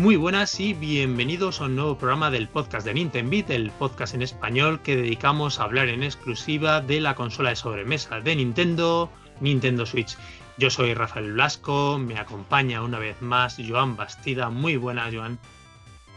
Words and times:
Muy 0.00 0.16
buenas 0.16 0.58
y 0.58 0.72
bienvenidos 0.72 1.60
a 1.60 1.66
un 1.66 1.76
nuevo 1.76 1.98
programa 1.98 2.30
del 2.30 2.48
podcast 2.48 2.86
de 2.86 2.94
Nintendo 2.94 3.30
Beat, 3.30 3.50
el 3.50 3.70
podcast 3.70 4.14
en 4.14 4.22
español 4.22 4.80
que 4.80 4.96
dedicamos 4.96 5.60
a 5.60 5.64
hablar 5.64 5.90
en 5.90 6.02
exclusiva 6.02 6.80
de 6.80 7.02
la 7.02 7.14
consola 7.14 7.50
de 7.50 7.56
sobremesa 7.56 8.18
de 8.18 8.34
Nintendo, 8.34 9.10
Nintendo 9.42 9.84
Switch. 9.84 10.16
Yo 10.56 10.70
soy 10.70 10.94
Rafael 10.94 11.34
Blasco, 11.34 11.98
me 11.98 12.18
acompaña 12.18 12.82
una 12.82 12.98
vez 12.98 13.20
más 13.20 13.58
Joan 13.58 13.94
Bastida. 13.94 14.48
Muy 14.48 14.78
buenas, 14.78 15.14
Joan. 15.14 15.38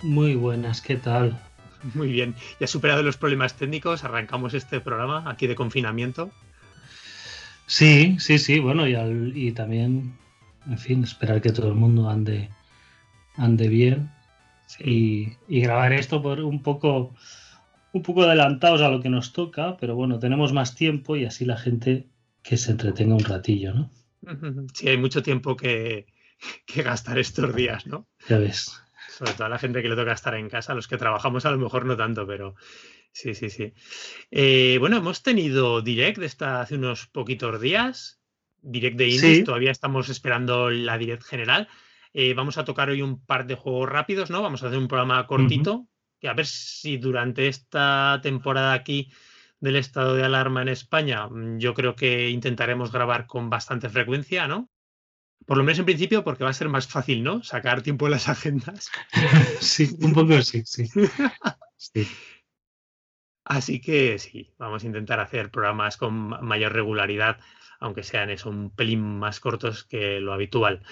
Muy 0.02 0.36
buenas, 0.36 0.80
¿qué 0.80 0.96
tal? 0.96 1.38
Muy 1.94 2.10
bien. 2.10 2.36
Ya 2.62 2.68
superado 2.68 3.04
los 3.04 3.18
problemas 3.18 3.56
técnicos, 3.56 4.06
arrancamos 4.06 4.54
este 4.54 4.80
programa 4.80 5.30
aquí 5.30 5.46
de 5.46 5.56
confinamiento. 5.56 6.32
Sí, 7.68 8.16
sí, 8.18 8.40
sí, 8.40 8.60
bueno, 8.60 8.88
y, 8.88 8.96
y 9.36 9.52
también, 9.52 10.14
en 10.70 10.78
fin, 10.78 11.04
esperar 11.04 11.42
que 11.42 11.52
todo 11.52 11.68
el 11.68 11.76
mundo 11.76 12.10
ande 12.10 12.50
ande 13.36 13.68
bien 13.68 14.10
y, 14.80 15.38
grabar 15.48 15.94
esto 15.94 16.22
por 16.22 16.40
un 16.40 16.62
poco 16.62 17.14
un 17.92 18.02
poco 18.02 18.24
adelantados 18.24 18.82
a 18.82 18.90
lo 18.90 19.02
que 19.02 19.10
nos 19.10 19.34
toca, 19.34 19.78
pero 19.78 19.96
bueno, 19.96 20.18
tenemos 20.18 20.52
más 20.52 20.74
tiempo 20.74 21.16
y 21.16 21.26
así 21.26 21.46
la 21.46 21.58
gente 21.58 22.08
que 22.42 22.58
se 22.58 22.72
entretenga 22.72 23.14
un 23.14 23.24
ratillo, 23.24 23.74
¿no? 23.74 23.92
Sí, 24.74 24.90
hay 24.90 24.98
mucho 24.98 25.22
tiempo 25.22 25.56
que, 25.56 26.08
gastar 26.76 27.20
estos 27.20 27.56
días, 27.56 27.86
¿no? 27.86 28.08
Ya 28.28 28.40
ves. 28.40 28.82
Sobre 29.10 29.34
todo 29.34 29.46
a 29.46 29.50
la 29.50 29.60
gente 29.60 29.84
que 29.84 29.90
le 29.90 29.96
toca 29.96 30.12
estar 30.12 30.34
en 30.34 30.50
casa, 30.50 30.74
los 30.74 30.88
que 30.88 30.98
trabajamos 30.98 31.46
a 31.46 31.52
lo 31.52 31.60
mejor 31.60 31.86
no 31.86 31.96
tanto, 31.96 32.26
pero 32.26 32.56
sí, 33.12 33.36
sí, 33.36 33.52
sí. 33.52 33.74
Eh, 34.32 34.78
bueno, 34.80 34.98
hemos 34.98 35.22
tenido 35.22 35.84
direct 35.84 36.24
hasta 36.24 36.62
hace 36.62 36.76
unos 36.76 37.06
poquitos 37.06 37.62
días, 37.62 38.22
direct 38.64 38.98
de 38.98 39.10
Indies, 39.10 39.44
todavía 39.44 39.70
estamos 39.70 40.10
esperando 40.10 40.72
la 40.72 40.98
direct 40.98 41.24
general. 41.24 41.68
Eh, 42.14 42.36
vamos 42.36 42.58
a 42.58 42.64
tocar 42.64 42.90
hoy 42.90 43.02
un 43.02 43.26
par 43.26 43.48
de 43.48 43.56
juegos 43.56 43.90
rápidos, 43.90 44.30
¿no? 44.30 44.42
Vamos 44.42 44.62
a 44.64 44.68
hacer 44.68 44.78
un 44.78 44.88
programa 44.88 45.26
cortito, 45.26 45.88
que 46.20 46.30
a 46.30 46.34
ver 46.34 46.46
si 46.46 46.98
durante 46.98 47.48
esta 47.48 48.20
temporada 48.22 48.74
aquí 48.74 49.12
del 49.60 49.78
estado 49.78 50.14
de 50.14 50.24
alarma 50.24 50.62
en 50.62 50.68
España, 50.70 51.28
mm, 51.28 51.58
yo 51.58 51.74
creo 51.74 51.96
que 51.96 52.30
intentaremos 52.30 52.92
grabar 52.92 53.26
con 53.26 53.50
bastante 53.50 53.90
frecuencia, 53.90 54.48
¿no? 54.48 54.70
Por 55.46 55.58
lo 55.58 55.64
menos 55.64 55.80
en 55.80 55.86
principio, 55.86 56.24
porque 56.24 56.44
va 56.44 56.52
a 56.52 56.54
ser 56.54 56.70
más 56.70 56.88
fácil, 56.88 57.24
¿no? 57.24 57.44
Sacar 57.44 57.82
tiempo 57.82 58.06
en 58.06 58.12
las 58.12 58.30
agendas. 58.30 58.92
sí, 59.60 59.90
un 60.02 60.14
poco 60.14 60.42
sí, 60.42 60.64
sí. 60.66 60.86
sí. 61.78 62.08
Así 63.44 63.82
que 63.82 64.20
sí, 64.20 64.54
vamos 64.58 64.84
a 64.84 64.88
intentar 64.88 65.20
hacer 65.20 65.50
programas 65.50 65.98
con 65.98 66.14
mayor 66.46 66.74
regularidad 66.74 67.40
aunque 67.84 68.04
sean 68.04 68.30
eso, 68.30 68.50
un 68.50 68.70
pelín 68.70 69.20
más 69.20 69.42
cortos 69.42 69.84
que 69.84 70.22
lo 70.22 70.32
habitual. 70.32 70.84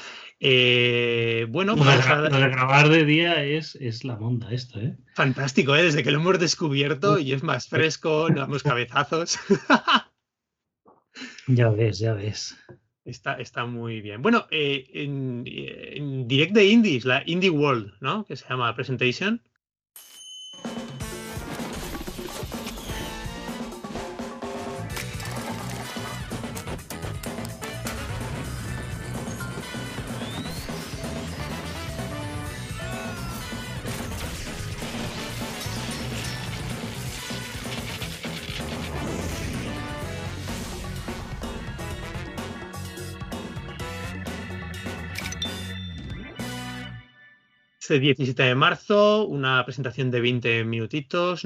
Eh, 0.42 1.48
bueno, 1.50 1.78
lo, 1.78 1.86
de, 1.86 2.50
grabar 2.50 2.90
de 2.90 3.06
día 3.06 3.46
es, 3.46 3.76
es 3.76 4.04
la 4.04 4.18
monda 4.18 4.52
esto, 4.52 4.82
¿eh? 4.82 4.98
Fantástico, 5.16 5.74
¿eh? 5.74 5.84
Desde 5.84 6.04
que 6.04 6.12
lo 6.12 6.20
hemos 6.20 6.38
descubierto 6.38 7.18
y 7.18 7.32
es 7.32 7.44
más 7.44 7.70
fresco, 7.70 8.28
no 8.30 8.42
damos 8.42 8.62
cabezazos. 8.62 9.40
ya 11.48 11.70
ves, 11.70 12.00
ya 12.00 12.14
ves. 12.14 12.58
Está, 13.06 13.36
está 13.36 13.66
muy 13.66 14.02
bien. 14.02 14.22
Bueno, 14.22 14.48
eh, 14.52 14.86
en, 14.94 15.44
en, 15.46 16.28
Direct 16.28 16.54
de 16.54 16.66
Indies, 16.66 17.06
la 17.06 17.24
Indie 17.26 17.50
World, 17.50 17.94
¿no? 18.02 18.26
Que 18.26 18.36
se 18.36 18.50
llama 18.50 18.76
Presentation. 18.76 19.42
17 48.00 48.44
de 48.44 48.56
marzo, 48.56 49.26
una 49.26 49.64
presentación 49.66 50.12
de 50.12 50.22
20 50.22 50.64
minutitos. 50.66 51.46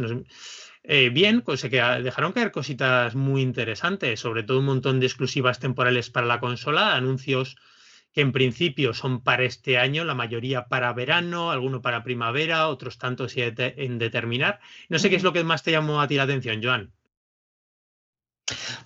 Eh, 0.84 1.10
bien, 1.10 1.42
pues 1.42 1.62
se 1.62 1.70
dejaron 1.70 2.32
caer 2.34 2.52
cositas 2.52 3.16
muy 3.16 3.42
interesantes, 3.42 4.20
sobre 4.20 4.44
todo 4.44 4.60
un 4.60 4.66
montón 4.66 5.00
de 5.00 5.08
exclusivas 5.08 5.60
temporales 5.60 6.10
para 6.10 6.28
la 6.28 6.40
consola, 6.40 6.96
anuncios 6.96 7.58
que 8.14 8.22
en 8.22 8.32
principio 8.32 8.94
son 8.94 9.22
para 9.22 9.44
este 9.44 9.78
año, 9.78 10.06
la 10.06 10.16
mayoría 10.16 10.68
para 10.68 10.94
verano, 10.94 11.52
alguno 11.52 11.82
para 11.82 12.04
primavera, 12.04 12.70
otros 12.70 12.98
tantos 12.98 13.34
en 13.36 14.00
determinar. 14.00 14.62
No 14.88 15.00
sé 15.00 15.10
qué 15.10 15.18
es 15.18 15.24
lo 15.24 15.34
que 15.34 15.44
más 15.44 15.64
te 15.64 15.72
llamó 15.72 16.00
a 16.00 16.08
ti 16.08 16.16
la 16.16 16.24
atención, 16.24 16.64
Joan. 16.64 16.94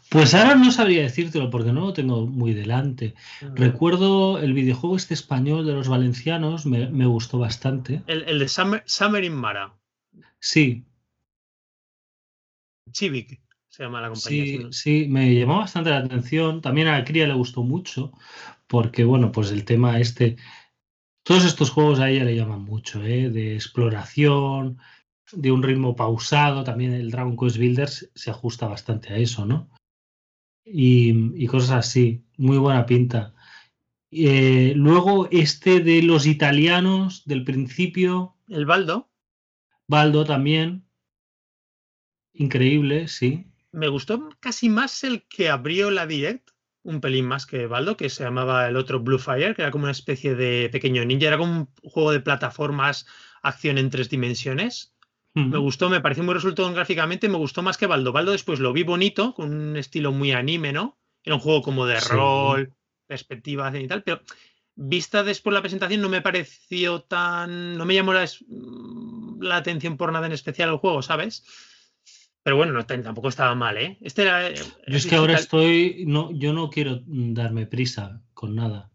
Pues 0.09 0.33
ahora 0.33 0.55
no 0.55 0.71
sabría 0.71 1.03
decírtelo 1.03 1.51
porque 1.51 1.71
no 1.71 1.81
lo 1.81 1.93
tengo 1.93 2.25
muy 2.25 2.53
delante. 2.55 3.13
Recuerdo 3.53 4.39
el 4.39 4.53
videojuego 4.53 4.95
este 4.95 5.13
español 5.13 5.67
de 5.67 5.73
los 5.73 5.87
valencianos, 5.87 6.65
me, 6.65 7.05
gustó 7.05 7.37
bastante. 7.37 8.01
El, 8.07 8.39
de 8.39 8.47
Summer, 8.47 9.23
in 9.23 9.35
Mara. 9.35 9.77
Sí. 10.39 10.83
Civic 12.91 13.39
se 13.67 13.83
llama 13.83 14.01
la 14.01 14.09
compañía. 14.09 14.45
Sí, 14.71 15.03
sí, 15.03 15.07
me 15.07 15.35
llamó 15.35 15.59
bastante 15.59 15.91
la 15.91 15.99
atención. 15.99 16.61
También 16.61 16.87
a 16.87 16.97
la 16.97 17.05
cría 17.05 17.27
le 17.27 17.35
gustó 17.35 17.61
mucho 17.61 18.11
porque, 18.65 19.03
bueno, 19.03 19.31
pues 19.31 19.51
el 19.51 19.63
tema 19.63 19.99
este... 19.99 20.37
Todos 21.21 21.45
estos 21.45 21.69
juegos 21.69 21.99
a 21.99 22.09
ella 22.09 22.23
le 22.23 22.35
llaman 22.35 22.63
mucho, 22.63 23.03
¿eh? 23.03 23.29
de 23.29 23.53
exploración, 23.53 24.79
de 25.31 25.51
un 25.51 25.61
ritmo 25.61 25.95
pausado. 25.95 26.63
También 26.63 26.93
el 26.93 27.11
Dragon 27.11 27.37
Quest 27.37 27.57
Builders 27.57 28.09
se 28.15 28.31
ajusta 28.31 28.67
bastante 28.67 29.13
a 29.13 29.17
eso, 29.17 29.45
¿no? 29.45 29.69
Y, 30.71 31.45
cosas 31.47 31.71
así. 31.71 32.23
Muy 32.37 32.57
buena 32.57 32.85
pinta. 32.85 33.33
Eh, 34.11 34.73
luego, 34.75 35.27
este 35.31 35.79
de 35.79 36.01
los 36.01 36.25
italianos 36.25 37.23
del 37.25 37.43
principio. 37.43 38.35
El 38.47 38.65
Baldo. 38.65 39.09
Baldo 39.87 40.25
también. 40.25 40.85
Increíble, 42.33 43.07
sí. 43.07 43.45
Me 43.71 43.87
gustó 43.87 44.29
casi 44.39 44.69
más 44.69 45.03
el 45.03 45.23
que 45.27 45.49
abrió 45.49 45.91
la 45.91 46.07
Direct, 46.07 46.49
un 46.83 47.01
pelín 47.01 47.25
más 47.25 47.45
que 47.45 47.67
Baldo, 47.67 47.97
que 47.97 48.09
se 48.09 48.23
llamaba 48.23 48.67
el 48.67 48.77
otro 48.77 48.99
Blue 48.99 49.19
Fire, 49.19 49.55
que 49.55 49.61
era 49.61 49.71
como 49.71 49.83
una 49.83 49.91
especie 49.91 50.35
de 50.35 50.69
pequeño 50.71 51.03
ninja, 51.05 51.27
era 51.27 51.37
como 51.37 51.51
un 51.51 51.69
juego 51.83 52.11
de 52.11 52.21
plataformas, 52.21 53.05
acción 53.41 53.77
en 53.77 53.89
tres 53.89 54.09
dimensiones. 54.09 54.93
Me 55.47 55.57
gustó, 55.57 55.89
me 55.89 56.01
pareció 56.01 56.23
muy 56.23 56.33
resultado 56.33 56.71
gráficamente, 56.73 57.29
me 57.29 57.37
gustó 57.37 57.61
más 57.61 57.77
que 57.77 57.87
Baldo. 57.87 58.11
Baldo 58.11 58.31
después 58.31 58.59
lo 58.59 58.73
vi 58.73 58.83
bonito, 58.83 59.33
con 59.33 59.53
un 59.53 59.77
estilo 59.77 60.11
muy 60.11 60.31
anime, 60.31 60.73
¿no? 60.73 60.99
Era 61.23 61.35
un 61.35 61.41
juego 61.41 61.61
como 61.61 61.85
de 61.85 61.99
rol, 61.99 62.73
perspectiva 63.07 63.71
y 63.77 63.87
tal, 63.87 64.03
pero 64.03 64.21
vista 64.75 65.23
después 65.23 65.53
la 65.53 65.61
presentación 65.61 66.01
no 66.01 66.09
me 66.09 66.21
pareció 66.21 67.01
tan. 67.01 67.77
no 67.77 67.85
me 67.85 67.95
llamó 67.95 68.13
la, 68.13 69.55
atención 69.55 69.97
por 69.97 70.11
nada 70.11 70.27
en 70.27 70.33
especial 70.33 70.69
el 70.69 70.77
juego, 70.77 71.01
¿sabes? 71.01 71.45
Pero 72.43 72.55
bueno, 72.55 72.71
no, 72.71 72.85
tampoco 72.85 73.29
estaba 73.29 73.53
mal, 73.55 73.77
¿eh? 73.77 73.97
Este 74.01 74.23
era, 74.23 74.51
yo 74.53 74.63
es 74.87 75.05
que 75.05 75.15
ahora 75.15 75.35
estoy. 75.35 76.05
No, 76.07 76.31
yo 76.31 76.53
no 76.53 76.69
quiero 76.69 77.01
darme 77.05 77.65
prisa 77.65 78.21
con 78.33 78.55
nada. 78.55 78.91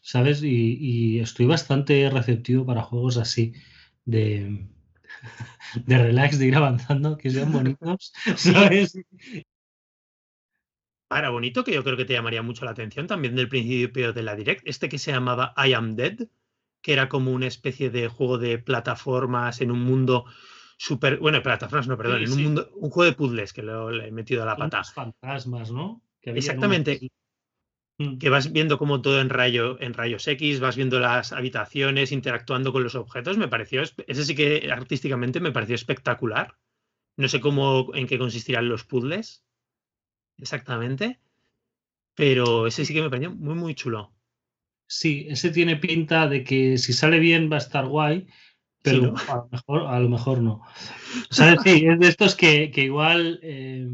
¿Sabes? 0.00 0.42
y 0.42 1.18
estoy 1.18 1.44
bastante 1.44 2.08
receptivo 2.08 2.64
para 2.64 2.82
juegos 2.82 3.18
así. 3.18 3.52
De, 4.06 4.66
de 5.86 5.98
relax, 5.98 6.38
de 6.38 6.46
ir 6.46 6.56
avanzando, 6.56 7.16
que 7.16 7.30
sean 7.30 7.52
bonitos, 7.52 8.12
¿sabes? 8.36 8.98
Para 11.08 11.30
bonito, 11.30 11.64
que 11.64 11.72
yo 11.72 11.82
creo 11.82 11.96
que 11.96 12.04
te 12.04 12.12
llamaría 12.12 12.42
mucho 12.42 12.64
la 12.64 12.72
atención 12.72 13.06
también 13.06 13.34
del 13.34 13.48
principio 13.48 14.12
de 14.12 14.22
la 14.22 14.36
Direct, 14.36 14.66
este 14.66 14.88
que 14.88 14.98
se 14.98 15.12
llamaba 15.12 15.54
I 15.56 15.72
Am 15.72 15.96
Dead, 15.96 16.28
que 16.82 16.92
era 16.92 17.08
como 17.08 17.32
una 17.32 17.46
especie 17.46 17.90
de 17.90 18.08
juego 18.08 18.38
de 18.38 18.58
plataformas 18.58 19.60
en 19.60 19.70
un 19.70 19.80
mundo 19.80 20.26
súper. 20.76 21.18
Bueno, 21.18 21.42
plataformas, 21.42 21.88
no, 21.88 21.96
perdón, 21.96 22.22
en 22.22 22.32
un 22.32 22.42
mundo, 22.42 22.70
un 22.74 22.90
juego 22.90 23.10
de 23.10 23.16
puzzles 23.16 23.52
que 23.52 23.62
lo, 23.62 23.90
he 23.90 24.10
metido 24.10 24.42
a 24.42 24.46
la 24.46 24.56
pata. 24.56 24.84
fantasmas, 24.84 25.70
¿no? 25.70 26.02
Exactamente. 26.22 27.00
Que 28.20 28.30
vas 28.30 28.52
viendo 28.52 28.78
como 28.78 29.02
todo 29.02 29.20
en, 29.20 29.28
rayo, 29.28 29.76
en 29.80 29.92
rayos 29.92 30.28
X, 30.28 30.60
vas 30.60 30.76
viendo 30.76 31.00
las 31.00 31.32
habitaciones, 31.32 32.12
interactuando 32.12 32.72
con 32.72 32.84
los 32.84 32.94
objetos, 32.94 33.38
me 33.38 33.48
pareció, 33.48 33.82
ese 33.82 34.24
sí 34.24 34.34
que 34.36 34.70
artísticamente 34.70 35.40
me 35.40 35.50
pareció 35.50 35.74
espectacular. 35.74 36.56
No 37.16 37.28
sé 37.28 37.40
cómo, 37.40 37.90
en 37.94 38.06
qué 38.06 38.16
consistirán 38.16 38.68
los 38.68 38.84
puzzles 38.84 39.44
exactamente, 40.36 41.18
pero 42.14 42.68
ese 42.68 42.84
sí 42.84 42.94
que 42.94 43.02
me 43.02 43.10
pareció 43.10 43.32
muy, 43.32 43.56
muy 43.56 43.74
chulo. 43.74 44.12
Sí, 44.86 45.26
ese 45.28 45.50
tiene 45.50 45.76
pinta 45.76 46.28
de 46.28 46.44
que 46.44 46.78
si 46.78 46.92
sale 46.92 47.18
bien 47.18 47.50
va 47.50 47.56
a 47.56 47.58
estar 47.58 47.86
guay, 47.86 48.28
pero 48.80 49.14
a, 49.28 49.34
lo 49.34 49.48
mejor, 49.50 49.86
a 49.88 50.00
lo 50.00 50.08
mejor 50.08 50.40
no. 50.40 50.62
O 51.30 51.34
sea, 51.34 51.56
sí, 51.58 51.84
es 51.84 51.98
de 51.98 52.06
estos 52.08 52.36
que, 52.36 52.70
igual 52.76 53.40
eh, 53.42 53.88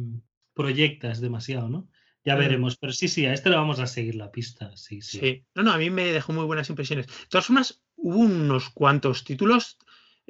proyectas 0.53 1.23
demasiado, 1.23 1.71
¿no? 1.71 1.89
Ya 2.25 2.37
veremos, 2.37 2.77
pero 2.77 2.93
sí, 2.93 3.09
sí, 3.09 3.27
a 3.27 3.35
este 3.35 3.51
le 3.51 3.57
vamos 3.57 3.81
a 3.81 3.87
seguir 3.87 4.15
la 4.15 4.31
pista. 4.31 4.75
Sí, 4.77 5.03
sí, 5.03 5.19
sí. 5.19 5.45
No, 5.55 5.63
no, 5.63 5.73
a 5.73 5.79
mí 5.79 5.91
me 5.91 6.05
dejó 6.05 6.33
muy 6.33 6.47
buenas 6.47 6.71
impresiones. 6.71 7.07
De 7.07 7.13
todas 7.29 7.47
formas, 7.47 7.83
hubo 7.97 8.21
unos 8.21 8.71
cuantos 8.71 9.25
títulos, 9.25 9.79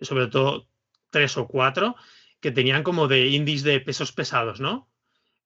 sobre 0.03 0.27
todo 0.27 0.69
tres 1.11 1.37
o 1.37 1.47
cuatro, 1.47 1.95
que 2.41 2.51
tenían 2.51 2.83
como 2.83 3.07
de 3.07 3.29
indies 3.29 3.63
de 3.63 3.79
pesos 3.81 4.11
pesados, 4.11 4.61
¿no? 4.61 4.91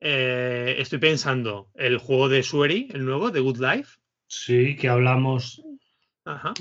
Eh, 0.00 0.77
estoy 0.79 0.99
pensando, 0.99 1.71
el 1.75 1.99
juego 1.99 2.31
de 2.31 2.43
Sueri, 2.43 2.89
el 2.93 3.05
nuevo, 3.05 3.31
de 3.31 3.41
Good 3.41 3.59
Life. 3.59 3.99
Sí, 4.27 4.75
que 4.77 4.89
hablamos, 4.89 5.62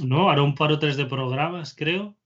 ¿no? 0.04 0.30
Ahora 0.30 0.42
un 0.42 0.56
par 0.56 0.72
o 0.74 0.80
tres 0.80 0.98
de 0.98 1.06
programas, 1.06 1.74
creo. 1.74 2.18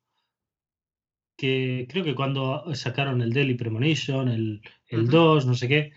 Que 1.38 1.88
creo 1.90 2.04
que 2.04 2.16
cuando 2.16 2.74
sacaron 2.76 3.22
el 3.22 3.34
Daily 3.34 3.54
Premonition, 3.54 4.30
el, 4.30 4.62
el 4.88 5.08
2, 5.08 5.46
no 5.46 5.56
sé 5.56 5.68
qué, 5.68 5.92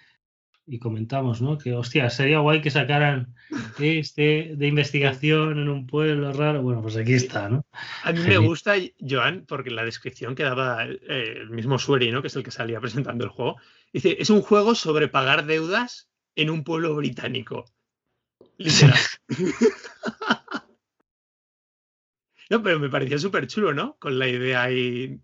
y 0.67 0.79
comentamos, 0.79 1.43
¿no? 1.43 1.59
Que, 1.59 1.75
hostia, 1.75 2.09
sería 2.11 2.39
guay 2.39 2.63
que 2.63 2.71
sacaran 2.71 3.35
este 3.79 4.55
de 4.57 4.67
investigación 4.67 5.59
en 5.59 5.69
un 5.69 5.87
pueblo 5.87 6.33
raro. 6.33 6.63
Bueno, 6.63 6.81
pues 6.81 6.97
aquí 6.97 7.13
está, 7.13 7.49
¿no? 7.49 7.67
A 8.03 8.13
mí 8.13 8.21
me 8.21 8.39
gusta, 8.39 8.75
Joan, 8.99 9.45
porque 9.47 9.71
la 9.71 9.85
descripción 9.85 10.35
que 10.35 10.43
daba 10.43 10.87
eh, 10.87 11.35
el 11.37 11.51
mismo 11.51 11.79
Sueri, 11.79 12.11
¿no? 12.11 12.23
Que 12.23 12.29
es 12.29 12.37
el 12.37 12.43
que 12.43 12.51
salía 12.51 12.81
presentando 12.81 13.25
el 13.25 13.31
juego. 13.31 13.57
Dice, 13.93 14.17
es 14.19 14.31
un 14.31 14.41
juego 14.41 14.75
sobre 14.75 15.09
pagar 15.09 15.47
deudas 15.47 16.09
en 16.35 16.51
un 16.51 16.65
pueblo 16.65 16.95
británico. 16.95 17.67
Literal. 18.57 18.99
no, 22.51 22.63
pero 22.63 22.79
me 22.79 22.89
parecía 22.89 23.19
súper 23.19 23.47
chulo, 23.47 23.75
¿no? 23.75 23.99
Con 23.99 24.19
la 24.19 24.29
idea 24.29 24.63
ahí 24.63 25.21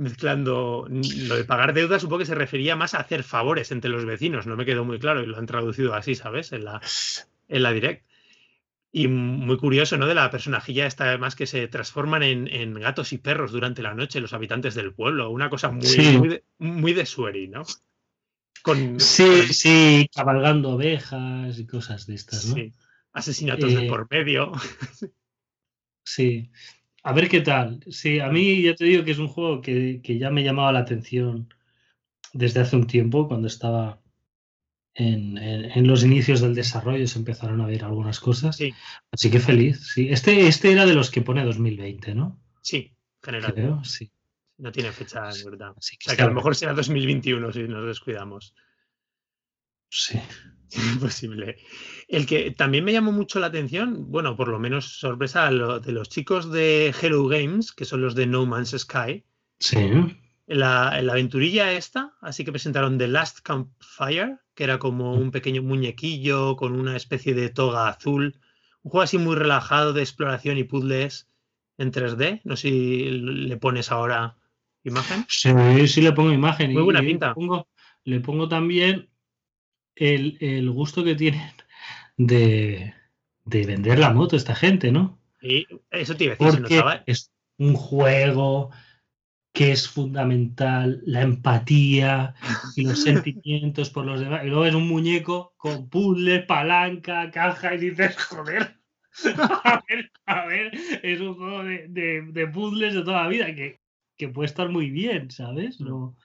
mezclando 0.00 0.86
lo 0.88 1.36
de 1.36 1.44
pagar 1.44 1.74
deudas, 1.74 2.00
supongo 2.00 2.20
que 2.20 2.26
se 2.26 2.34
refería 2.34 2.74
más 2.74 2.94
a 2.94 3.00
hacer 3.00 3.22
favores 3.22 3.70
entre 3.70 3.90
los 3.90 4.06
vecinos, 4.06 4.46
no 4.46 4.56
me 4.56 4.64
quedó 4.64 4.84
muy 4.84 4.98
claro 4.98 5.22
y 5.22 5.26
lo 5.26 5.36
han 5.36 5.46
traducido 5.46 5.94
así, 5.94 6.14
¿sabes? 6.14 6.52
En 6.52 6.64
la, 6.64 6.80
en 7.48 7.62
la 7.62 7.72
direct. 7.72 8.06
Y 8.92 9.06
muy 9.06 9.56
curioso, 9.58 9.98
¿no? 9.98 10.06
De 10.06 10.14
la 10.14 10.30
personajilla 10.30 10.86
esta, 10.86 11.04
además, 11.04 11.36
que 11.36 11.46
se 11.46 11.68
transforman 11.68 12.24
en, 12.24 12.74
gatos 12.74 13.12
y 13.12 13.18
perros 13.18 13.52
durante 13.52 13.82
la 13.82 13.94
noche, 13.94 14.20
los 14.20 14.32
habitantes 14.32 14.74
del 14.74 14.92
pueblo. 14.92 15.30
Una 15.30 15.48
cosa 15.48 15.70
muy, 15.70 15.86
muy, 16.18 16.28
de, 16.28 16.44
muy 16.58 17.06
Sueri, 17.06 17.46
¿no? 17.46 17.62
Con, 18.62 18.98
sí, 18.98 19.52
sí, 19.52 20.10
cabalgando 20.12 20.70
ovejas 20.70 21.58
y 21.58 21.66
cosas 21.66 22.06
de 22.06 22.14
estas, 22.14 22.46
¿no? 22.46 22.56
Sí. 22.56 22.74
Asesinatos 23.12 23.72
de 23.72 23.86
eh, 23.86 23.88
por 23.88 24.08
medio. 24.10 24.50
sí. 26.04 26.50
A 27.02 27.12
ver 27.12 27.28
qué 27.28 27.40
tal. 27.40 27.82
Sí, 27.88 28.20
a 28.20 28.28
mí 28.28 28.62
ya 28.62 28.74
te 28.74 28.84
digo 28.84 29.04
que 29.04 29.12
es 29.12 29.18
un 29.18 29.28
juego 29.28 29.60
que, 29.60 30.00
ya 30.02 30.30
me 30.30 30.44
llamaba 30.44 30.72
la 30.72 30.80
atención 30.80 31.52
desde 32.32 32.60
hace 32.60 32.76
un 32.76 32.86
tiempo, 32.86 33.26
cuando 33.26 33.46
estaba 33.48 34.00
en, 34.94 35.86
los 35.86 36.04
inicios 36.04 36.40
del 36.40 36.54
desarrollo, 36.54 37.06
se 37.06 37.18
empezaron 37.18 37.60
a 37.60 37.66
ver 37.66 37.84
algunas 37.84 38.20
cosas. 38.20 38.56
Sí. 38.56 38.74
Así 39.10 39.30
que 39.30 39.40
feliz, 39.40 39.92
sí. 39.94 40.08
Este, 40.10 40.46
este 40.46 40.72
era 40.72 40.86
de 40.86 40.94
los 40.94 41.10
que 41.10 41.22
pone 41.22 41.44
2020, 41.44 42.14
¿no? 42.14 42.38
Sí, 42.60 42.92
general. 43.22 43.80
sí. 43.84 44.10
No 44.58 44.70
tiene 44.70 44.92
fecha, 44.92 45.30
en 45.30 45.50
verdad. 45.50 45.70
o 45.70 45.80
sea, 45.80 46.16
que 46.16 46.22
a 46.22 46.26
lo 46.26 46.34
mejor 46.34 46.54
será 46.54 46.74
2021 46.74 47.50
si 47.50 47.62
nos 47.62 47.86
descuidamos. 47.86 48.54
Sí. 49.90 50.18
Imposible. 50.94 51.56
El 52.08 52.26
que 52.26 52.52
también 52.52 52.84
me 52.84 52.92
llamó 52.92 53.12
mucho 53.12 53.40
la 53.40 53.48
atención, 53.48 54.10
bueno, 54.10 54.36
por 54.36 54.48
lo 54.48 54.58
menos 54.58 54.98
sorpresa, 54.98 55.50
de 55.50 55.92
los 55.92 56.08
chicos 56.08 56.50
de 56.50 56.94
Hello 57.00 57.26
Games, 57.26 57.72
que 57.72 57.84
son 57.84 58.00
los 58.00 58.14
de 58.14 58.26
No 58.26 58.46
Man's 58.46 58.76
Sky. 58.76 59.24
Sí. 59.58 59.76
La, 60.46 61.00
la 61.02 61.12
aventurilla 61.12 61.72
esta, 61.72 62.14
así 62.20 62.44
que 62.44 62.52
presentaron 62.52 62.98
The 62.98 63.08
Last 63.08 63.40
Campfire, 63.40 64.38
que 64.54 64.64
era 64.64 64.78
como 64.78 65.14
un 65.14 65.30
pequeño 65.30 65.62
muñequillo 65.62 66.56
con 66.56 66.78
una 66.78 66.96
especie 66.96 67.34
de 67.34 67.50
toga 67.50 67.88
azul. 67.88 68.40
Un 68.82 68.90
juego 68.90 69.02
así 69.02 69.18
muy 69.18 69.36
relajado 69.36 69.92
de 69.92 70.02
exploración 70.02 70.58
y 70.58 70.64
puzzles 70.64 71.28
en 71.78 71.92
3D. 71.92 72.40
No 72.44 72.56
sé 72.56 72.68
si 72.68 73.10
le 73.10 73.56
pones 73.56 73.92
ahora 73.92 74.36
imagen. 74.82 75.24
Sí, 75.28 75.50
sí 75.86 76.00
le 76.00 76.12
pongo 76.12 76.32
imagen. 76.32 76.72
Muy 76.72 76.82
buena 76.82 77.00
pinta. 77.00 77.34
le 78.04 78.20
pongo 78.20 78.48
también 78.48 79.09
el, 79.96 80.70
gusto 80.70 81.04
que 81.04 81.14
tienen 81.14 81.52
de, 82.16 82.94
vender 83.44 83.98
la 83.98 84.12
moto 84.12 84.36
esta 84.36 84.54
gente, 84.54 84.92
¿no? 84.92 85.18
Y 85.42 85.66
eso 85.90 86.16
te 86.16 86.24
iba 86.24 86.34
a 86.34 86.44
decir, 86.44 86.60
Porque 86.60 87.02
es 87.06 87.32
un 87.58 87.74
juego 87.74 88.70
que 89.52 89.72
es 89.72 89.88
fundamental, 89.88 91.02
la 91.04 91.22
empatía 91.22 92.34
y 92.76 92.84
los 92.84 93.02
sentimientos 93.04 93.90
por 93.90 94.06
los 94.06 94.20
demás. 94.20 94.44
Y 94.44 94.48
luego 94.48 94.66
es 94.66 94.74
un 94.74 94.88
muñeco 94.88 95.54
con 95.56 95.88
puzzle, 95.88 96.40
palanca, 96.40 97.30
caja 97.30 97.74
y 97.74 97.78
dices, 97.78 98.16
joder, 98.16 98.76
a 99.64 99.82
ver, 99.88 100.12
a 100.26 100.46
ver, 100.46 100.72
es 101.02 101.20
un 101.20 101.34
juego 101.34 101.64
de, 101.64 102.50
puzzles 102.52 102.94
de 102.94 103.02
toda 103.02 103.22
la 103.22 103.28
vida 103.28 103.46
que, 103.54 103.80
que, 104.16 104.28
puede 104.28 104.46
estar 104.46 104.68
muy 104.68 104.90
bien, 104.90 105.30
¿sabes? 105.30 105.80
No, 105.80 106.16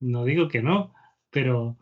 no 0.00 0.24
digo 0.24 0.48
que 0.48 0.62
no, 0.62 0.92
pero, 1.30 1.78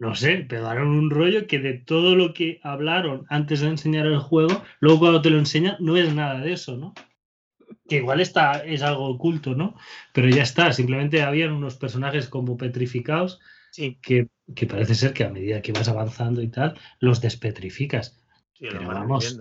no 0.00 0.14
sé, 0.14 0.38
pegaron 0.38 0.88
un 0.88 1.10
rollo 1.10 1.46
que 1.46 1.58
de 1.58 1.74
todo 1.74 2.16
lo 2.16 2.32
que 2.32 2.58
hablaron 2.62 3.26
antes 3.28 3.60
de 3.60 3.68
enseñar 3.68 4.06
el 4.06 4.18
juego, 4.18 4.62
luego 4.80 4.98
cuando 4.98 5.20
te 5.20 5.28
lo 5.28 5.38
enseñan 5.38 5.76
no 5.78 5.98
es 5.98 6.14
nada 6.14 6.40
de 6.40 6.54
eso, 6.54 6.78
¿no? 6.78 6.94
Que 7.86 7.96
igual 7.96 8.22
está, 8.22 8.64
es 8.64 8.80
algo 8.80 9.06
oculto, 9.06 9.54
¿no? 9.54 9.76
Pero 10.14 10.30
ya 10.30 10.42
está, 10.42 10.72
simplemente 10.72 11.20
habían 11.20 11.52
unos 11.52 11.76
personajes 11.76 12.28
como 12.28 12.56
petrificados 12.56 13.40
que, 14.00 14.26
parece 14.66 14.94
ser 14.94 15.12
que 15.12 15.24
a 15.24 15.28
medida 15.28 15.60
que 15.60 15.72
vas 15.72 15.88
avanzando 15.88 16.40
y 16.40 16.48
tal, 16.48 16.78
los 16.98 17.20
despetrificas. 17.20 18.24
Pero 18.58 18.86
vamos, 18.86 19.38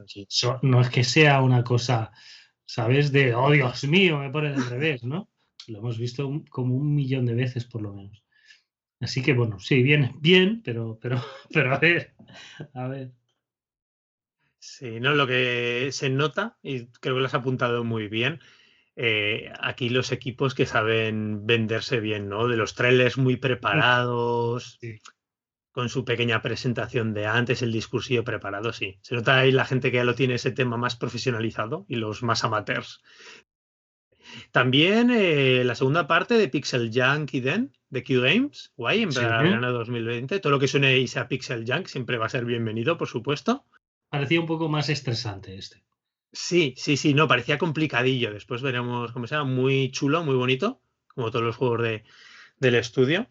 no 0.62 0.82
es 0.82 0.90
que 0.90 1.06
sea 1.06 1.42
una 1.42 1.64
cosa, 1.64 2.12
¿sabes? 2.66 3.14
De, 3.14 3.34
oh 3.34 3.52
Dios 3.52 3.86
mío, 3.86 4.20
me 4.20 4.30
pone 4.30 4.50
al 4.50 4.70
revés, 4.70 5.06
¿no? 5.06 5.30
Lo 5.68 5.80
hemos 5.80 5.98
visto 5.98 6.30
como 6.50 6.76
un 6.76 6.94
millón 6.94 7.26
de 7.26 7.36
veces 7.36 7.64
por 7.64 7.82
lo 7.82 7.94
menos. 7.94 8.22
Así 9.00 9.22
que 9.22 9.34
bueno, 9.34 9.60
sí, 9.60 9.82
bien, 9.82 10.12
bien, 10.20 10.62
pero, 10.64 11.00
pero, 11.02 11.18
pero 11.54 11.74
a 11.74 11.80
ver, 11.80 12.14
a 12.74 12.88
ver. 12.88 13.12
Sí, 14.60 15.00
no, 15.00 15.14
lo 15.14 15.26
que 15.26 15.90
se 15.92 16.10
nota, 16.10 16.58
y 16.62 16.88
creo 16.88 17.16
que 17.16 17.22
lo 17.22 17.26
has 17.26 17.34
apuntado 17.34 17.84
muy 17.86 18.10
bien, 18.10 18.42
eh, 18.96 19.52
aquí 19.62 19.88
los 19.90 20.12
equipos 20.12 20.54
que 20.54 20.66
saben 20.66 21.46
venderse 21.46 22.02
bien, 22.02 22.28
¿no? 22.28 22.48
De 22.50 22.58
los 22.58 22.76
trailers 22.76 23.18
muy 23.18 23.38
preparados, 23.38 24.78
con 25.72 25.88
su 25.88 26.04
pequeña 26.04 26.42
presentación 26.42 27.14
de 27.14 27.26
antes, 27.26 27.62
el 27.62 27.72
discursillo 27.72 28.26
preparado, 28.26 28.74
sí. 28.74 29.00
Se 29.02 29.16
nota 29.16 29.40
ahí 29.40 29.54
la 29.54 29.64
gente 29.64 29.92
que 29.92 29.98
ya 29.98 30.04
lo 30.04 30.16
tiene 30.16 30.34
ese 30.36 30.52
tema 30.52 30.76
más 30.76 30.98
profesionalizado 30.98 31.86
y 31.88 31.96
los 31.96 32.22
más 32.24 32.44
amateurs. 32.44 33.02
También 34.52 35.10
eh, 35.12 35.64
la 35.64 35.76
segunda 35.76 36.08
parte 36.08 36.36
de 36.36 36.48
Pixel 36.48 36.92
Junk 36.94 37.34
y 37.34 37.40
Den, 37.40 37.76
de 37.90 38.04
Q 38.04 38.22
Games, 38.22 38.72
guay, 38.76 39.04
en 39.04 39.10
verano 39.10 39.72
2020. 39.72 40.40
Todo 40.40 40.52
lo 40.52 40.60
que 40.60 40.68
suene 40.68 40.98
y 40.98 41.08
sea 41.08 41.28
Pixel 41.28 41.66
Junk 41.68 41.88
siempre 41.88 42.18
va 42.18 42.28
a 42.28 42.30
ser 42.30 42.46
bienvenido, 42.46 42.98
por 42.98 43.08
supuesto. 43.08 43.66
Parecía 44.10 44.40
un 44.40 44.48
poco 44.48 44.70
más 44.70 44.90
estresante 44.90 45.56
este. 45.56 45.84
Sí, 46.32 46.74
sí, 46.78 46.98
sí, 46.98 47.14
no, 47.14 47.28
parecía 47.28 47.58
complicadillo. 47.58 48.32
Después 48.32 48.62
veremos 48.62 49.12
cómo 49.12 49.28
sea, 49.28 49.44
muy 49.44 49.92
chulo, 49.92 50.24
muy 50.24 50.36
bonito, 50.36 50.82
como 51.08 51.32
todos 51.32 51.46
los 51.46 51.56
juegos 51.56 51.82
de, 51.82 52.04
del 52.60 52.76
estudio. 52.76 53.28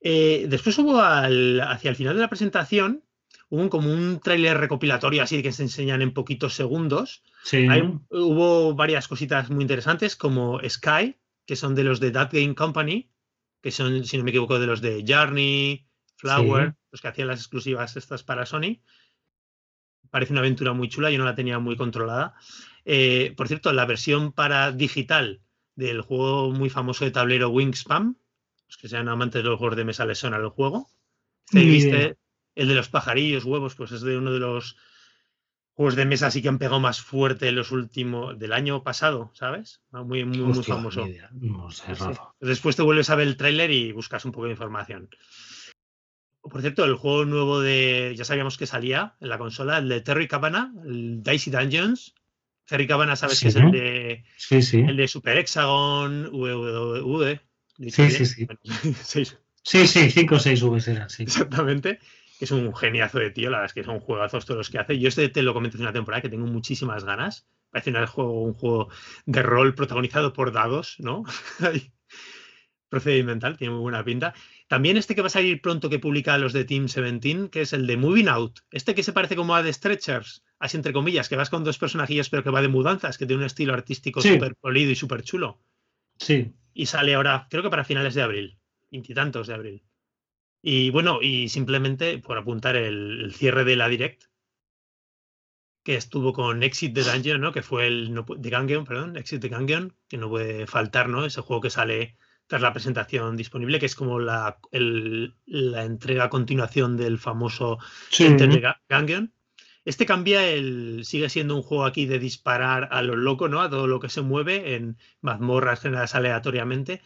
Eh, 0.00 0.46
después 0.48 0.78
hubo 0.78 1.00
hacia 1.00 1.90
el 1.90 1.96
final 1.96 2.16
de 2.16 2.22
la 2.22 2.28
presentación, 2.28 3.04
hubo 3.52 3.68
como 3.68 3.92
un 3.92 4.18
tráiler 4.18 4.56
recopilatorio 4.56 5.22
así 5.22 5.42
que 5.42 5.52
se 5.52 5.64
enseñan 5.64 6.00
en 6.00 6.14
poquitos 6.14 6.54
segundos. 6.54 7.22
Sí. 7.44 7.68
hubo 8.08 8.74
varias 8.74 9.08
cositas 9.08 9.50
muy 9.50 9.60
interesantes 9.60 10.16
como 10.16 10.58
Sky, 10.66 11.16
que 11.44 11.54
son 11.54 11.74
de 11.74 11.84
los 11.84 12.00
de 12.00 12.12
That 12.12 12.30
Game 12.32 12.54
Company, 12.54 13.10
que 13.60 13.70
son, 13.70 14.06
si 14.06 14.16
no 14.16 14.24
me 14.24 14.30
equivoco, 14.30 14.58
de 14.58 14.66
los 14.66 14.80
de 14.80 15.04
Journey, 15.06 15.86
Flower, 16.16 16.76
los 16.90 17.02
que 17.02 17.08
hacían 17.08 17.28
las 17.28 17.40
exclusivas 17.40 17.94
estas 17.98 18.22
para 18.22 18.46
Sony. 18.46 18.80
Parece 20.10 20.32
una 20.32 20.40
aventura 20.40 20.72
muy 20.72 20.88
chula, 20.88 21.10
yo 21.10 21.18
no 21.18 21.26
la 21.26 21.34
tenía 21.34 21.58
muy 21.58 21.76
controlada. 21.76 22.34
Eh, 22.86 23.34
por 23.36 23.48
cierto, 23.48 23.70
la 23.74 23.84
versión 23.84 24.32
para 24.32 24.72
digital 24.72 25.42
del 25.74 26.00
juego 26.00 26.52
muy 26.52 26.70
famoso 26.70 27.04
de 27.04 27.10
tablero 27.10 27.50
Wingspan, 27.50 28.16
los 28.66 28.76
que 28.78 28.88
sean 28.88 29.10
amantes 29.10 29.42
de 29.42 29.50
los 29.50 29.58
juegos 29.58 29.76
de 29.76 29.84
mesa 29.84 30.06
les 30.06 30.16
suena 30.16 30.38
el 30.38 30.48
juego. 30.48 30.88
¿Viste? 31.52 32.16
El 32.54 32.68
de 32.68 32.74
los 32.74 32.88
pajarillos, 32.88 33.44
huevos, 33.44 33.74
pues 33.74 33.92
es 33.92 34.02
de 34.02 34.16
uno 34.16 34.32
de 34.32 34.40
los 34.40 34.76
juegos 35.74 35.96
de 35.96 36.04
mesa 36.04 36.26
así 36.26 36.42
que 36.42 36.48
han 36.48 36.58
pegado 36.58 36.80
más 36.80 37.00
fuerte 37.00 37.50
los 37.52 37.72
últimos 37.72 38.38
del 38.38 38.52
año 38.52 38.82
pasado, 38.82 39.30
¿sabes? 39.34 39.80
Ah, 39.92 40.02
muy, 40.02 40.24
muy, 40.24 40.38
muy 40.38 40.64
famoso. 40.64 41.06
No 41.32 41.70
sé, 41.70 41.94
Después 42.40 42.76
te 42.76 42.82
vuelves 42.82 43.10
a 43.10 43.16
ver 43.16 43.26
el 43.26 43.36
tráiler 43.36 43.70
y 43.70 43.92
buscas 43.92 44.24
un 44.24 44.32
poco 44.32 44.46
de 44.46 44.52
información. 44.52 45.08
Por 46.42 46.60
cierto, 46.60 46.84
el 46.84 46.96
juego 46.96 47.24
nuevo 47.24 47.60
de. 47.60 48.14
Ya 48.16 48.24
sabíamos 48.24 48.58
que 48.58 48.66
salía 48.66 49.14
en 49.20 49.28
la 49.28 49.38
consola, 49.38 49.78
el 49.78 49.88
de 49.88 50.00
Terry 50.00 50.26
Cabana, 50.26 50.74
el 50.84 51.22
Dicey 51.22 51.52
Dungeons. 51.52 52.14
Terry 52.66 52.86
Cabana, 52.86 53.16
sabes 53.16 53.40
que 53.40 53.48
es 53.48 53.56
el 53.56 53.70
de. 53.70 54.24
Sí, 54.36 54.60
sí. 54.60 54.80
El 54.80 54.96
de 54.96 55.06
Super 55.06 55.38
Hexagon, 55.38 56.30
VVV. 56.32 57.40
Sí, 57.90 58.10
sí, 58.10 58.26
sí. 59.04 59.24
sí, 59.62 59.86
sí, 59.86 60.10
5 60.10 60.34
o 60.34 60.38
6 60.38 60.62
V 60.62 60.90
eran, 60.90 61.10
sí. 61.10 61.22
Exactamente 61.22 62.00
es 62.44 62.50
un 62.50 62.74
geniazo 62.74 63.18
de 63.18 63.30
tío, 63.30 63.50
la 63.50 63.58
verdad 63.58 63.70
es 63.70 63.74
que 63.74 63.84
son 63.84 64.00
juegazos 64.00 64.46
todos 64.46 64.58
los 64.58 64.70
que 64.70 64.78
hace. 64.78 64.98
Yo 64.98 65.08
este 65.08 65.28
te 65.28 65.42
lo 65.42 65.54
comenté 65.54 65.76
hace 65.76 65.84
una 65.84 65.92
temporada 65.92 66.22
que 66.22 66.28
tengo 66.28 66.46
muchísimas 66.46 67.04
ganas 67.04 67.48
Parece 67.72 67.90
un 67.90 68.06
juego, 68.06 68.42
un 68.42 68.52
juego 68.52 68.88
de 69.24 69.42
rol 69.42 69.74
protagonizado 69.74 70.34
por 70.34 70.52
dados, 70.52 70.96
¿no? 70.98 71.24
Procedimental, 72.90 73.56
tiene 73.56 73.72
muy 73.72 73.80
buena 73.80 74.04
pinta. 74.04 74.34
También 74.68 74.98
este 74.98 75.14
que 75.14 75.22
va 75.22 75.28
a 75.28 75.30
salir 75.30 75.62
pronto 75.62 75.88
que 75.88 75.98
publica 75.98 76.36
los 76.36 76.52
de 76.52 76.66
Team 76.66 76.84
17, 76.84 77.48
que 77.48 77.62
es 77.62 77.72
el 77.72 77.86
de 77.86 77.96
Moving 77.96 78.28
Out. 78.28 78.60
Este 78.70 78.94
que 78.94 79.02
se 79.02 79.14
parece 79.14 79.36
como 79.36 79.54
a 79.54 79.62
The 79.62 79.72
Stretchers, 79.72 80.44
así 80.58 80.76
entre 80.76 80.92
comillas, 80.92 81.30
que 81.30 81.36
vas 81.36 81.48
con 81.48 81.64
dos 81.64 81.78
personajillos 81.78 82.28
pero 82.28 82.44
que 82.44 82.50
va 82.50 82.60
de 82.60 82.68
mudanzas, 82.68 83.16
que 83.16 83.24
tiene 83.24 83.40
un 83.40 83.46
estilo 83.46 83.72
artístico 83.72 84.20
súper 84.20 84.54
polido 84.56 84.90
y 84.90 84.94
súper 84.94 85.22
chulo. 85.22 85.62
Sí. 86.18 86.52
Y 86.74 86.86
sale 86.86 87.14
ahora, 87.14 87.46
creo 87.48 87.62
que 87.62 87.70
para 87.70 87.84
finales 87.84 88.12
de 88.12 88.20
abril, 88.20 88.58
veintitantos 88.90 89.46
de 89.46 89.54
abril. 89.54 89.82
Y 90.62 90.90
bueno, 90.90 91.20
y 91.20 91.48
simplemente 91.48 92.18
por 92.18 92.38
apuntar 92.38 92.76
el, 92.76 93.34
cierre 93.34 93.64
de 93.64 93.74
la 93.74 93.88
Direct, 93.88 94.24
que 95.82 95.96
estuvo 95.96 96.32
con 96.32 96.62
Exit 96.62 96.94
the 96.94 97.02
Dungeon, 97.02 97.40
¿no? 97.40 97.52
Que 97.52 97.62
fue 97.62 97.88
el 97.88 98.14
de 98.14 98.50
Gungeon, 98.50 98.84
perdón, 98.84 99.16
Exit 99.16 99.42
the 99.42 99.48
Gungeon, 99.48 99.96
que 100.08 100.16
no 100.16 100.28
puede 100.28 100.68
faltar, 100.68 101.08
¿no? 101.08 101.24
Ese 101.24 101.40
juego 101.40 101.60
que 101.60 101.70
sale 101.70 102.16
tras 102.46 102.62
la 102.62 102.72
presentación 102.72 103.36
disponible, 103.36 103.80
que 103.80 103.86
es 103.86 103.96
como 103.96 104.20
la, 104.20 104.58
la 104.70 105.84
entrega 105.84 106.24
a 106.24 106.30
continuación 106.30 106.96
del 106.96 107.18
famoso 107.18 107.78
Enter 108.16 108.48
the. 108.48 109.28
Este 109.84 110.06
cambia 110.06 110.46
el. 110.46 111.04
sigue 111.04 111.28
siendo 111.28 111.56
un 111.56 111.62
juego 111.62 111.84
aquí 111.84 112.06
de 112.06 112.20
disparar 112.20 112.88
a 112.92 113.02
lo 113.02 113.16
loco, 113.16 113.48
¿no? 113.48 113.60
A 113.60 113.68
todo 113.68 113.88
lo 113.88 113.98
que 113.98 114.08
se 114.08 114.22
mueve 114.22 114.76
en 114.76 114.96
mazmorras 115.22 115.80
generadas 115.80 116.14
aleatoriamente 116.14 117.02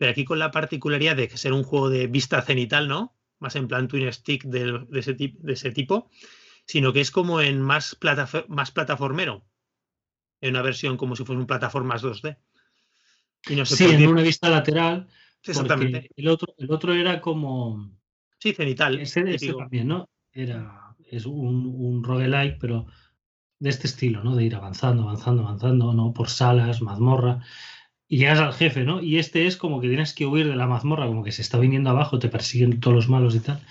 pero 0.00 0.12
aquí 0.12 0.24
con 0.24 0.38
la 0.38 0.50
particularidad 0.50 1.14
de 1.14 1.28
que 1.28 1.36
ser 1.36 1.52
un 1.52 1.62
juego 1.62 1.90
de 1.90 2.06
vista 2.06 2.40
cenital, 2.40 2.88
¿no? 2.88 3.14
Más 3.38 3.54
en 3.54 3.68
plan 3.68 3.86
twin 3.86 4.10
stick 4.10 4.44
de, 4.44 4.86
ese, 4.94 5.12
de 5.12 5.52
ese, 5.52 5.72
tipo, 5.72 6.08
sino 6.66 6.94
que 6.94 7.02
es 7.02 7.10
como 7.10 7.42
en 7.42 7.60
más, 7.60 7.98
más 8.48 8.70
plataformero, 8.70 9.44
en 10.40 10.52
una 10.52 10.62
versión 10.62 10.96
como 10.96 11.16
si 11.16 11.26
fuese 11.26 11.38
un 11.38 11.46
plataformas 11.46 12.02
2D. 12.02 12.38
Y 13.50 13.56
no 13.56 13.66
sí, 13.66 13.84
en 13.84 14.06
una 14.06 14.22
vista 14.22 14.48
lateral. 14.48 15.06
Exactamente. 15.42 16.08
El 16.16 16.28
otro, 16.28 16.54
el 16.56 16.72
otro 16.72 16.94
era 16.94 17.20
como. 17.20 17.90
Sí, 18.38 18.54
cenital. 18.54 19.00
Ese, 19.00 19.22
también, 19.52 19.88
¿no? 19.88 20.08
Era, 20.32 20.96
es 21.10 21.26
un, 21.26 21.66
un 21.66 22.02
roguelike, 22.02 22.56
pero 22.58 22.86
de 23.58 23.68
este 23.68 23.86
estilo, 23.86 24.24
¿no? 24.24 24.34
De 24.34 24.44
ir 24.44 24.54
avanzando, 24.54 25.02
avanzando, 25.02 25.42
avanzando, 25.42 25.92
¿no? 25.92 26.14
Por 26.14 26.30
salas, 26.30 26.80
mazmorra 26.80 27.44
y 28.12 28.18
llegas 28.18 28.40
al 28.40 28.52
jefe, 28.52 28.82
¿no? 28.82 29.00
Y 29.00 29.18
este 29.18 29.46
es 29.46 29.56
como 29.56 29.80
que 29.80 29.86
tienes 29.86 30.12
que 30.12 30.26
huir 30.26 30.48
de 30.48 30.56
la 30.56 30.66
mazmorra, 30.66 31.06
como 31.06 31.22
que 31.22 31.30
se 31.30 31.42
está 31.42 31.60
viniendo 31.60 31.90
abajo, 31.90 32.18
te 32.18 32.28
persiguen 32.28 32.80
todos 32.80 32.96
los 32.96 33.08
malos 33.08 33.36
y 33.36 33.40
tal. 33.40 33.64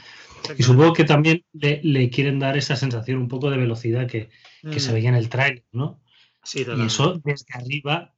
Y 0.58 0.64
supongo 0.64 0.94
que 0.94 1.04
también 1.04 1.44
le, 1.52 2.10
quieren 2.10 2.40
dar 2.40 2.56
esa 2.56 2.78
sensación 2.78 3.20
un 3.20 3.28
poco 3.28 3.52
de 3.52 3.58
velocidad 3.58 4.08
que, 4.08 4.30
se 4.78 4.92
mm. 4.92 4.94
veía 4.94 5.10
en 5.10 5.16
el 5.16 5.28
trailer, 5.28 5.66
¿no? 5.74 6.02
Sí, 6.42 6.66
y 6.66 6.86
eso 6.86 7.20
desde 7.22 7.54
arriba 7.54 8.16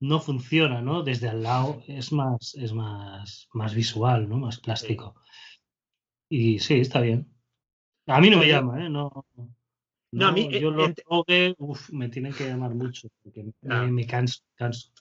no 0.00 0.18
funciona, 0.18 0.82
¿no? 0.82 1.04
Desde 1.04 1.28
al 1.28 1.44
lado 1.44 1.84
es 1.86 2.10
más, 2.10 2.56
es 2.56 2.72
más, 2.72 3.48
más 3.52 3.72
visual, 3.72 4.28
¿no? 4.28 4.38
Más 4.38 4.58
plástico. 4.58 5.14
Y 6.28 6.58
sí, 6.58 6.80
está 6.80 7.00
bien. 7.00 7.32
A 8.08 8.20
mí 8.20 8.30
no 8.30 8.38
me 8.38 8.48
llama, 8.48 8.84
¿eh? 8.84 8.90
No, 8.90 9.26
no, 10.10 10.26
a 10.26 10.32
mí, 10.32 10.48
yo 10.60 10.72
lo 10.72 10.92
que, 11.24 11.54
me 11.92 12.08
tienen 12.08 12.32
que 12.32 12.48
llamar 12.48 12.74
mucho, 12.74 13.08
porque 13.22 13.44
me, 13.44 13.52
ah. 13.70 13.86
me 13.86 14.04
canso, 14.06 14.40
canso 14.56 14.91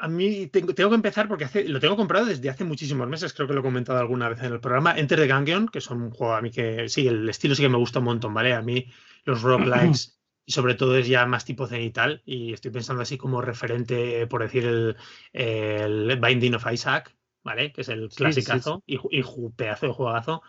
a 0.00 0.08
mí 0.08 0.46
tengo, 0.46 0.74
que 0.74 0.82
empezar 0.82 1.28
porque 1.28 1.64
lo 1.64 1.80
tengo 1.80 1.96
comprado 1.96 2.26
desde 2.26 2.50
hace 2.50 2.64
muchísimos 2.64 3.08
meses, 3.08 3.32
creo 3.32 3.48
que 3.48 3.54
lo 3.54 3.60
he 3.60 3.62
comentado 3.62 3.98
alguna 3.98 4.28
vez 4.28 4.40
en 4.40 4.52
el 4.52 4.60
programa. 4.60 4.96
Enter 4.96 5.18
the 5.18 5.32
Gungeon, 5.32 5.68
que 5.68 5.80
son 5.80 6.02
un 6.02 6.10
juego 6.10 6.34
a 6.34 6.40
mí 6.40 6.50
que 6.50 6.88
sí, 6.88 7.06
el 7.06 7.28
estilo 7.28 7.54
sí 7.54 7.62
que 7.62 7.68
me 7.68 7.78
gusta 7.78 7.98
un 7.98 8.06
montón, 8.06 8.34
¿vale? 8.34 8.54
A 8.54 8.62
mí 8.62 8.86
los 9.24 9.42
roguelikes 9.42 10.14
y 10.46 10.52
sobre 10.52 10.74
todo 10.74 10.96
es 10.96 11.08
ya 11.08 11.26
más 11.26 11.44
tipo 11.44 11.66
cenital 11.66 12.22
y 12.24 12.52
estoy 12.52 12.70
pensando 12.70 13.02
así 13.02 13.18
como 13.18 13.42
referente, 13.42 14.26
por 14.26 14.42
decir, 14.42 14.64
el, 14.64 14.96
el 15.32 16.18
Binding 16.20 16.54
of 16.54 16.72
Isaac, 16.72 17.14
¿vale? 17.42 17.72
Que 17.72 17.80
es 17.82 17.88
el 17.88 18.08
clasicazo 18.08 18.82
Y, 18.86 18.98
y, 19.10 19.22
pedazo 19.56 19.86
de 19.86 19.92
juegazo. 19.92 20.42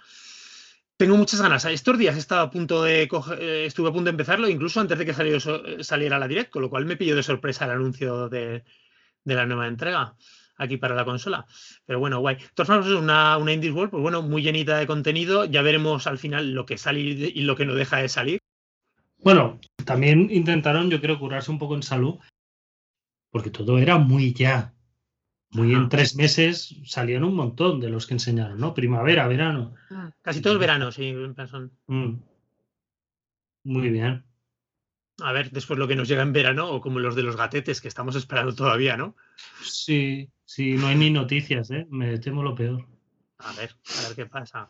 Tengo 0.97 1.15
muchas 1.15 1.41
ganas. 1.41 1.63
Estos 1.63 1.97
días 1.97 2.17
estaba 2.17 2.41
a 2.41 2.49
punto 2.49 2.83
de 2.83 3.03
eh, 3.39 3.65
estuve 3.65 3.87
a 3.87 3.93
punto 3.93 4.05
de 4.05 4.11
empezarlo, 4.11 4.49
incluso 4.49 4.81
antes 4.81 4.97
de 4.97 5.05
que 5.05 5.13
saliera, 5.13 5.39
saliera 5.79 6.19
la 6.19 6.27
direct, 6.27 6.51
con 6.51 6.61
lo 6.61 6.69
cual 6.69 6.85
me 6.85 6.97
pilló 6.97 7.15
de 7.15 7.23
sorpresa 7.23 7.63
el 7.65 7.71
anuncio 7.71 8.27
de, 8.27 8.65
de 9.23 9.35
la 9.35 9.45
nueva 9.45 9.67
entrega 9.67 10.15
aquí 10.59 10.77
para 10.77 10.93
la 10.93 11.05
consola. 11.05 11.45
Pero 11.85 11.99
bueno, 11.99 12.19
guay. 12.19 12.37
Entonces, 12.39 12.93
una, 12.93 13.37
una 13.37 13.53
Indies 13.53 13.73
World, 13.73 13.91
pues 13.91 14.03
bueno, 14.03 14.21
muy 14.21 14.43
llenita 14.43 14.77
de 14.77 14.85
contenido. 14.85 15.45
Ya 15.45 15.61
veremos 15.61 16.05
al 16.05 16.19
final 16.19 16.51
lo 16.53 16.65
que 16.65 16.77
sale 16.77 16.99
y 16.99 17.41
lo 17.41 17.55
que 17.55 17.65
no 17.65 17.73
deja 17.73 17.97
de 17.97 18.09
salir. 18.09 18.39
Bueno, 19.23 19.59
también 19.85 20.29
intentaron, 20.29 20.89
yo 20.89 21.01
creo, 21.01 21.19
curarse 21.19 21.51
un 21.51 21.59
poco 21.59 21.75
en 21.75 21.83
salud, 21.83 22.19
porque 23.31 23.49
todo 23.49 23.77
era 23.79 23.97
muy 23.97 24.33
ya. 24.33 24.73
Muy 25.51 25.73
en 25.73 25.89
tres 25.89 26.15
meses 26.15 26.75
salían 26.85 27.23
un 27.23 27.35
montón 27.35 27.79
de 27.79 27.89
los 27.89 28.05
que 28.05 28.13
enseñaron, 28.13 28.59
¿no? 28.59 28.75
Primavera, 28.75 29.27
verano. 29.27 29.73
Ah, 29.89 30.11
casi 30.21 30.41
todo 30.41 30.53
el 30.53 30.59
verano, 30.59 30.91
sí. 30.91 31.11
Mm. 31.87 32.13
Muy 33.63 33.89
bien 33.89 34.23
a 35.21 35.31
ver 35.31 35.51
después 35.51 35.79
lo 35.79 35.87
que 35.87 35.95
nos 35.95 36.07
llega 36.07 36.21
en 36.21 36.33
verano 36.33 36.69
o 36.69 36.81
como 36.81 36.99
los 36.99 37.15
de 37.15 37.23
los 37.23 37.35
gatetes 37.35 37.81
que 37.81 37.87
estamos 37.87 38.15
esperando 38.15 38.53
todavía, 38.53 38.97
¿no? 38.97 39.15
Sí, 39.61 40.29
sí, 40.45 40.75
no 40.75 40.87
hay 40.87 40.95
ni 40.95 41.09
noticias, 41.09 41.71
¿eh? 41.71 41.87
Me 41.89 42.17
temo 42.19 42.43
lo 42.43 42.55
peor. 42.55 42.85
A 43.39 43.53
ver, 43.53 43.75
a 43.97 44.07
ver 44.07 44.15
qué 44.15 44.25
pasa. 44.25 44.69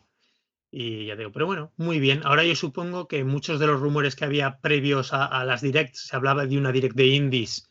Y 0.72 1.06
ya 1.06 1.16
digo, 1.16 1.32
pero 1.32 1.48
bueno, 1.48 1.72
muy 1.78 2.00
bien. 2.00 2.22
Ahora 2.24 2.44
yo 2.44 2.56
supongo 2.56 3.08
que 3.08 3.24
muchos 3.24 3.60
de 3.60 3.68
los 3.68 3.80
rumores 3.80 4.16
que 4.16 4.26
había 4.26 4.60
previos 4.60 5.14
a, 5.14 5.44
las 5.44 5.62
directs, 5.62 6.08
se 6.08 6.16
hablaba 6.16 6.46
de 6.46 6.58
una 6.58 6.72
direct 6.72 6.96
de 6.96 7.08
indies 7.08 7.68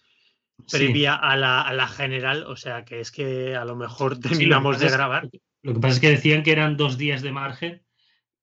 previa 0.71 1.15
a, 1.15 1.37
la, 1.37 1.89
general, 1.89 2.45
o 2.49 2.57
sea 2.57 2.85
que 2.85 2.99
es 2.99 3.13
que 3.13 3.55
a 3.55 3.65
lo 3.65 3.77
mejor 3.77 4.19
terminamos 4.19 4.81
de 4.81 4.89
grabar. 4.89 5.31
lo 5.63 5.75
que 5.75 5.81
pasa 5.81 5.95
es 5.95 6.01
que 6.01 6.11
decían 6.11 6.43
que 6.43 6.51
eran 6.51 6.77
dos 6.77 6.99
días 6.99 7.23
de 7.23 7.31
margen, 7.31 7.83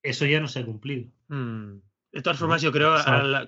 eso 0.01 0.25
ya 0.25 0.39
no 0.39 0.47
se 0.47 0.59
ha 0.59 0.65
cumplido. 0.65 1.11
Mm. 1.27 1.79
De 2.15 2.21
todas 2.21 2.39
formas, 2.39 2.61
yo 2.61 2.71
creo. 2.71 2.95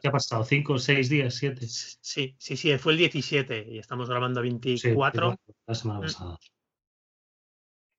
¿Qué 0.02 0.10
ha 0.10 0.12
pasado? 0.12 0.44
¿Cinco, 0.44 0.78
seis 0.78 1.08
días, 1.08 1.36
siete? 1.36 1.66
Sí, 1.70 2.36
sí, 2.38 2.58
sí, 2.58 2.78
fue 2.78 2.92
el 2.92 2.98
17 2.98 3.66
y 3.72 3.80
estamos 3.80 4.10
grabando 4.10 4.42
24. 4.42 5.40
la 5.66 5.74
semana 5.74 6.00
mm. 6.00 6.02
pasada. 6.02 6.38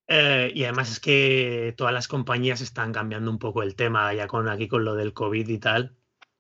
Eh, 0.09 0.53
y 0.55 0.65
además 0.65 0.91
es 0.91 1.01
que 1.01 1.73
todas 1.75 1.95
las 1.95 2.07
compañías 2.07 2.61
están 2.61 2.93
cambiando 2.93 3.31
un 3.31 3.39
poco 3.39 3.63
el 3.63 3.77
tema, 3.77 4.13
ya 4.13 4.27
con 4.27 4.47
aquí 4.47 4.69
con 4.69 4.85
lo 4.85 4.95
del 4.95 5.15
COVID 5.15 5.49
y 5.49 5.59
tal. 5.59 5.97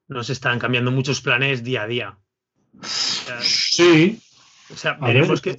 Nos 0.08 0.28
están 0.28 0.58
cambiando 0.58 0.90
muchos 0.90 1.22
planes 1.22 1.64
día 1.64 1.84
a 1.84 1.86
día. 1.86 2.18
sí. 2.82 4.20
O 4.70 4.76
sea, 4.76 4.98
veremos 5.00 5.40
que. 5.40 5.56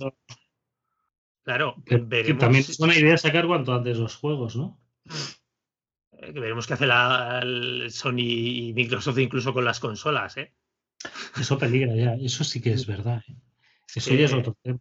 Claro, 1.43 1.73
veremos. 1.87 2.39
también 2.39 2.65
es 2.69 2.77
buena 2.77 2.95
idea 2.95 3.17
sacar 3.17 3.47
cuanto 3.47 3.73
antes 3.73 3.97
los 3.97 4.15
juegos, 4.15 4.55
¿no? 4.55 4.79
Mm. 6.19 6.25
Eh, 6.25 6.33
que 6.33 6.39
veremos 6.39 6.67
qué 6.67 6.73
hace 6.73 6.87
la, 6.87 7.41
Sony 7.89 8.19
y 8.19 8.73
Microsoft 8.73 9.17
incluso 9.19 9.53
con 9.53 9.65
las 9.65 9.79
consolas. 9.79 10.37
¿eh? 10.37 10.53
Eso 11.39 11.57
peligra 11.57 11.95
ya, 11.95 12.15
eso 12.15 12.43
sí 12.43 12.61
que 12.61 12.73
es 12.73 12.85
verdad. 12.85 13.23
¿eh? 13.27 13.35
Eso 13.93 14.13
ya 14.13 14.25
es 14.25 14.33
otro 14.33 14.55
tema. 14.61 14.79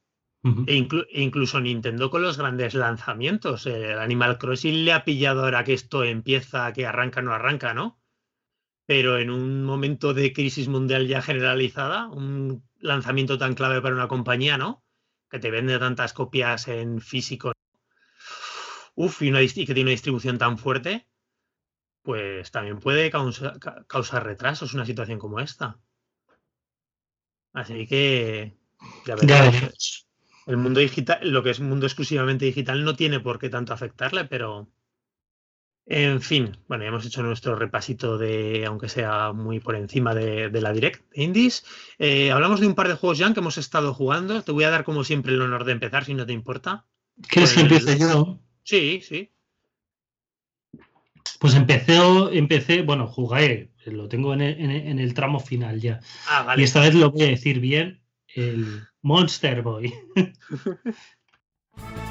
E, 0.66 0.86
e, 1.12 1.22
incluso 1.22 1.60
Nintendo 1.60 2.10
con 2.10 2.22
los 2.22 2.38
grandes 2.38 2.74
lanzamientos. 2.74 3.66
El 3.66 3.98
Animal 3.98 4.38
Crossing 4.38 4.84
le 4.84 4.92
ha 4.92 5.04
pillado 5.04 5.44
ahora 5.44 5.64
que 5.64 5.74
esto 5.74 6.04
empieza, 6.04 6.72
que 6.72 6.86
arranca, 6.86 7.22
no 7.22 7.32
arranca, 7.32 7.74
¿no? 7.74 8.00
Pero 8.86 9.18
en 9.18 9.30
un 9.30 9.64
momento 9.64 10.14
de 10.14 10.32
crisis 10.32 10.68
mundial 10.68 11.08
ya 11.08 11.20
generalizada, 11.20 12.08
un 12.08 12.64
lanzamiento 12.78 13.36
tan 13.36 13.54
clave 13.54 13.82
para 13.82 13.94
una 13.94 14.08
compañía, 14.08 14.56
¿no? 14.56 14.84
Que 15.28 15.38
te 15.38 15.50
vende 15.50 15.78
tantas 15.78 16.12
copias 16.12 16.68
en 16.68 17.00
físico. 17.00 17.52
Uf, 18.94 19.22
y, 19.22 19.28
y 19.28 19.66
que 19.66 19.74
tiene 19.74 19.82
una 19.82 19.90
distribución 19.90 20.38
tan 20.38 20.56
fuerte 20.56 21.08
pues 22.08 22.50
también 22.50 22.78
puede 22.78 23.10
causar, 23.10 24.24
retrasos 24.24 24.72
una 24.72 24.86
situación 24.86 25.18
como 25.18 25.40
esta. 25.40 25.78
Así 27.52 27.86
que 27.86 28.56
ya 29.04 29.14
veremos. 29.14 30.08
El 30.46 30.56
mundo 30.56 30.80
digital, 30.80 31.18
lo 31.30 31.42
que 31.42 31.50
es 31.50 31.60
mundo 31.60 31.84
exclusivamente 31.84 32.46
digital, 32.46 32.82
no 32.82 32.96
tiene 32.96 33.20
por 33.20 33.38
qué 33.38 33.50
tanto 33.50 33.74
afectarle, 33.74 34.24
pero 34.24 34.70
en 35.84 36.22
fin, 36.22 36.56
bueno, 36.66 36.84
ya 36.84 36.88
hemos 36.88 37.04
hecho 37.04 37.22
nuestro 37.22 37.56
repasito 37.56 38.16
de, 38.16 38.64
aunque 38.64 38.88
sea 38.88 39.34
muy 39.34 39.60
por 39.60 39.76
encima 39.76 40.14
de, 40.14 40.48
la 40.62 40.72
Direct 40.72 41.10
de 41.10 41.24
Indies. 41.24 41.66
Eh, 41.98 42.32
hablamos 42.32 42.60
de 42.60 42.68
un 42.68 42.74
par 42.74 42.88
de 42.88 42.94
juegos 42.94 43.18
ya 43.18 43.30
que 43.34 43.40
hemos 43.40 43.58
estado 43.58 43.92
jugando. 43.92 44.40
Te 44.40 44.52
voy 44.52 44.64
a 44.64 44.70
dar, 44.70 44.84
como 44.84 45.04
siempre, 45.04 45.34
el 45.34 45.42
honor 45.42 45.64
de 45.64 45.72
empezar, 45.72 46.06
si 46.06 46.14
no 46.14 46.24
te 46.24 46.32
importa. 46.32 46.86
¿Quieres 47.28 47.52
que 47.52 47.60
empiece 47.60 47.98
yo? 47.98 48.40
Sí, 48.62 49.02
sí. 49.02 49.30
Pues 51.38 51.54
empecé, 51.54 51.96
empecé, 52.32 52.82
bueno, 52.82 53.06
jugué, 53.06 53.70
lo 53.86 54.08
tengo 54.08 54.34
en 54.34 54.40
el, 54.42 55.14
tramo 55.14 55.40
final 55.40 55.80
ya. 55.80 56.00
Ah, 56.28 56.54
y 56.56 56.62
esta 56.62 56.80
vez 56.80 56.94
lo 56.94 57.10
voy 57.10 57.22
a 57.22 57.28
decir 57.28 57.60
bien, 57.60 58.00
el 58.34 58.82
Monster 59.02 59.62
Boy. 59.62 59.92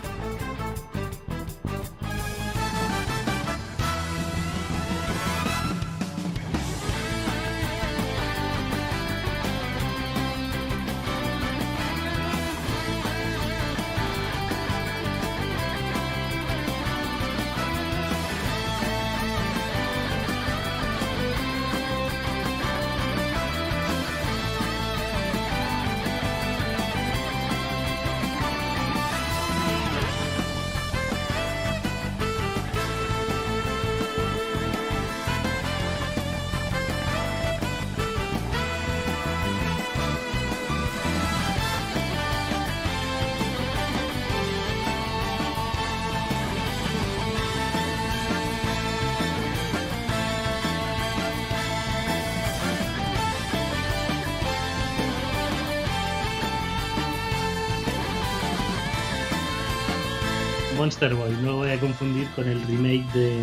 Monster 60.78 61.14
Boy, 61.14 61.32
no 61.42 61.52
lo 61.52 61.56
voy 61.58 61.72
a 61.72 61.80
confundir 61.80 62.28
con 62.36 62.48
el 62.48 62.62
remake 62.64 63.06
de 63.14 63.42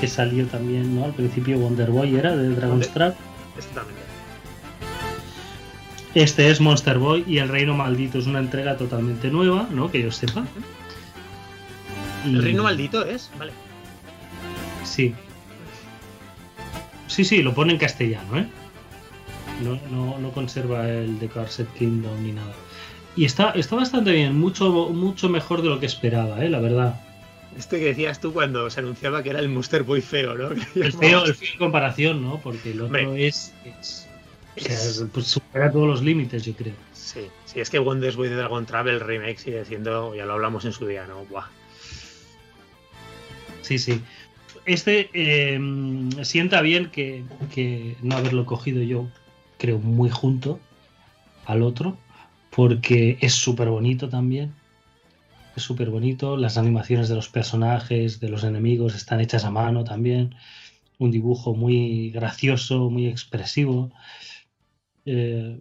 que 0.00 0.08
salió 0.08 0.46
también, 0.46 0.94
¿no? 0.94 1.04
Al 1.04 1.12
principio 1.12 1.58
Wonder 1.58 1.90
Boy 1.90 2.16
era 2.16 2.36
de 2.36 2.50
Dragon's 2.50 2.88
Trap. 2.88 3.16
Exactamente. 3.56 4.02
Este 6.14 6.50
es 6.50 6.60
Monster 6.60 6.98
Boy 6.98 7.24
y 7.26 7.38
El 7.38 7.48
Reino 7.48 7.74
Maldito 7.74 8.18
es 8.18 8.26
una 8.26 8.38
entrega 8.38 8.76
totalmente 8.76 9.30
nueva, 9.30 9.68
¿no? 9.70 9.90
Que 9.90 10.02
yo 10.02 10.10
sepa. 10.10 10.44
¿El 12.24 12.42
Reino 12.42 12.62
Maldito 12.62 13.04
es? 13.04 13.30
Vale. 13.38 13.52
Sí. 14.84 15.14
Sí, 17.06 17.24
sí, 17.24 17.42
lo 17.42 17.54
pone 17.54 17.72
en 17.72 17.78
castellano, 17.78 18.38
¿eh? 18.38 18.46
No, 19.62 20.18
no, 20.18 20.30
conserva 20.30 20.88
el 20.88 21.18
de 21.18 21.28
Carset 21.28 21.72
Kingdom 21.74 22.22
ni 22.22 22.32
nada. 22.32 22.54
Y 23.18 23.24
está, 23.24 23.50
está 23.50 23.74
bastante 23.74 24.12
bien, 24.12 24.38
mucho, 24.38 24.90
mucho 24.90 25.28
mejor 25.28 25.62
de 25.62 25.68
lo 25.68 25.80
que 25.80 25.86
esperaba, 25.86 26.44
¿eh? 26.44 26.48
La 26.48 26.60
verdad. 26.60 27.00
Este 27.58 27.80
que 27.80 27.86
decías 27.86 28.20
tú 28.20 28.32
cuando 28.32 28.70
se 28.70 28.78
anunciaba 28.78 29.24
que 29.24 29.30
era 29.30 29.40
el 29.40 29.48
Monster 29.48 29.82
Boy 29.82 30.00
feo, 30.00 30.36
¿no? 30.36 30.50
El 30.76 30.92
feo, 30.92 31.24
el 31.24 31.34
feo 31.34 31.48
en 31.52 31.58
comparación, 31.58 32.22
¿no? 32.22 32.38
Porque 32.38 32.70
el 32.70 32.80
otro 32.80 33.16
es, 33.16 33.52
o 34.56 34.60
sea, 34.60 35.06
pues 35.12 35.26
supera 35.26 35.72
todos 35.72 35.88
los 35.88 36.00
límites, 36.00 36.44
yo 36.44 36.52
creo. 36.52 36.74
Sí, 36.92 37.22
sí, 37.44 37.58
es 37.58 37.68
que 37.70 37.80
Wonders 37.80 38.14
Boy 38.14 38.28
de 38.28 38.36
Dragon 38.36 38.64
Travel 38.64 39.00
Remake 39.00 39.38
sigue 39.38 39.64
siendo, 39.64 40.14
ya 40.14 40.24
lo 40.24 40.34
hablamos 40.34 40.64
en 40.64 40.72
su 40.72 40.86
día, 40.86 41.04
¿no? 41.08 41.24
Buah. 41.24 41.48
Sí, 43.62 43.80
sí. 43.80 44.00
Este 44.64 45.10
eh, 45.12 45.60
sienta 46.22 46.62
bien 46.62 46.88
que, 46.90 47.24
que 47.52 47.96
no 48.00 48.16
haberlo 48.16 48.46
cogido 48.46 48.80
yo, 48.80 49.08
creo, 49.58 49.80
muy 49.80 50.08
junto 50.08 50.60
al 51.46 51.64
otro, 51.64 51.98
porque 52.58 53.18
es 53.20 53.34
súper 53.34 53.68
bonito 53.68 54.08
también. 54.08 54.52
Es 55.54 55.62
súper 55.62 55.90
bonito. 55.90 56.36
Las 56.36 56.58
animaciones 56.58 57.08
de 57.08 57.14
los 57.14 57.28
personajes, 57.28 58.18
de 58.18 58.28
los 58.28 58.42
enemigos, 58.42 58.96
están 58.96 59.20
hechas 59.20 59.44
a 59.44 59.52
mano 59.52 59.84
también. 59.84 60.34
Un 60.98 61.12
dibujo 61.12 61.54
muy 61.54 62.10
gracioso, 62.10 62.90
muy 62.90 63.06
expresivo. 63.06 63.92
Eh, 65.04 65.60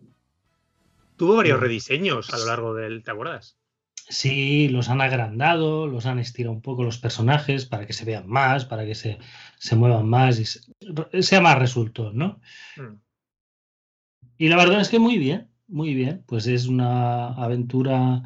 Tuvo 1.17 1.35
varios 1.35 1.59
rediseños 1.59 2.33
a 2.33 2.39
lo 2.39 2.47
largo 2.47 2.73
del. 2.73 3.03
¿Te 3.03 3.11
acuerdas? 3.11 3.59
Sí, 4.09 4.67
los 4.67 4.89
han 4.89 5.01
agrandado, 5.01 5.85
los 5.85 6.07
han 6.07 6.17
estirado 6.17 6.55
un 6.55 6.63
poco 6.63 6.83
los 6.83 6.97
personajes 6.97 7.67
para 7.67 7.85
que 7.85 7.93
se 7.93 8.05
vean 8.05 8.27
más, 8.27 8.65
para 8.65 8.85
que 8.87 8.95
se, 8.95 9.19
muevan 9.75 10.09
más 10.09 10.39
y 10.39 11.21
sea 11.21 11.41
más 11.41 11.59
resultón, 11.59 12.17
¿no? 12.17 12.41
Hmm. 12.75 12.95
Y 14.39 14.49
la 14.49 14.57
verdad 14.57 14.81
es 14.81 14.89
que 14.89 14.97
muy 14.97 15.19
bien, 15.19 15.46
muy 15.67 15.93
bien. 15.93 16.23
Pues 16.27 16.47
es 16.47 16.67
una 16.67 17.33
aventura 17.33 18.23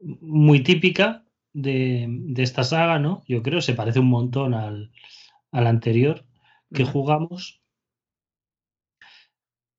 muy 0.00 0.62
típica 0.62 1.24
de, 1.52 2.08
esta 2.36 2.64
saga, 2.64 2.98
¿no? 2.98 3.22
Yo 3.26 3.42
creo, 3.42 3.60
se 3.60 3.74
parece 3.74 4.00
un 4.00 4.08
montón 4.08 4.54
al, 4.54 4.92
anterior 5.52 6.24
que 6.72 6.84
jugamos 6.84 7.62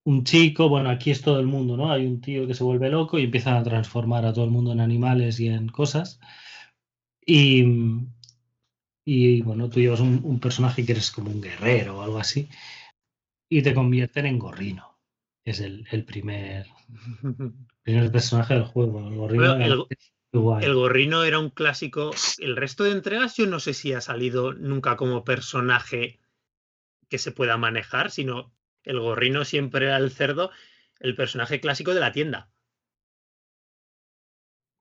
un 0.04 0.24
chico, 0.24 0.70
bueno, 0.70 0.90
aquí 0.90 1.12
es 1.12 1.22
todo 1.22 1.40
el 1.40 1.46
mundo, 1.46 1.78
¿no? 1.78 1.92
Hay 1.92 2.06
un 2.08 2.20
tío 2.22 2.48
que 2.48 2.56
se 2.56 2.64
vuelve 2.64 2.90
loco 2.90 3.20
y 3.20 3.26
empieza 3.26 3.58
a 3.58 3.64
transformar 3.64 4.26
a 4.26 4.34
todo 4.34 4.46
el 4.46 4.52
mundo 4.52 4.72
en 4.72 4.80
animales 4.80 5.40
y 5.40 5.48
en 5.50 5.70
cosas. 5.70 6.20
Y, 7.26 7.64
y 9.06 9.42
bueno, 9.42 9.70
tú 9.70 9.80
llevas 9.80 10.00
un, 10.00 10.40
personaje 10.40 10.86
que 10.86 10.94
eres 10.94 11.12
como 11.12 11.32
un 11.32 11.42
guerrero 11.42 12.00
o 12.00 12.02
algo 12.02 12.18
así 12.18 12.50
y 13.50 13.62
te 13.62 13.74
convierten 13.74 14.26
en 14.26 14.40
gorrino. 14.40 14.89
Es 15.50 15.60
el, 15.62 16.06
primer, 16.06 16.68
primer 17.84 18.12
personaje 18.12 18.54
del 18.54 18.66
juego. 18.66 19.00
El 19.08 19.16
gorrino, 19.16 19.88
el 20.60 20.74
gorrino 20.76 21.24
era 21.24 21.40
un 21.40 21.50
clásico. 21.50 22.12
El 22.38 22.56
resto 22.56 22.84
de 22.84 22.92
entregas 22.92 23.36
yo 23.36 23.48
no 23.48 23.60
sé 23.60 23.74
si 23.74 23.92
ha 23.94 24.00
salido 24.00 24.54
nunca 24.54 24.96
como 24.96 25.24
personaje 25.24 26.20
que 27.10 27.18
se 27.18 27.32
pueda 27.32 27.58
manejar, 27.58 28.12
sino 28.12 28.54
el 28.84 29.00
gorrino 29.00 29.44
siempre 29.44 29.88
era 29.88 29.98
el 29.98 30.12
cerdo, 30.12 30.52
el 31.00 31.16
personaje 31.16 31.60
clásico 31.60 31.96
de 31.96 32.00
la 32.00 32.12
tienda. 32.12 32.52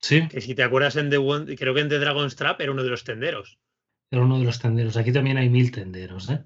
Sí. 0.03 0.29
Que 0.29 0.43
si 0.43 0.55
te 0.55 0.65
acuerdas 0.65 0.97
en 0.97 1.09
The 1.09 1.17
One, 1.17 1.57
creo 1.57 1.73
que 1.73 1.81
en 1.81 1.89
The 1.89 1.99
Dragon's 1.99 2.37
Trap 2.37 2.61
era 2.61 2.73
uno 2.73 2.83
de 2.83 2.91
los 2.91 3.05
tenderos. 3.05 3.59
Era 4.11 4.21
uno 4.21 4.39
de 4.39 4.45
los 4.45 4.59
tenderos. 4.59 4.99
Aquí 4.99 5.13
también 5.13 5.39
hay 5.39 5.49
mil 5.49 5.73
tenderos. 5.73 6.29
¿eh? 6.29 6.45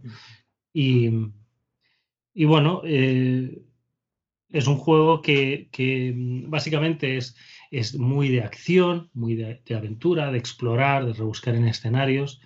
Y, 0.73 1.11
y 2.35 2.45
bueno, 2.45 2.83
eh, 2.85 3.65
es 4.53 4.67
un 4.67 4.77
juego 4.77 5.23
que, 5.23 5.69
básicamente 6.47 7.17
es, 7.17 7.37
es, 7.71 7.95
muy 7.95 8.29
de 8.29 8.43
acción, 8.43 9.11
muy 9.15 9.35
de, 9.35 9.63
de, 9.65 9.75
aventura, 9.75 10.31
de 10.31 10.39
explorar, 10.39 11.07
de 11.07 11.13
rebuscar 11.13 11.55
en 11.55 11.67
escenarios 11.67 12.41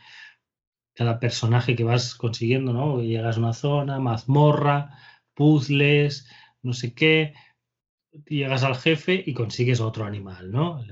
cada 0.96 1.20
personaje 1.20 1.76
que 1.76 1.84
vas 1.84 2.14
consiguiendo, 2.14 2.72
¿no? 2.72 3.02
Llegas 3.02 3.36
a 3.36 3.40
una 3.40 3.52
zona, 3.52 4.00
mazmorra, 4.00 4.98
puzzles, 5.34 6.26
no 6.62 6.72
sé 6.72 6.94
qué, 6.94 7.34
llegas 8.26 8.64
al 8.64 8.76
jefe 8.76 9.22
y 9.24 9.34
consigues 9.34 9.80
otro 9.80 10.06
animal, 10.06 10.50
¿no? 10.50 10.82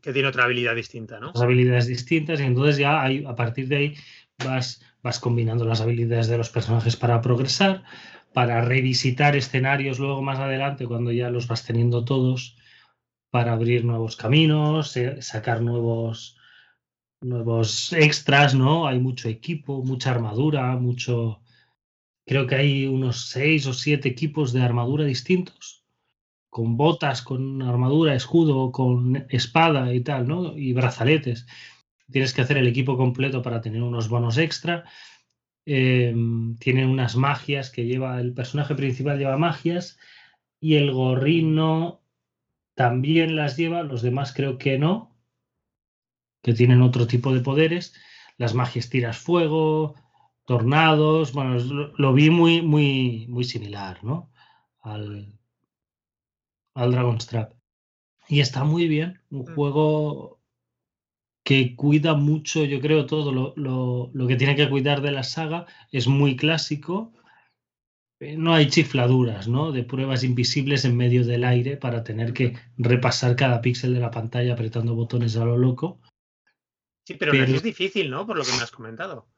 Que 0.00 0.12
tiene 0.12 0.28
otra 0.28 0.44
habilidad 0.44 0.74
distinta, 0.74 1.20
¿no? 1.20 1.28
Las 1.28 1.42
habilidades 1.42 1.86
distintas 1.86 2.40
y 2.40 2.42
entonces 2.42 2.78
ya 2.78 3.00
hay, 3.00 3.24
a 3.24 3.36
partir 3.36 3.68
de 3.68 3.76
ahí 3.76 3.94
vas, 4.44 4.82
vas 5.02 5.20
combinando 5.20 5.64
las 5.64 5.80
habilidades 5.80 6.26
de 6.26 6.38
los 6.38 6.50
personajes 6.50 6.96
para 6.96 7.20
progresar, 7.20 7.84
para 8.32 8.60
revisitar 8.62 9.36
escenarios 9.36 9.98
luego 9.98 10.22
más 10.22 10.38
adelante 10.38 10.86
cuando 10.86 11.12
ya 11.12 11.30
los 11.30 11.46
vas 11.46 11.64
teniendo 11.64 12.04
todos, 12.04 12.56
para 13.30 13.52
abrir 13.52 13.84
nuevos 13.84 14.16
caminos, 14.16 14.96
eh, 14.96 15.20
sacar 15.22 15.60
nuevos 15.62 16.36
nuevos 17.20 17.92
extras, 17.92 18.54
¿no? 18.54 18.86
Hay 18.86 18.98
mucho 18.98 19.28
equipo, 19.28 19.82
mucha 19.82 20.10
armadura, 20.10 20.76
mucho... 20.76 21.40
Creo 22.26 22.46
que 22.46 22.56
hay 22.56 22.86
unos 22.86 23.26
seis 23.28 23.66
o 23.66 23.72
siete 23.72 24.08
equipos 24.08 24.52
de 24.52 24.62
armadura 24.62 25.04
distintos, 25.04 25.84
con 26.50 26.76
botas, 26.76 27.22
con 27.22 27.62
armadura, 27.62 28.14
escudo, 28.14 28.72
con 28.72 29.26
espada 29.30 29.94
y 29.94 30.00
tal, 30.00 30.26
¿no? 30.26 30.56
Y 30.56 30.72
brazaletes. 30.72 31.46
Tienes 32.10 32.34
que 32.34 32.42
hacer 32.42 32.58
el 32.58 32.66
equipo 32.66 32.96
completo 32.96 33.42
para 33.42 33.60
tener 33.60 33.82
unos 33.82 34.08
bonos 34.08 34.38
extra. 34.38 34.84
Em, 35.68 36.56
tienen 36.58 36.88
unas 36.88 37.16
magias 37.16 37.70
que 37.70 37.86
lleva, 37.86 38.20
el 38.20 38.32
personaje 38.32 38.76
principal 38.76 39.18
lleva 39.18 39.36
magias 39.36 39.98
y 40.60 40.76
el 40.76 40.92
gorrino 40.92 42.02
también 42.76 43.34
las 43.34 43.56
lleva, 43.56 43.82
los 43.82 44.00
demás 44.02 44.32
creo 44.32 44.58
que 44.58 44.78
no, 44.78 45.16
que 46.42 46.54
tienen 46.54 46.82
otro 46.82 47.08
tipo 47.08 47.34
de 47.34 47.40
poderes. 47.40 47.94
Las 48.38 48.54
magias 48.54 48.90
tiras 48.90 49.18
fuego, 49.18 49.96
tornados, 50.44 51.32
bueno, 51.32 51.58
lo, 51.96 52.12
vi 52.12 52.30
muy, 52.30 52.62
muy, 52.62 53.26
muy 53.28 53.42
similar, 53.42 54.04
¿no? 54.04 54.30
Al, 54.82 55.36
al 56.74 56.92
Dragon's 56.92 57.26
Trap. 57.26 57.54
Y 58.28 58.40
está 58.40 58.62
muy 58.62 58.86
bien, 58.86 59.20
un 59.30 59.40
mm. 59.40 59.54
juego 59.54 60.35
que 61.46 61.76
cuida 61.76 62.14
mucho, 62.14 62.64
yo 62.64 62.80
creo, 62.80 63.06
todo 63.06 63.30
lo, 63.30 63.52
lo, 63.54 64.10
lo, 64.12 64.26
que 64.26 64.34
tiene 64.34 64.56
que 64.56 64.68
cuidar 64.68 65.00
de 65.00 65.12
la 65.12 65.22
saga. 65.22 65.66
Es 65.92 66.08
muy 66.08 66.34
clásico. 66.34 67.12
Eh, 68.18 68.36
no 68.36 68.52
hay 68.52 68.66
chifladuras, 68.66 69.46
¿no? 69.46 69.70
De 69.70 69.84
pruebas 69.84 70.24
invisibles 70.24 70.84
en 70.84 70.96
medio 70.96 71.24
del 71.24 71.44
aire 71.44 71.76
para 71.76 72.02
tener 72.02 72.32
que 72.32 72.56
repasar 72.78 73.36
cada 73.36 73.60
píxel 73.60 73.94
de 73.94 74.00
la 74.00 74.10
pantalla 74.10 74.54
apretando 74.54 74.96
botones 74.96 75.36
a 75.36 75.44
lo 75.44 75.56
loco. 75.56 76.00
Sí, 77.06 77.14
pero, 77.14 77.32
es 77.32 77.62
difícil, 77.62 78.10
¿no? 78.10 78.26
Por 78.26 78.38
lo 78.38 78.42
que 78.42 78.50
me 78.50 78.62
has 78.64 78.72
comentado. 78.72 79.28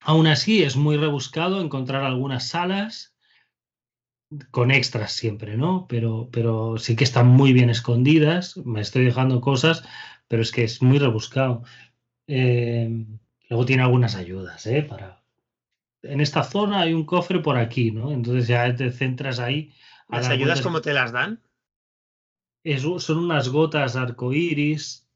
Aún 0.00 0.26
así, 0.26 0.64
es 0.64 0.74
muy 0.74 0.96
rebuscado 0.96 1.60
encontrar 1.60 2.02
algunas 2.02 2.48
salas 2.48 3.14
con 4.50 4.72
extras 4.72 5.12
siempre, 5.12 5.56
¿no? 5.56 5.86
Pero, 5.88 6.30
pero 6.32 6.78
sí 6.78 6.96
que 6.96 7.04
están 7.04 7.28
muy 7.28 7.52
bien 7.52 7.70
escondidas. 7.70 8.56
Me 8.56 8.80
estoy 8.80 9.04
dejando 9.04 9.40
cosas, 9.40 9.84
pero 10.28 10.42
es 10.42 10.52
que 10.52 10.64
es 10.64 10.82
muy 10.82 10.98
rebuscado. 10.98 11.64
Em, 12.26 13.18
luego 13.48 13.64
tiene 13.64 13.82
algunas 13.82 14.14
ayudas, 14.14 14.66
¿eh? 14.66 14.82
Para... 14.82 15.22
En 16.02 16.20
esta 16.20 16.44
zona 16.44 16.82
hay 16.82 16.92
un 16.92 17.04
cofre 17.04 17.40
por 17.40 17.56
aquí, 17.56 17.90
¿no? 17.90 18.12
Entonces 18.12 18.46
ya 18.46 18.74
te 18.74 18.92
centras 18.92 19.40
ahí. 19.40 19.72
¿Las 20.08 20.28
ayudas 20.28 20.60
cómo 20.60 20.80
te 20.80 20.92
las 20.92 21.12
dan? 21.12 21.42
son 22.98 23.18
unas 23.18 23.48
gotas 23.48 23.96
arcoíris 23.96 25.08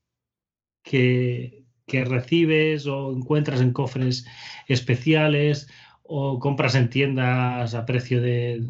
que, 0.83 1.67
que 1.87 2.05
recibes 2.05 2.87
o 2.87 3.13
encuentras 3.13 3.61
en 3.61 3.73
cofres 3.73 4.27
especiales 4.67 5.69
o 6.03 6.39
compras 6.39 6.75
en 6.75 6.91
tiendas 6.91 7.75
a 7.75 7.87
precio 7.87 8.21
de, 8.21 8.67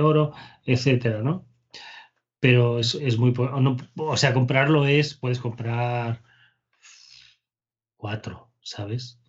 oro, 0.00 0.32
etcétera, 0.64 1.22
¿no? 1.22 1.46
Pero 2.42 2.80
es, 2.80 3.18
muy... 3.18 3.32
o 3.36 4.16
sea, 4.16 4.34
comprarlo 4.34 4.84
es, 4.84 5.14
puedes 5.14 5.38
comprar 5.38 6.24
cuatro, 7.96 8.50
¿sabes? 8.60 9.20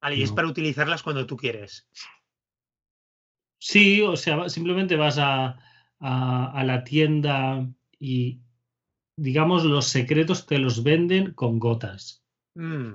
Vale, 0.00 0.14
y 0.14 0.22
es 0.22 0.30
para 0.30 0.46
utilizarlas 0.46 1.02
cuando 1.02 1.26
tú 1.26 1.36
quieres. 1.36 1.88
Sí, 3.58 4.00
o 4.02 4.14
sea, 4.14 4.48
simplemente 4.48 4.94
vas 4.94 5.18
a, 5.18 5.58
a, 5.98 6.52
a 6.52 6.62
la 6.62 6.84
tienda 6.84 7.68
y, 7.98 8.42
digamos, 9.16 9.64
los 9.64 9.86
secretos 9.88 10.46
te 10.46 10.58
los 10.58 10.84
venden 10.84 11.32
con 11.32 11.58
gotas. 11.58 12.24
Mm, 12.54 12.94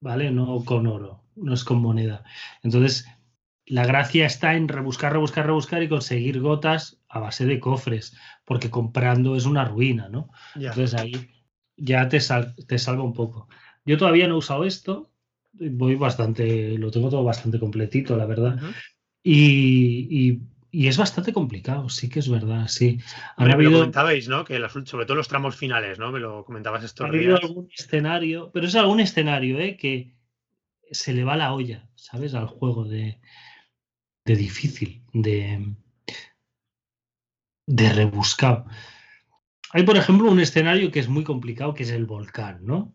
¿vale? 0.00 0.30
No 0.30 0.62
con 0.64 0.86
oro, 0.86 1.24
no 1.36 1.54
es 1.54 1.64
con 1.64 1.78
moneda. 1.78 2.22
Entonces, 2.62 3.06
la 3.66 3.84
gracia 3.84 4.26
está 4.26 4.54
en 4.54 4.68
rebuscar, 4.68 5.12
rebuscar, 5.12 5.46
rebuscar 5.46 5.82
y 5.82 5.88
conseguir 5.88 6.40
gotas 6.40 7.00
a 7.08 7.18
base 7.18 7.46
de 7.46 7.58
cofres, 7.60 8.16
porque 8.44 8.70
comprando 8.70 9.36
es 9.36 9.44
una 9.44 9.64
ruina, 9.64 10.08
¿no? 10.08 10.30
ya. 10.54 10.68
Entonces 10.70 10.94
ahí 10.94 11.28
ya 11.76 12.08
te, 12.08 12.20
sal- 12.20 12.54
te 12.66 12.78
salva 12.78 13.02
un 13.02 13.12
poco. 13.12 13.48
Yo 13.84 13.98
todavía 13.98 14.28
no 14.28 14.34
he 14.34 14.38
usado 14.38 14.64
esto, 14.64 15.10
voy 15.52 15.94
bastante, 15.96 16.78
lo 16.78 16.90
tengo 16.90 17.10
todo 17.10 17.24
bastante 17.24 17.58
completito, 17.58 18.16
la 18.16 18.26
verdad. 18.26 18.58
Y, 19.22 20.06
y- 20.10 20.40
y 20.70 20.88
es 20.88 20.98
bastante 20.98 21.32
complicado, 21.32 21.88
sí 21.88 22.08
que 22.08 22.18
es 22.18 22.28
verdad, 22.28 22.68
sí. 22.68 22.98
Hombre, 23.38 23.56
me 23.56 23.62
lo 23.62 23.68
habido, 23.68 23.80
comentabais, 23.80 24.28
¿no? 24.28 24.44
Que 24.44 24.58
las 24.58 24.72
sobre 24.72 25.06
todo 25.06 25.16
los 25.16 25.28
tramos 25.28 25.56
finales, 25.56 25.98
¿no? 25.98 26.12
Me 26.12 26.20
lo 26.20 26.44
comentabas 26.44 26.82
ha 26.82 26.86
estos 26.86 27.08
habido 27.08 27.30
días. 27.36 27.40
algún 27.42 27.68
escenario, 27.76 28.50
pero 28.52 28.66
es 28.66 28.74
algún 28.74 29.00
escenario, 29.00 29.58
¿eh? 29.58 29.76
Que 29.76 30.12
se 30.90 31.14
le 31.14 31.24
va 31.24 31.36
la 31.36 31.54
olla, 31.54 31.88
¿sabes? 31.94 32.34
Al 32.34 32.46
juego 32.46 32.84
de, 32.84 33.18
de 34.26 34.36
difícil, 34.36 35.02
de, 35.12 35.74
de 37.66 37.92
rebuscado. 37.92 38.66
Hay, 39.72 39.84
por 39.84 39.96
ejemplo, 39.96 40.30
un 40.30 40.40
escenario 40.40 40.90
que 40.90 40.98
es 40.98 41.08
muy 41.08 41.24
complicado, 41.24 41.74
que 41.74 41.84
es 41.84 41.90
el 41.90 42.06
volcán, 42.06 42.66
¿no? 42.66 42.94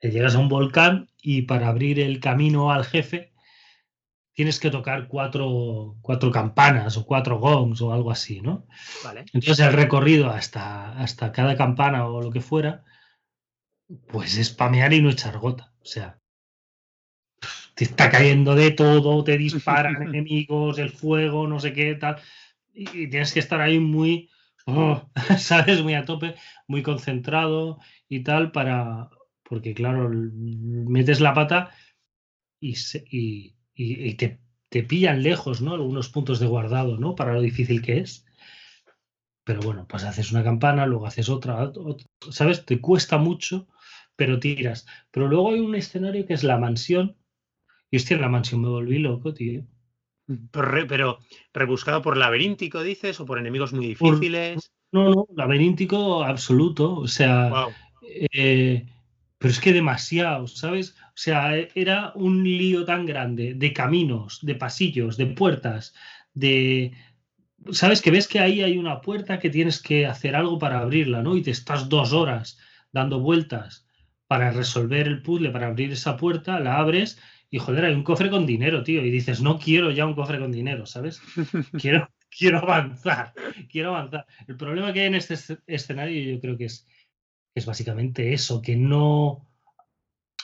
Que 0.00 0.10
llegas 0.10 0.36
a 0.36 0.38
un 0.38 0.48
volcán 0.48 1.10
y 1.20 1.42
para 1.42 1.68
abrir 1.68 1.98
el 1.98 2.20
camino 2.20 2.70
al 2.70 2.84
jefe 2.84 3.32
tienes 4.34 4.60
que 4.60 4.70
tocar 4.70 5.08
cuatro, 5.08 5.96
cuatro 6.00 6.30
campanas 6.30 6.96
o 6.96 7.04
cuatro 7.04 7.38
gongs 7.38 7.80
o 7.80 7.92
algo 7.92 8.10
así, 8.10 8.40
¿no? 8.40 8.66
Vale. 9.02 9.24
Entonces 9.32 9.60
el 9.60 9.72
recorrido 9.72 10.30
hasta, 10.30 10.96
hasta 10.98 11.32
cada 11.32 11.56
campana 11.56 12.06
o 12.06 12.20
lo 12.20 12.30
que 12.30 12.40
fuera, 12.40 12.84
pues 14.08 14.36
es 14.36 14.48
spamear 14.48 14.92
y 14.92 15.02
no 15.02 15.10
echar 15.10 15.38
gota. 15.38 15.72
O 15.80 15.86
sea, 15.86 16.20
te 17.74 17.84
está 17.84 18.10
cayendo 18.10 18.54
de 18.54 18.70
todo, 18.72 19.24
te 19.24 19.38
disparan 19.38 20.02
enemigos, 20.02 20.78
el 20.78 20.90
fuego, 20.90 21.46
no 21.48 21.60
sé 21.60 21.72
qué, 21.72 21.94
tal. 21.94 22.16
Y, 22.74 22.82
y 23.04 23.10
tienes 23.10 23.32
que 23.32 23.40
estar 23.40 23.60
ahí 23.60 23.78
muy, 23.78 24.30
oh, 24.66 25.02
¿sabes? 25.38 25.82
Muy 25.82 25.94
a 25.94 26.04
tope, 26.04 26.34
muy 26.68 26.82
concentrado 26.82 27.80
y 28.08 28.22
tal 28.24 28.52
para... 28.52 29.10
Porque 29.48 29.74
claro, 29.74 30.08
metes 30.10 31.20
la 31.20 31.34
pata 31.34 31.70
y, 32.60 32.76
se- 32.76 33.04
y, 33.10 33.54
y- 33.74 34.14
te, 34.14 34.40
te 34.70 34.82
pillan 34.82 35.22
lejos, 35.22 35.62
¿no? 35.62 35.74
Algunos 35.74 36.08
puntos 36.10 36.40
de 36.40 36.46
guardado, 36.46 36.98
¿no? 36.98 37.14
Para 37.14 37.34
lo 37.34 37.40
difícil 37.42 37.82
que 37.82 37.98
es. 37.98 38.26
Pero 39.44 39.60
bueno, 39.62 39.86
pues 39.88 40.04
haces 40.04 40.32
una 40.32 40.42
campana, 40.44 40.86
luego 40.86 41.06
haces 41.06 41.28
otra, 41.28 41.58
ot- 41.72 42.06
¿sabes? 42.30 42.64
Te 42.64 42.80
cuesta 42.80 43.18
mucho, 43.18 43.68
pero 44.16 44.38
tiras. 44.40 44.86
Pero 45.10 45.28
luego 45.28 45.50
hay 45.52 45.60
un 45.60 45.74
escenario 45.74 46.26
que 46.26 46.34
es 46.34 46.44
la 46.44 46.58
mansión. 46.58 47.16
Y 47.90 47.96
hostia, 47.96 48.16
en 48.16 48.22
la 48.22 48.28
mansión 48.28 48.62
me 48.62 48.68
volví 48.68 48.98
loco, 48.98 49.32
tío. 49.34 49.62
Pero, 50.50 50.66
re- 50.66 50.86
pero 50.86 51.18
rebuscado 51.52 52.00
por 52.02 52.16
laberíntico, 52.16 52.82
dices, 52.82 53.20
o 53.20 53.26
por 53.26 53.38
enemigos 53.38 53.72
muy 53.72 53.94
Por- 53.94 54.14
difíciles. 54.14 54.70
No, 54.92 55.10
no, 55.10 55.26
laberíntico 55.36 56.22
absoluto. 56.24 56.94
O 56.96 57.08
sea, 57.08 57.48
Wow. 57.50 57.72
eh, 58.02 58.86
pero 59.38 59.50
es 59.52 59.60
que 59.60 59.72
demasiado, 59.72 60.46
¿sabes? 60.46 60.96
O 61.08 61.16
sea, 61.16 61.54
era 61.56 62.12
un 62.14 62.42
lío 62.42 62.84
tan 62.84 63.04
grande 63.06 63.54
de 63.54 63.72
caminos, 63.72 64.38
de 64.42 64.54
pasillos, 64.54 65.16
de 65.16 65.26
puertas, 65.26 65.94
de... 66.32 66.92
¿Sabes? 67.70 68.02
Que 68.02 68.10
ves 68.10 68.28
que 68.28 68.40
ahí 68.40 68.62
hay 68.62 68.76
una 68.78 69.00
puerta 69.00 69.38
que 69.38 69.48
tienes 69.50 69.80
que 69.80 70.06
hacer 70.06 70.36
algo 70.36 70.58
para 70.58 70.80
abrirla, 70.80 71.22
¿no? 71.22 71.36
Y 71.36 71.42
te 71.42 71.50
estás 71.50 71.88
dos 71.88 72.12
horas 72.12 72.58
dando 72.92 73.20
vueltas 73.20 73.86
para 74.26 74.50
resolver 74.50 75.06
el 75.06 75.22
puzzle, 75.22 75.50
para 75.50 75.68
abrir 75.68 75.92
esa 75.92 76.16
puerta, 76.16 76.60
la 76.60 76.76
abres 76.78 77.18
y 77.50 77.58
joder, 77.58 77.84
hay 77.86 77.94
un 77.94 78.02
cofre 78.04 78.30
con 78.30 78.46
dinero, 78.46 78.82
tío. 78.82 79.04
Y 79.04 79.10
dices, 79.10 79.40
no 79.42 79.58
quiero 79.58 79.90
ya 79.90 80.06
un 80.06 80.14
cofre 80.14 80.38
con 80.38 80.52
dinero, 80.52 80.86
¿sabes? 80.86 81.20
Quiero, 81.80 82.08
quiero 82.30 82.58
avanzar, 82.58 83.32
quiero 83.70 83.90
avanzar. 83.90 84.26
El 84.48 84.56
problema 84.56 84.92
que 84.92 85.00
hay 85.00 85.06
en 85.06 85.14
este 85.16 85.34
esce- 85.34 85.62
escenario 85.66 86.34
yo 86.34 86.40
creo 86.40 86.56
que 86.58 86.64
es, 86.66 86.86
es 87.54 87.66
básicamente 87.66 88.32
eso, 88.34 88.62
que 88.62 88.76
no... 88.76 89.48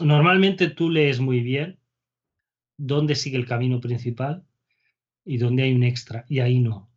Normalmente 0.00 0.70
tú 0.70 0.90
lees 0.90 1.20
muy 1.20 1.40
bien 1.40 1.78
dónde 2.78 3.14
sigue 3.14 3.36
el 3.38 3.46
camino 3.46 3.80
principal 3.80 4.44
y 5.24 5.38
dónde 5.38 5.64
hay 5.64 5.74
un 5.74 5.84
extra, 5.84 6.26
y 6.28 6.40
ahí 6.40 6.60
no. 6.60 6.90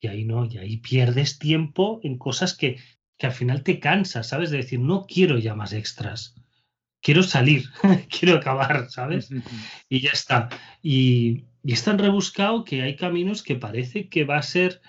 Y 0.00 0.06
ahí 0.08 0.24
no, 0.24 0.46
y 0.46 0.56
ahí 0.56 0.78
pierdes 0.78 1.38
tiempo 1.38 2.00
en 2.02 2.16
cosas 2.16 2.56
que, 2.56 2.78
que 3.18 3.26
al 3.26 3.32
final 3.32 3.62
te 3.62 3.78
cansas, 3.78 4.28
¿sabes? 4.28 4.50
De 4.50 4.56
decir, 4.58 4.80
no 4.80 5.04
quiero 5.06 5.36
ya 5.38 5.54
más 5.54 5.74
extras. 5.74 6.34
Quiero 7.00 7.22
salir, 7.22 7.64
quiero 8.10 8.36
acabar, 8.36 8.88
¿sabes? 8.90 9.30
y 9.88 10.00
ya 10.00 10.10
está. 10.10 10.48
Y, 10.82 11.44
y 11.62 11.72
es 11.72 11.84
tan 11.84 11.98
rebuscado 11.98 12.64
que 12.64 12.82
hay 12.82 12.96
caminos 12.96 13.42
que 13.42 13.56
parece 13.56 14.08
que 14.08 14.24
va 14.24 14.38
a 14.38 14.42
ser, 14.42 14.80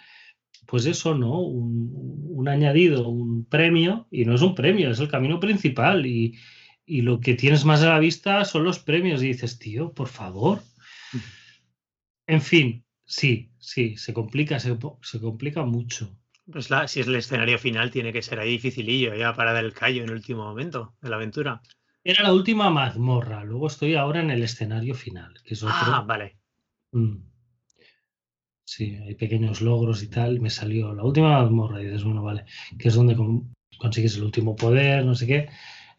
pues 0.65 0.85
eso, 0.85 1.15
¿no? 1.15 1.39
Un, 1.41 1.91
un 2.29 2.47
añadido, 2.47 3.07
un 3.07 3.45
premio, 3.45 4.07
y 4.11 4.25
no 4.25 4.35
es 4.35 4.41
un 4.41 4.55
premio, 4.55 4.91
es 4.91 4.99
el 4.99 5.09
camino 5.09 5.39
principal. 5.39 6.05
Y, 6.05 6.37
y 6.85 7.01
lo 7.01 7.19
que 7.19 7.35
tienes 7.35 7.65
más 7.65 7.81
a 7.83 7.89
la 7.89 7.99
vista 7.99 8.45
son 8.45 8.63
los 8.63 8.79
premios. 8.79 9.21
Y 9.21 9.27
dices, 9.27 9.59
tío, 9.59 9.93
por 9.93 10.07
favor. 10.07 10.61
En 12.27 12.41
fin, 12.41 12.85
sí, 13.05 13.51
sí, 13.59 13.95
se 13.97 14.13
complica, 14.13 14.59
se 14.59 14.77
complica 15.19 15.63
mucho. 15.63 16.17
Pues 16.51 16.69
la, 16.69 16.87
si 16.87 17.01
es 17.01 17.07
el 17.07 17.15
escenario 17.15 17.59
final, 17.59 17.91
tiene 17.91 18.13
que 18.13 18.21
ser 18.21 18.39
ahí 18.39 18.51
dificilillo, 18.51 19.13
ya 19.15 19.33
para 19.33 19.51
dar 19.51 19.65
el 19.65 19.73
callo 19.73 20.03
en 20.03 20.09
el 20.09 20.15
último 20.15 20.45
momento 20.45 20.95
de 21.01 21.09
la 21.09 21.17
aventura. 21.17 21.61
Era 22.11 22.23
la 22.23 22.33
última 22.33 22.69
mazmorra, 22.69 23.43
luego 23.43 23.67
estoy 23.67 23.95
ahora 23.95 24.21
en 24.21 24.31
el 24.31 24.41
escenario 24.41 24.95
final, 24.95 25.33
que 25.43 25.55
es 25.55 25.61
otro. 25.63 25.75
Ah, 25.77 26.05
vale. 26.07 26.37
Mm. 26.93 27.17
Sí, 28.63 28.95
hay 28.95 29.15
pequeños 29.15 29.59
logros 29.61 30.03
y 30.03 30.07
tal. 30.09 30.37
y 30.37 30.39
Me 30.39 30.49
salió 30.49 30.93
la 30.93 31.03
última 31.03 31.41
mazmorra 31.41 31.81
y 31.81 31.85
dices, 31.85 32.05
bueno, 32.05 32.23
vale, 32.23 32.45
que 32.79 32.87
es 32.87 32.95
donde 32.95 33.15
con- 33.17 33.53
consigues 33.77 34.15
el 34.15 34.23
último 34.23 34.55
poder, 34.55 35.05
no 35.05 35.15
sé 35.15 35.27
qué. 35.27 35.49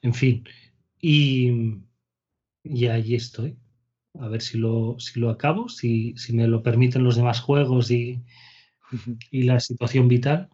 En 0.01 0.15
fin. 0.15 0.45
Y, 0.99 1.51
y 2.65 2.87
allí 2.87 3.15
estoy. 3.15 3.59
A 4.19 4.29
ver 4.29 4.41
si 4.41 4.57
lo, 4.57 4.97
si 4.99 5.21
lo 5.21 5.29
acabo, 5.29 5.69
si, 5.69 6.17
si 6.17 6.33
me 6.33 6.49
lo 6.49 6.63
permiten 6.63 7.05
los 7.05 7.17
demás 7.17 7.41
juegos 7.41 7.91
y, 7.91 8.25
y 9.31 9.43
la 9.43 9.61
situación 9.61 10.09
vital. 10.09 10.49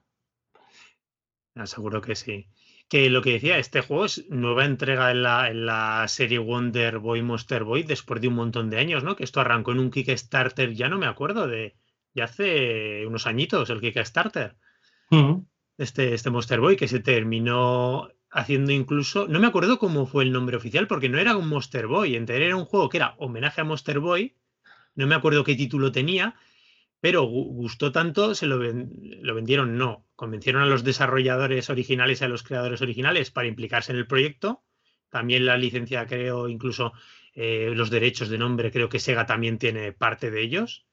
Seguro 1.64 2.00
que 2.00 2.16
sí. 2.16 2.48
Que 2.88 3.10
lo 3.10 3.22
que 3.22 3.32
decía, 3.32 3.58
este 3.58 3.80
juego 3.80 4.04
es 4.04 4.28
nueva 4.28 4.64
entrega 4.64 5.10
en 5.10 5.22
la, 5.22 5.50
en 5.50 5.66
la 5.66 6.06
serie 6.06 6.38
Wonder 6.38 6.98
Boy 6.98 7.22
Monster 7.22 7.64
Boy 7.64 7.82
después 7.82 8.20
de 8.20 8.28
un 8.28 8.34
montón 8.34 8.70
de 8.70 8.78
años, 8.78 9.02
¿no? 9.02 9.16
Que 9.16 9.24
esto 9.24 9.40
arrancó 9.40 9.72
en 9.72 9.80
un 9.80 9.90
Kickstarter, 9.90 10.74
ya 10.74 10.88
no 10.88 10.98
me 10.98 11.06
acuerdo, 11.06 11.48
de 11.48 11.76
ya 12.14 12.24
hace 12.24 13.06
unos 13.06 13.26
añitos 13.26 13.70
el 13.70 13.80
Kickstarter. 13.80 14.56
Este, 15.76 16.14
este 16.14 16.30
Monster 16.30 16.60
Boy 16.60 16.76
que 16.76 16.88
se 16.88 17.00
terminó 17.00 18.08
haciendo 18.30 18.72
incluso, 18.72 19.28
no 19.28 19.40
me 19.40 19.46
acuerdo 19.46 19.78
cómo 19.78 20.06
fue 20.06 20.24
el 20.24 20.32
nombre 20.32 20.56
oficial, 20.56 20.86
porque 20.86 21.08
no 21.08 21.18
era 21.18 21.36
un 21.36 21.48
Monster 21.48 21.86
Boy, 21.86 22.16
entero 22.16 22.44
era 22.44 22.56
un 22.56 22.64
juego 22.64 22.88
que 22.88 22.98
era 22.98 23.14
homenaje 23.18 23.60
a 23.60 23.64
Monster 23.64 24.00
Boy, 24.00 24.36
no 24.94 25.06
me 25.06 25.14
acuerdo 25.14 25.44
qué 25.44 25.54
título 25.54 25.92
tenía, 25.92 26.34
pero 27.04 27.24
gu- 27.24 27.52
gustó 27.52 27.92
tanto, 27.92 28.34
se 28.34 28.46
lo, 28.46 28.58
ven- 28.58 28.88
lo 29.20 29.34
vendieron, 29.34 29.76
no, 29.76 30.06
convencieron 30.16 30.62
a 30.62 30.66
los 30.72 30.84
desarrolladores 30.84 31.68
originales 31.68 32.22
y 32.22 32.24
a 32.24 32.28
los 32.28 32.42
creadores 32.42 32.80
originales 32.80 33.30
para 33.30 33.46
implicarse 33.46 33.92
en 33.92 33.98
el 33.98 34.06
proyecto. 34.06 34.64
También 35.10 35.44
la 35.44 35.58
licencia, 35.58 36.06
creo, 36.06 36.48
incluso 36.48 36.94
eh, 37.34 37.72
los 37.76 37.90
derechos 37.90 38.30
de 38.30 38.38
nombre, 38.38 38.72
creo 38.72 38.88
que 38.88 39.00
Sega 39.00 39.26
también 39.26 39.58
tiene 39.58 39.92
parte 39.92 40.30
de 40.30 40.40
ellos. 40.40 40.86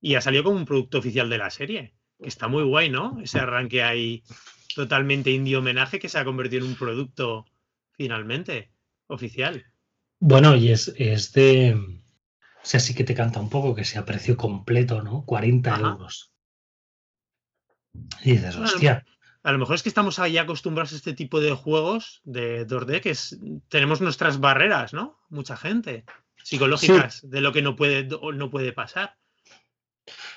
Y 0.00 0.14
ha 0.14 0.22
salido 0.22 0.44
como 0.44 0.56
un 0.56 0.64
producto 0.64 0.96
oficial 0.96 1.28
de 1.28 1.36
la 1.36 1.50
serie, 1.50 1.92
que 2.18 2.28
está 2.30 2.48
muy 2.48 2.62
guay, 2.62 2.88
¿no? 2.88 3.18
Ese 3.22 3.38
arranque 3.38 3.82
ahí 3.82 4.22
totalmente 4.74 5.32
indie 5.32 5.58
homenaje 5.58 5.98
que 5.98 6.08
se 6.08 6.18
ha 6.18 6.24
convertido 6.24 6.64
en 6.64 6.70
un 6.70 6.78
producto 6.78 7.44
finalmente 7.90 8.72
oficial. 9.06 9.66
Bueno, 10.18 10.56
y 10.56 10.70
es, 10.70 10.94
es 10.96 11.30
de. 11.34 12.01
O 12.62 12.64
sea, 12.64 12.78
sí 12.80 12.94
que 12.94 13.04
te 13.04 13.14
canta 13.14 13.40
un 13.40 13.50
poco 13.50 13.74
que 13.74 13.84
sea 13.84 14.04
precio 14.04 14.36
completo, 14.36 15.02
¿no? 15.02 15.24
40 15.24 15.74
Ajá. 15.74 15.88
euros. 15.90 16.32
Y 18.22 18.32
dices, 18.32 18.56
Bueno, 18.56 18.70
hostia. 18.72 19.04
A 19.42 19.50
lo 19.50 19.58
mejor 19.58 19.74
es 19.74 19.82
que 19.82 19.88
estamos 19.88 20.20
ahí 20.20 20.38
acostumbrados 20.38 20.92
a 20.92 20.96
este 20.96 21.14
tipo 21.14 21.40
de 21.40 21.52
juegos 21.52 22.20
de 22.24 22.64
2D, 22.64 23.00
que 23.00 23.10
es, 23.10 23.38
tenemos 23.68 24.00
nuestras 24.00 24.38
barreras, 24.38 24.92
¿no? 24.92 25.18
Mucha 25.30 25.56
gente, 25.56 26.04
psicológicas, 26.44 27.28
de 27.28 27.40
lo 27.40 27.52
que 27.52 27.60
no 27.62 27.74
puede 27.74 28.04
no 28.04 28.50
puede 28.50 28.72
pasar. 28.72 29.16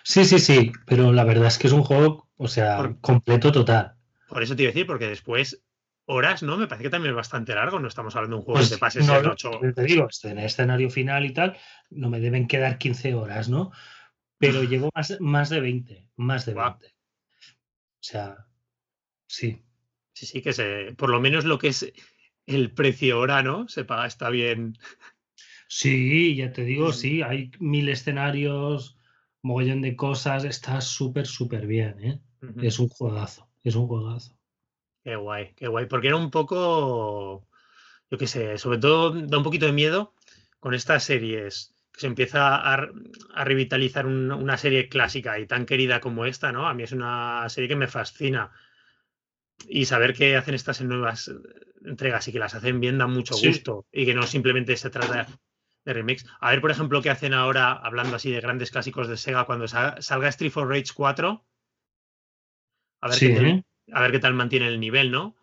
Sí, 0.04 0.26
sí, 0.26 0.40
sí, 0.40 0.72
pero 0.88 1.14
la 1.14 1.24
verdad 1.24 1.48
es 1.48 1.60
que 1.60 1.68
es 1.68 1.74
un 1.74 1.84
juego, 1.84 2.28
o 2.38 2.48
sea, 2.48 2.78
Por- 2.78 3.00
completo 3.02 3.52
total. 3.52 3.94
Por 4.28 4.42
eso 4.42 4.56
te 4.56 4.64
iba 4.64 4.70
a 4.70 4.74
decir, 4.74 4.88
porque 4.88 5.08
después, 5.08 5.62
horas, 6.06 6.44
¿no? 6.44 6.58
Me 6.58 6.68
parece 6.68 6.84
que 6.84 6.89
también 6.89 7.12
es 7.12 7.15
bastante 7.15 7.56
largo, 7.56 7.80
no 7.80 7.88
estamos 7.88 8.15
hablando 8.15 8.38
de 8.38 8.39
un 8.39 8.46
juego 8.46 8.60
Pues 8.60 8.70
que 8.70 8.76
te 8.76 8.80
pases 8.80 9.08
no, 9.08 9.18
en 9.18 9.24
no, 9.24 9.32
8 9.32 9.52
te 9.76 9.84
digo, 9.84 10.08
en 10.24 10.38
el 10.39 10.46
escenario 10.46 10.89
final 10.89 11.26
y 11.26 11.34
tal, 11.34 11.58
no 11.89 12.10
me 12.10 12.20
deben 12.20 12.48
quedar 12.48 12.78
15 12.78 13.15
horas, 13.15 13.50
¿no? 13.50 13.72
Pero 14.38 14.63
llevo 14.63 14.89
más, 14.94 15.18
más 15.20 15.50
de 15.50 15.60
20, 15.62 16.08
más 16.18 16.46
de. 16.46 16.54
20. 16.54 16.88
O 16.88 16.91
sea, 18.02 18.46
Sí. 19.28 19.62
Sí, 20.13 20.26
sí, 20.26 20.41
que 20.41 20.54
se, 20.54 20.94
por 20.98 21.10
lo 21.10 21.20
menos 21.20 21.44
lo 21.44 21.58
que 21.58 21.68
es 21.68 21.91
el 22.46 22.72
precio 22.72 23.15
ahora, 23.15 23.44
¿no? 23.44 23.68
Se 23.68 23.84
paga, 23.84 24.06
está 24.06 24.30
bien. 24.30 24.78
Sí, 25.68 26.36
ya 26.36 26.54
te 26.54 26.63
digo, 26.63 26.94
sí, 26.94 27.22
hay 27.22 27.52
mil 27.60 27.89
escenarios, 27.89 28.98
mogollón 29.41 29.82
de 29.82 29.96
cosas, 29.96 30.46
está 30.46 30.80
súper, 30.80 31.28
súper 31.28 31.68
bien, 31.68 32.00
¿eh? 32.02 32.22
Es 32.62 32.80
un 32.80 32.88
juegazo, 32.88 33.50
es 33.63 33.76
un 33.76 33.88
juegazo. 33.88 34.35
Qué 35.06 35.15
guay, 35.15 35.54
qué 35.56 35.68
guay, 35.68 35.86
porque 35.86 36.08
era 36.08 36.15
un 36.15 36.32
poco, 36.32 37.48
yo 38.10 38.18
qué 38.18 38.26
sé, 38.26 38.58
sobre 38.58 38.80
todo 38.80 39.12
da 39.12 39.38
un 39.38 39.44
poquito 39.44 39.68
de 39.68 39.72
miedo 39.72 40.15
con 40.60 40.74
estas 40.74 41.04
series, 41.04 41.76
que 41.94 42.00
se 42.00 42.08
empieza 42.08 42.56
a, 42.56 42.89
revitalizar 43.44 44.08
una 44.08 44.58
serie 44.58 44.89
clásica 44.89 45.38
y 45.38 45.46
tan 45.46 45.68
querida 45.68 46.00
como 46.00 46.26
esta, 46.26 46.52
¿no? 46.52 46.68
A 46.68 46.74
mí 46.74 46.82
es 46.82 46.91
una 46.91 47.48
serie 47.50 47.68
que 47.68 47.76
me 47.76 47.88
fascina. 47.88 48.50
Y 49.68 49.86
saber 49.86 50.15
que 50.15 50.36
hacen 50.38 50.56
estas 50.56 50.82
nuevas 50.82 51.32
entregas 51.86 52.28
y 52.28 52.32
que 52.32 52.39
las 52.39 52.56
hacen 52.56 52.80
bien 52.80 52.98
da 52.98 53.06
mucho 53.06 53.36
gusto 53.38 53.86
y 53.91 54.08
que 54.08 54.15
no 54.15 54.24
simplemente 54.24 54.76
se 54.76 54.89
trata 54.89 55.28
de 55.86 55.94
remix. 55.94 56.26
A 56.39 56.50
ver, 56.50 56.62
por 56.62 56.72
ejemplo, 56.72 57.04
qué 57.04 57.12
hacen 57.12 57.36
ahora, 57.36 57.74
hablando 57.74 58.15
así 58.15 58.32
de 58.32 58.41
grandes 58.41 58.72
clásicos 58.72 59.08
de 59.08 59.18
Sega, 59.18 59.46
cuando 59.46 59.68
salga 59.68 60.30
Street 60.30 60.52
for 60.52 60.68
Rage 60.68 60.94
4. 60.96 61.46
A 63.02 63.10
ver, 63.10 63.20
qué 63.20 63.30
tal, 63.30 63.65
a 63.91 64.02
ver 64.02 64.12
qué 64.12 64.19
tal 64.19 64.34
mantiene 64.34 64.67
el 64.67 64.80
nivel, 64.80 65.12
¿no? 65.12 65.36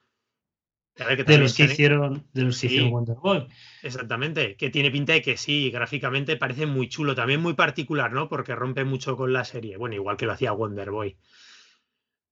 de 0.95 1.39
los 1.39 1.55
que 1.55 1.65
hicieron, 1.65 2.27
de 2.33 2.43
los 2.43 2.61
que 2.61 2.67
hicieron 2.67 2.91
Wonder 2.91 3.17
Boy. 3.17 3.49
Exactamente, 3.83 4.57
que 4.57 4.71
tiene 4.71 4.91
pinta 4.91 5.15
de 5.15 5.23
que 5.23 5.37
sí, 5.37 5.71
gráficamente 5.71 6.37
parece 6.37 6.67
muy 6.67 6.89
chulo, 6.89 7.15
también 7.15 7.41
muy 7.41 7.55
particular, 7.55 8.13
¿no? 8.13 8.29
Porque 8.29 8.55
rompe 8.55 8.85
mucho 8.85 9.17
con 9.17 9.33
la 9.33 9.45
serie. 9.45 9.77
Bueno, 9.77 9.95
igual 9.95 10.17
que 10.17 10.27
lo 10.27 10.33
hacía 10.33 10.53
Wonder 10.53 10.91
Boy. 10.91 11.17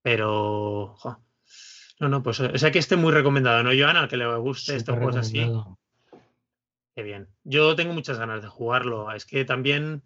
Pero. 0.02 0.96
No, 2.00 2.08
no, 2.08 2.22
pues 2.22 2.40
o 2.40 2.58
sea 2.58 2.70
que 2.70 2.78
esté 2.78 2.96
muy 2.96 3.12
recomendado, 3.12 3.62
¿no, 3.62 3.70
Joana? 3.70 4.00
Al 4.00 4.08
que 4.08 4.16
le 4.16 4.34
guste 4.36 4.76
estas 4.76 4.98
cosas 4.98 5.26
así. 5.26 5.50
Qué 6.94 7.02
bien. 7.02 7.28
Yo 7.44 7.74
tengo 7.76 7.92
muchas 7.92 8.18
ganas 8.18 8.42
de 8.42 8.48
jugarlo. 8.48 9.12
Es 9.12 9.24
que 9.24 9.44
también. 9.44 10.02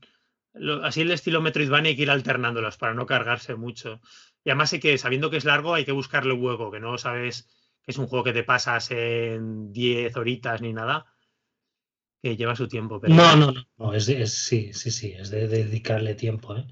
así 0.83 1.03
el 1.03 1.11
estilo 1.11 1.41
Metroidvania 1.41 1.91
hay 1.91 1.97
que 1.97 2.03
ir 2.03 2.11
alternándolos 2.11 2.77
para 2.77 2.95
no 2.95 3.07
cargarse 3.07 3.55
mucho. 3.55 4.01
Y 4.45 4.51
además 4.51 4.71
sé 4.71 4.81
que 4.81 4.99
sabiendo 4.99 5.31
que 5.31 5.39
es 5.39 5.45
largo 5.45 5.75
hay 5.75 5.85
que 5.85 5.93
buscarle 5.93 6.35
hueco, 6.35 6.71
que 6.71 6.81
no 6.81 6.99
sabes 6.99 7.49
que 7.83 7.91
es 7.91 7.99
un 7.99 8.07
juego 8.07 8.25
que 8.25 8.33
te 8.33 8.45
pasas 8.45 8.91
en 8.91 9.73
10 9.73 10.17
horitas 10.17 10.61
ni 10.61 10.73
nada, 10.73 11.07
que 12.23 12.37
lleva 12.37 12.57
su 12.57 12.69
tiempo. 12.69 13.01
Pero 13.01 13.15
no, 13.15 13.37
no, 13.37 13.53
no, 13.77 13.95
es, 13.95 14.07
sí, 14.33 14.73
sí, 14.73 14.91
sí, 14.91 15.13
es 15.13 15.31
de, 15.31 15.49
dedicarle 15.49 16.15
tiempo. 16.15 16.57
¿eh? 16.57 16.67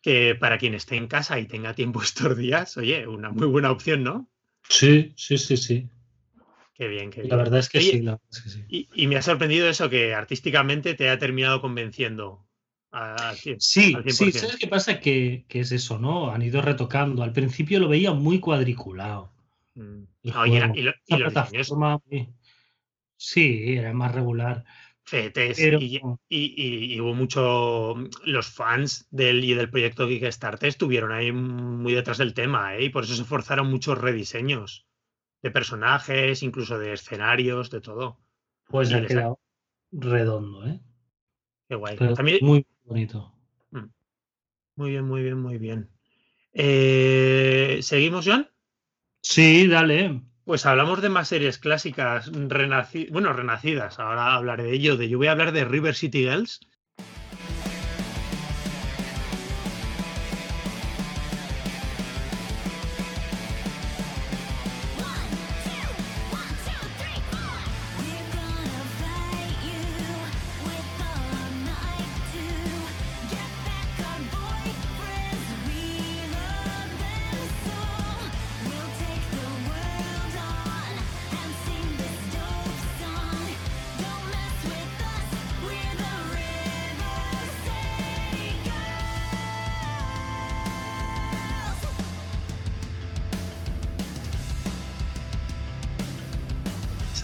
Que 0.00 0.34
para 0.34 0.58
quien 0.58 0.74
esté 0.74 0.96
en 0.96 1.06
casa 1.06 1.38
y 1.38 1.46
tenga 1.46 1.74
tiempo 1.74 2.02
estos 2.02 2.36
días, 2.36 2.76
oye, 2.76 3.06
una 3.06 3.30
muy 3.30 3.46
buena 3.46 3.70
opción, 3.70 4.02
¿no? 4.02 4.28
Sí, 4.68 5.12
sí, 5.16 5.38
sí, 5.38 5.56
sí. 5.56 5.88
Qué 6.74 6.88
bien, 6.88 7.10
qué 7.10 7.22
bien. 7.22 7.30
La 7.30 7.36
verdad 7.36 7.60
es 7.60 7.68
que, 7.68 7.80
sí, 7.80 8.04
Y, 8.68 9.06
me 9.06 9.16
ha 9.16 9.22
sorprendido 9.22 9.68
eso, 9.68 9.88
que 9.88 10.12
artísticamente 10.12 10.94
te 10.94 11.08
ha 11.08 11.18
terminado 11.18 11.60
convenciendo. 11.60 12.45
Sí, 13.34 13.56
sí, 13.58 14.32
¿sabes 14.32 14.56
qué 14.58 14.68
pasa? 14.68 15.00
Que, 15.00 15.44
que, 15.48 15.60
es 15.60 15.72
eso, 15.72 15.98
¿no? 15.98 16.30
Han 16.30 16.42
ido 16.42 16.62
retocando. 16.62 17.22
Al 17.22 17.32
principio 17.32 17.80
lo 17.80 17.88
veía 17.88 18.12
muy 18.12 18.40
cuadriculado. 18.40 19.32
Mm. 19.74 20.04
y, 20.22 20.30
los 20.82 20.94
diseños. 21.34 22.28
Sí, 23.16 23.76
era 23.76 23.92
más 23.92 24.14
regular. 24.14 24.64
y, 26.28 27.00
hubo 27.00 27.14
mucho. 27.14 27.94
Los 28.24 28.48
fans 28.48 29.06
del, 29.10 29.44
y 29.44 29.54
del 29.54 29.70
proyecto 29.70 30.08
Kickstarter 30.08 30.68
estuvieron 30.68 31.12
ahí 31.12 31.32
muy 31.32 31.94
detrás 31.94 32.18
del 32.18 32.34
tema, 32.34 32.76
¿eh? 32.76 32.84
y 32.84 32.88
por 32.90 33.04
eso 33.04 33.14
se 33.14 33.24
forzaron 33.24 33.70
muchos 33.70 33.98
rediseños 33.98 34.86
de 35.42 35.50
personajes, 35.50 36.42
incluso 36.42 36.78
de 36.78 36.92
escenarios, 36.92 37.70
de 37.70 37.80
todo. 37.80 38.18
Pues 38.68 38.92
ha 38.92 39.06
quedado 39.06 39.38
redondo, 39.92 40.66
¿eh? 40.66 40.80
Qué 41.68 41.74
guay. 41.74 41.96
También... 41.96 42.38
Muy 42.42 42.66
bonito. 42.86 43.34
Mm. 43.70 43.84
Muy 44.76 44.90
bien, 44.90 45.04
muy 45.04 45.22
bien, 45.22 45.40
muy 45.40 45.58
bien. 45.58 45.90
Eh, 46.52 47.80
¿Seguimos, 47.82 48.26
John? 48.26 48.48
Sí, 49.22 49.66
dale. 49.66 50.22
Pues 50.44 50.64
hablamos 50.64 51.02
de 51.02 51.08
más 51.08 51.28
series 51.28 51.58
clásicas, 51.58 52.30
bueno, 52.30 53.32
renacidas. 53.32 53.98
Ahora 53.98 54.34
hablaré 54.34 54.64
de 54.64 54.72
ello. 54.74 54.96
De, 54.96 55.08
yo 55.08 55.18
voy 55.18 55.26
a 55.26 55.32
hablar 55.32 55.52
de 55.52 55.64
River 55.64 55.94
City 55.94 56.20
Girls, 56.20 56.60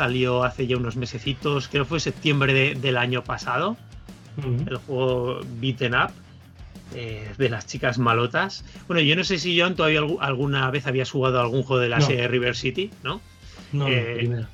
salió 0.03 0.43
hace 0.43 0.67
ya 0.67 0.77
unos 0.77 0.97
mesecitos, 0.97 1.69
creo 1.69 1.85
que 1.85 1.91
fue 1.91 2.01
septiembre 2.01 2.75
del 2.75 2.97
año 2.97 3.23
pasado, 3.23 3.77
el 4.67 4.77
juego 4.79 5.41
Beaten 5.61 5.95
Up. 5.95 6.11
Eh, 6.95 7.27
de 7.38 7.49
las 7.49 7.67
chicas 7.67 7.97
malotas. 7.97 8.67
Bueno, 8.87 9.01
yo 9.01 9.17
no 9.17 9.25
sé 9.25 9.38
si 9.38 9.59
John 9.59 9.77
todavía 9.77 10.01
alguna 10.21 10.71
vez 10.71 10.87
habías 10.87 11.11
jugado 11.11 11.41
algún 11.41 11.62
juego 11.62 11.81
de 11.81 11.88
la 11.88 12.03
serie 12.03 12.29
River 12.29 12.55
City, 12.55 12.91
¿no? 13.03 13.23
No, 13.73 13.88
eh, 13.88 14.45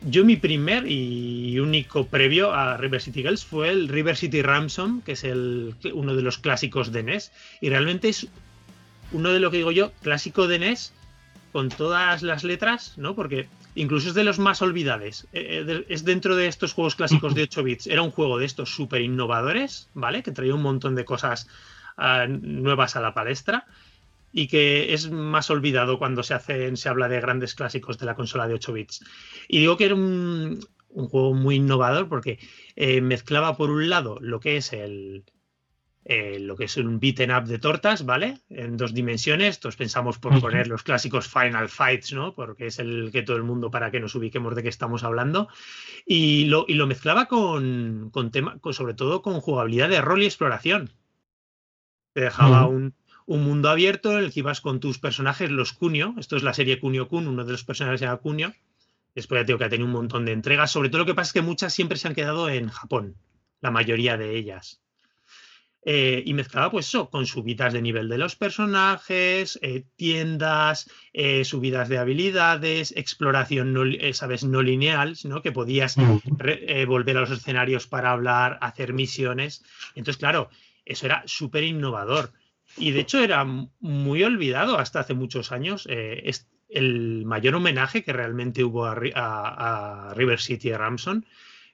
Yo 0.00 0.24
mi 0.24 0.36
primer 0.36 0.90
y 0.90 1.58
único 1.58 2.06
previo 2.06 2.54
a 2.54 2.78
River 2.78 3.02
City 3.02 3.20
Girls 3.20 3.44
fue 3.44 3.68
el 3.68 3.88
River 3.88 4.16
City 4.16 4.40
Ransom, 4.40 5.02
que 5.02 5.12
es 5.12 5.24
el, 5.24 5.74
uno 5.92 6.16
de 6.16 6.22
los 6.22 6.38
clásicos 6.38 6.90
de 6.90 7.02
NES. 7.02 7.32
Y 7.60 7.68
realmente 7.68 8.08
es 8.08 8.28
uno 9.12 9.30
de 9.30 9.40
lo 9.40 9.50
que 9.50 9.58
digo 9.58 9.72
yo, 9.72 9.92
clásico 10.00 10.46
de 10.48 10.58
NES, 10.58 10.94
con 11.52 11.68
todas 11.68 12.22
las 12.22 12.44
letras, 12.44 12.94
¿no? 12.96 13.14
Porque 13.14 13.46
incluso 13.74 14.08
es 14.08 14.14
de 14.14 14.24
los 14.24 14.38
más 14.38 14.62
olvidables. 14.62 15.26
Eh, 15.32 15.64
eh, 15.66 15.86
es 15.88 16.04
dentro 16.04 16.36
de 16.36 16.46
estos 16.46 16.72
juegos 16.72 16.94
clásicos 16.94 17.34
de 17.34 17.42
8 17.42 17.62
bits. 17.62 17.86
Era 17.86 18.02
un 18.02 18.10
juego 18.10 18.38
de 18.38 18.46
estos 18.46 18.74
súper 18.74 19.00
innovadores, 19.00 19.88
¿vale? 19.94 20.22
Que 20.22 20.32
traía 20.32 20.54
un 20.54 20.62
montón 20.62 20.94
de 20.94 21.04
cosas 21.04 21.48
ah, 21.96 22.26
nuevas 22.28 22.96
a 22.96 23.00
la 23.00 23.14
palestra 23.14 23.66
y 24.32 24.48
que 24.48 24.94
es 24.94 25.10
más 25.10 25.50
olvidado 25.50 25.98
cuando 25.98 26.22
se, 26.22 26.34
hace, 26.34 26.74
se 26.76 26.88
habla 26.88 27.08
de 27.08 27.20
grandes 27.20 27.54
clásicos 27.54 27.98
de 27.98 28.06
la 28.06 28.14
consola 28.14 28.48
de 28.48 28.54
8 28.54 28.72
bits. 28.72 29.04
Y 29.48 29.60
digo 29.60 29.76
que 29.76 29.84
era 29.84 29.94
un, 29.94 30.60
juego 30.88 31.34
muy 31.34 31.56
innovador 31.56 32.08
porque 32.08 32.38
eh, 32.76 33.00
mezclaba 33.00 33.56
por 33.56 33.70
un 33.70 33.88
lado 33.88 34.18
lo 34.20 34.40
que 34.40 34.56
es 34.56 34.72
el, 34.72 35.24
eh, 36.04 36.40
lo 36.40 36.56
que 36.56 36.64
es 36.64 36.76
un 36.76 36.98
beaten 36.98 37.30
up 37.30 37.44
de 37.44 37.58
tortas, 37.58 38.04
¿vale? 38.04 38.40
En 38.50 38.76
dos 38.76 38.92
dimensiones. 38.92 39.60
Todos 39.60 39.76
pensamos 39.76 40.18
por 40.18 40.40
poner 40.40 40.66
los 40.66 40.82
clásicos 40.82 41.28
Final 41.28 41.68
Fights, 41.68 42.12
¿no? 42.12 42.34
Porque 42.34 42.66
es 42.66 42.80
el 42.80 43.10
que 43.12 43.22
todo 43.22 43.36
el 43.36 43.44
mundo, 43.44 43.70
para 43.70 43.90
que 43.92 44.00
nos 44.00 44.14
ubiquemos 44.16 44.56
de 44.56 44.64
qué 44.64 44.68
estamos 44.68 45.04
hablando. 45.04 45.48
Y 46.04 46.46
lo, 46.46 46.64
y 46.66 46.74
lo 46.74 46.88
mezclaba 46.88 47.26
con, 47.26 48.10
con 48.10 48.32
tema, 48.32 48.58
sobre 48.72 48.94
todo 48.94 49.22
con 49.22 49.40
jugabilidad 49.40 49.88
de 49.88 50.00
rol 50.00 50.22
y 50.22 50.26
exploración. 50.26 50.90
Te 52.14 52.22
dejaba 52.22 52.66
un, 52.66 52.94
mundo 53.26 53.70
abierto 53.70 54.12
en 54.18 54.24
el 54.24 54.32
que 54.32 54.40
ibas 54.40 54.60
con 54.60 54.80
tus 54.80 54.98
personajes, 54.98 55.50
los 55.50 55.72
Kunio. 55.72 56.14
Esto 56.18 56.36
es 56.36 56.42
la 56.42 56.52
serie 56.52 56.80
Kunio 56.80 57.08
Kun, 57.08 57.28
uno 57.28 57.44
de 57.44 57.52
los 57.52 57.64
personajes 57.64 58.00
se 58.00 58.06
llama 58.06 58.18
Kunio. 58.18 58.52
Después 59.14 59.40
ya 59.40 59.46
tengo 59.46 59.58
que 59.58 59.66
ha 59.66 59.68
tenido 59.68 59.86
un 59.86 59.92
montón 59.92 60.24
de 60.24 60.32
entregas. 60.32 60.70
Sobre 60.70 60.88
todo 60.88 60.98
lo 61.00 61.06
que 61.06 61.14
pasa 61.14 61.28
es 61.28 61.32
que 61.32 61.42
muchas 61.42 61.72
siempre 61.72 61.96
se 61.96 62.08
han 62.08 62.14
quedado 62.14 62.48
en 62.48 62.68
Japón, 62.68 63.16
la 63.60 63.70
mayoría 63.70 64.16
de 64.16 64.36
ellas. 64.36 64.81
Eh, 65.84 66.22
y 66.24 66.32
mezclaba 66.34 66.70
pues 66.70 66.86
eso, 66.86 67.10
con 67.10 67.26
subidas 67.26 67.72
de 67.72 67.82
nivel 67.82 68.08
de 68.08 68.16
los 68.16 68.36
personajes, 68.36 69.58
eh, 69.62 69.84
tiendas, 69.96 70.88
eh, 71.12 71.44
subidas 71.44 71.88
de 71.88 71.98
habilidades, 71.98 72.94
exploración, 72.96 73.72
no, 73.72 73.82
sabes, 74.12 74.44
no 74.44 74.62
lineal, 74.62 75.16
¿no? 75.24 75.42
que 75.42 75.50
podías 75.50 75.96
volver 76.86 77.16
a 77.16 77.20
los 77.20 77.30
escenarios 77.32 77.88
para 77.88 78.12
hablar, 78.12 78.58
hacer 78.60 78.92
misiones. 78.92 79.64
Entonces, 79.96 80.18
claro, 80.18 80.50
eso 80.84 81.06
era 81.06 81.24
súper 81.26 81.64
innovador. 81.64 82.32
Y 82.78 82.92
de 82.92 83.00
hecho 83.00 83.22
era 83.22 83.44
muy 83.44 84.22
olvidado 84.22 84.78
hasta 84.78 85.00
hace 85.00 85.14
muchos 85.14 85.50
años. 85.50 85.86
es 85.88 86.48
el 86.68 87.26
mayor 87.26 87.56
homenaje 87.56 88.02
que 88.02 88.12
realmente 88.12 88.64
hubo 88.64 88.86
a, 88.86 88.94
a 89.14 90.14
River 90.14 90.40
City 90.40 90.68
y 90.68 90.72
Ramson. 90.72 91.26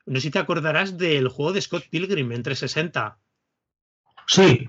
No 0.07 0.17
sé 0.17 0.23
si 0.23 0.31
te 0.31 0.39
acordarás 0.39 0.97
del 0.97 1.29
juego 1.29 1.53
de 1.53 1.61
Scott 1.61 1.85
Pilgrim 1.91 2.33
en 2.33 2.43
360 2.43 3.19
Sí. 4.29 4.69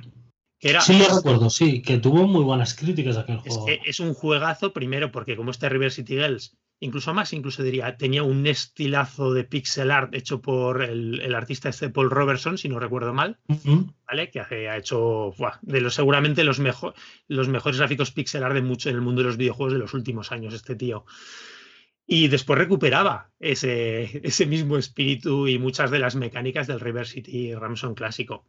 era, 0.61 0.81
sí, 0.81 0.97
lo 0.97 1.17
recuerdo, 1.17 1.49
sí, 1.49 1.81
que 1.81 1.97
tuvo 1.97 2.27
muy 2.27 2.43
buenas 2.43 2.73
críticas 2.73 3.17
aquel 3.17 3.37
juego. 3.37 3.67
Es, 3.85 3.99
un 3.99 4.13
juegazo, 4.13 4.73
primero, 4.73 5.11
porque 5.11 5.35
como 5.35 5.51
este 5.51 5.69
River 5.69 5.91
City 5.91 6.15
Girls, 6.15 6.57
incluso 6.79 7.13
más, 7.13 7.33
incluso 7.33 7.61
diría, 7.61 7.97
tenía 7.97 8.23
un 8.23 8.47
estilazo 8.47 9.33
de 9.33 9.43
pixel 9.43 9.91
art 9.91 10.15
hecho 10.15 10.41
por 10.41 10.81
el, 10.81 11.35
artista 11.35 11.69
este 11.69 11.89
Paul 11.89 12.09
Robertson, 12.09 12.57
si 12.57 12.69
no 12.69 12.79
recuerdo 12.79 13.13
mal, 13.13 13.37
¿vale? 14.07 14.31
Que 14.31 14.39
ha 14.39 14.77
hecho 14.77 15.33
de 15.61 15.81
los 15.81 15.93
seguramente 15.93 16.43
los, 16.45 16.59
mejor, 16.59 16.93
los 17.27 17.49
mejores 17.49 17.79
gráficos 17.79 18.11
pixel 18.11 18.43
art 18.43 18.55
de 18.55 18.61
mucho 18.61 18.89
en 18.89 18.95
el 18.95 19.01
mundo 19.01 19.21
de 19.21 19.27
los 19.27 19.37
videojuegos 19.37 19.73
de 19.73 19.79
los 19.79 19.93
últimos 19.93 20.31
años, 20.31 20.53
este 20.53 20.75
tío. 20.75 21.05
Y 22.11 22.27
después 22.27 22.57
recuperaba 22.57 23.29
ese, 23.39 24.19
ese 24.23 24.45
mismo 24.45 24.77
espíritu 24.77 25.47
y 25.47 25.59
muchas 25.59 25.91
de 25.91 25.99
las 25.99 26.15
mecánicas 26.15 26.65
del 26.65 26.79
River 26.79 27.05
City 27.05 27.53
Ramson 27.53 27.93
clásico. 27.93 28.45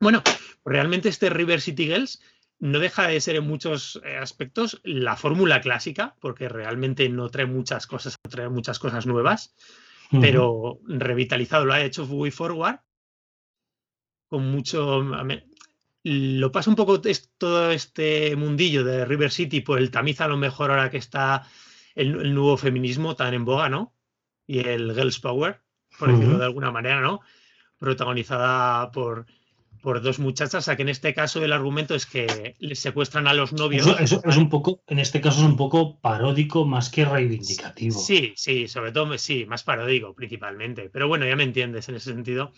Bueno, 0.00 0.22
realmente 0.64 1.08
este 1.08 1.30
River 1.30 1.60
City 1.60 1.86
Girls 1.86 2.20
no 2.60 2.78
deja 2.78 3.06
de 3.06 3.20
ser 3.20 3.36
en 3.36 3.46
muchos 3.46 4.00
eh, 4.04 4.16
aspectos 4.16 4.80
la 4.84 5.16
fórmula 5.16 5.60
clásica, 5.60 6.16
porque 6.20 6.48
realmente 6.48 7.08
no 7.08 7.28
trae 7.28 7.46
muchas 7.46 7.86
cosas, 7.86 8.16
trae 8.28 8.48
muchas 8.48 8.78
cosas 8.78 9.06
nuevas, 9.06 9.54
pero 10.10 10.80
revitalizado 10.86 11.66
lo 11.66 11.74
ha 11.74 11.82
hecho 11.82 12.04
Way 12.04 12.30
Forward 12.30 12.80
con 14.28 14.50
mucho. 14.50 15.04
Lo 16.04 16.52
pasa 16.52 16.70
un 16.70 16.76
poco 16.76 17.00
todo 17.36 17.70
este 17.70 18.34
mundillo 18.36 18.84
de 18.84 19.04
River 19.04 19.30
City 19.30 19.60
por 19.60 19.78
el 19.78 19.90
tamiz 19.90 20.20
a 20.20 20.28
lo 20.28 20.36
mejor 20.36 20.70
ahora 20.70 20.90
que 20.90 20.96
está 20.96 21.46
el, 21.94 22.34
nuevo 22.34 22.56
feminismo 22.56 23.16
tan 23.16 23.34
en 23.34 23.44
boga, 23.44 23.68
¿no? 23.68 23.94
Y 24.46 24.60
el 24.60 24.94
Girls 24.94 25.18
Power, 25.18 25.60
por 25.98 26.12
decirlo 26.12 26.38
de 26.38 26.44
alguna 26.44 26.70
manera, 26.70 27.00
¿no? 27.00 27.20
Protagonizada 27.78 28.90
por 28.90 29.26
por 29.82 30.02
dos 30.02 30.18
muchachas, 30.18 30.64
sea 30.64 30.76
que 30.76 30.82
en 30.82 30.88
este 30.88 31.14
caso 31.14 31.44
el 31.44 31.52
argumento 31.52 31.94
es 31.94 32.06
que 32.06 32.54
les 32.58 32.78
secuestran 32.78 33.26
a 33.26 33.34
los 33.34 33.52
novios. 33.52 33.86
Eso, 34.00 34.20
es 34.24 34.36
un 34.36 34.48
poco, 34.48 34.82
en 34.86 34.98
este 34.98 35.20
caso 35.20 35.40
es 35.40 35.46
un 35.46 35.56
poco 35.56 36.00
paródico 36.00 36.64
más 36.64 36.90
que 36.90 37.04
reivindicativo. 37.04 37.98
Sí, 37.98 38.32
sí, 38.36 38.68
sobre 38.68 38.92
todo 38.92 39.16
sí, 39.18 39.46
más 39.46 39.62
paródico 39.62 40.14
principalmente. 40.14 40.90
Pero 40.90 41.08
bueno, 41.08 41.26
ya 41.26 41.36
me 41.36 41.44
entiendes 41.44 41.88
en 41.88 41.96
ese 41.96 42.12
sentido. 42.12 42.52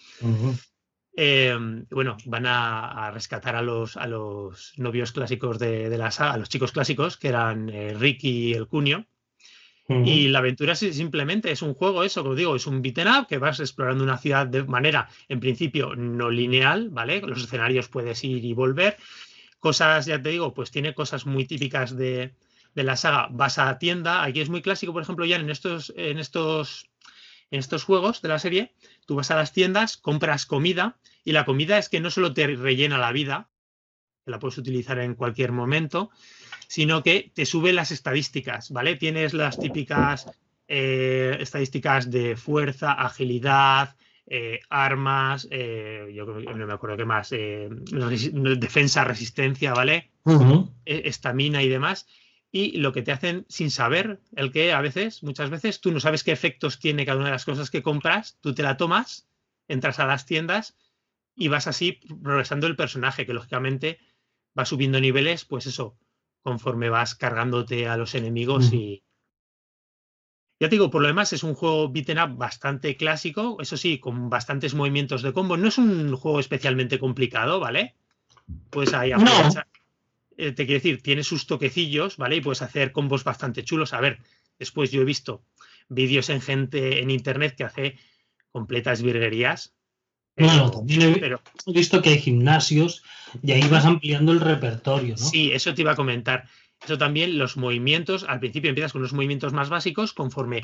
Eh, 1.16 1.56
bueno, 1.90 2.16
van 2.26 2.46
a, 2.46 3.10
rescatar 3.10 3.56
a 3.56 3.62
los, 3.62 3.96
a 3.96 4.06
los 4.06 4.72
novios 4.76 5.12
clásicos 5.12 5.58
de, 5.58 5.96
la 5.98 6.10
saga, 6.10 6.32
a 6.34 6.38
los 6.38 6.48
chicos 6.48 6.72
clásicos, 6.72 7.16
que 7.16 7.28
eran 7.28 7.68
eh, 7.68 7.94
Ricky 7.94 8.50
y 8.50 8.54
el 8.54 8.68
Cunio. 8.68 9.06
Y 9.90 10.28
la 10.28 10.38
aventura 10.38 10.76
simplemente 10.76 11.50
es 11.50 11.62
un 11.62 11.74
juego, 11.74 12.04
eso, 12.04 12.22
como 12.22 12.36
digo, 12.36 12.54
es 12.54 12.66
un 12.68 12.80
beaten 12.80 13.08
up 13.08 13.26
que 13.26 13.38
vas 13.38 13.58
explorando 13.58 14.04
una 14.04 14.18
ciudad 14.18 14.46
de 14.46 14.62
manera, 14.62 15.08
en 15.28 15.40
principio, 15.40 15.96
no 15.96 16.30
lineal, 16.30 16.90
¿vale? 16.90 17.20
Los 17.20 17.42
escenarios 17.42 17.88
puedes 17.88 18.22
ir 18.22 18.44
y 18.44 18.52
volver. 18.52 18.96
Cosas, 19.58 20.06
ya 20.06 20.22
te 20.22 20.28
digo, 20.28 20.54
pues 20.54 20.70
tiene 20.70 20.94
cosas 20.94 21.26
muy 21.26 21.44
típicas 21.44 21.96
de, 21.96 22.34
la 22.74 22.96
saga. 22.96 23.28
Vas 23.32 23.58
a 23.58 23.78
tienda, 23.78 24.22
aquí 24.22 24.40
es 24.40 24.48
muy 24.48 24.62
clásico, 24.62 24.92
por 24.92 25.02
ejemplo, 25.02 25.24
ya 25.24 25.36
en 25.36 25.50
estos, 25.50 25.92
en 25.96 26.20
estos, 26.20 26.88
en 27.50 27.58
estos 27.58 27.82
juegos 27.82 28.22
de 28.22 28.28
la 28.28 28.38
serie, 28.38 28.72
tú 29.06 29.16
vas 29.16 29.32
a 29.32 29.36
las 29.36 29.52
tiendas, 29.52 29.96
compras 29.96 30.46
comida, 30.46 30.98
y 31.24 31.32
la 31.32 31.44
comida 31.44 31.78
es 31.78 31.88
que 31.88 31.98
no 31.98 32.10
solo 32.10 32.32
te 32.32 32.46
rellena 32.46 32.96
la 32.96 33.10
vida, 33.10 33.50
la 34.24 34.38
puedes 34.38 34.56
utilizar 34.56 35.00
en 35.00 35.16
cualquier 35.16 35.50
momento, 35.50 36.10
sino 36.70 37.02
que 37.02 37.32
te 37.34 37.46
sube 37.46 37.72
las 37.72 37.90
estadísticas, 37.90 38.70
¿vale? 38.70 38.94
Tienes 38.94 39.34
las 39.34 39.58
típicas 39.58 40.30
eh, 40.68 41.36
estadísticas 41.40 42.12
de 42.12 42.36
fuerza, 42.36 42.92
agilidad, 42.92 43.96
eh, 44.28 44.60
armas, 44.68 45.48
eh, 45.50 46.12
yo 46.14 46.26
no 46.26 46.66
me 46.68 46.72
acuerdo 46.72 46.96
qué 46.96 47.04
más, 47.04 47.30
defensa, 47.30 49.02
resistencia, 49.02 49.74
¿vale? 49.74 50.12
E, 50.86 51.08
estamina 51.08 51.60
y 51.60 51.68
demás. 51.68 52.06
Y 52.52 52.78
lo 52.78 52.92
que 52.92 53.02
te 53.02 53.10
hacen 53.10 53.46
sin 53.48 53.72
saber, 53.72 54.20
el 54.36 54.52
que 54.52 54.72
a 54.72 54.80
veces, 54.80 55.24
muchas 55.24 55.50
veces, 55.50 55.80
tú 55.80 55.90
no 55.90 55.98
sabes 55.98 56.22
qué 56.22 56.30
efectos 56.30 56.78
tiene 56.78 57.04
cada 57.04 57.18
una 57.18 57.26
de 57.26 57.32
las 57.32 57.46
cosas 57.46 57.68
que 57.68 57.82
compras, 57.82 58.38
tú 58.40 58.54
te 58.54 58.62
la 58.62 58.76
tomas, 58.76 59.26
entras 59.66 59.98
a 59.98 60.06
las 60.06 60.24
tiendas 60.24 60.76
y 61.34 61.48
vas 61.48 61.66
así 61.66 61.98
progresando 62.22 62.68
el 62.68 62.76
personaje, 62.76 63.26
que 63.26 63.34
lógicamente 63.34 63.98
va 64.56 64.64
subiendo 64.64 65.00
niveles, 65.00 65.44
pues 65.44 65.66
eso, 65.66 65.96
conforme 66.42 66.88
vas 66.88 67.14
cargándote 67.14 67.88
a 67.88 67.96
los 67.96 68.14
enemigos 68.14 68.72
y... 68.72 69.02
Ya 70.58 70.68
te 70.68 70.74
digo, 70.74 70.90
por 70.90 71.00
lo 71.00 71.08
demás 71.08 71.32
es 71.32 71.42
un 71.42 71.54
juego 71.54 71.88
beaten 71.90 72.18
up 72.18 72.36
bastante 72.36 72.96
clásico, 72.96 73.56
eso 73.60 73.78
sí, 73.78 73.98
con 73.98 74.28
bastantes 74.28 74.74
movimientos 74.74 75.22
de 75.22 75.32
combo. 75.32 75.56
No 75.56 75.68
es 75.68 75.78
un 75.78 76.14
juego 76.16 76.38
especialmente 76.38 76.98
complicado, 76.98 77.60
¿vale? 77.60 77.94
Pues 78.68 78.92
ahí 78.92 79.12
aprovechar. 79.12 79.66
Eh, 80.36 80.52
te 80.52 80.66
quiero 80.66 80.78
decir, 80.78 81.02
tiene 81.02 81.24
sus 81.24 81.46
toquecillos, 81.46 82.18
¿vale? 82.18 82.36
Y 82.36 82.40
puedes 82.42 82.60
hacer 82.60 82.92
combos 82.92 83.24
bastante 83.24 83.64
chulos. 83.64 83.94
A 83.94 84.00
ver, 84.00 84.20
después 84.58 84.90
yo 84.90 85.00
he 85.00 85.04
visto 85.06 85.42
vídeos 85.88 86.28
en 86.28 86.42
gente 86.42 87.00
en 87.00 87.10
internet 87.10 87.56
que 87.56 87.64
hace 87.64 87.98
completas 88.52 89.02
virguerías 89.02 89.74
no, 90.36 90.70
también 90.70 91.02
he, 91.02 91.72
visto 91.72 92.00
que 92.00 92.10
hay 92.10 92.18
gimnasios 92.18 93.02
y 93.42 93.52
ahí 93.52 93.62
vas 93.68 93.84
ampliando 93.84 94.32
el 94.32 94.40
repertorio, 94.40 95.14
¿no? 95.18 95.24
Sí, 95.24 95.52
eso 95.52 95.74
te 95.74 95.82
iba 95.82 95.92
a 95.92 95.96
comentar. 95.96 96.48
Eso 96.82 96.96
también, 96.96 97.38
los 97.38 97.56
movimientos, 97.56 98.24
al 98.26 98.40
principio 98.40 98.70
empiezas 98.70 98.92
con 98.92 99.02
los 99.02 99.12
movimientos 99.12 99.52
más 99.52 99.68
básicos, 99.68 100.14
conforme 100.14 100.62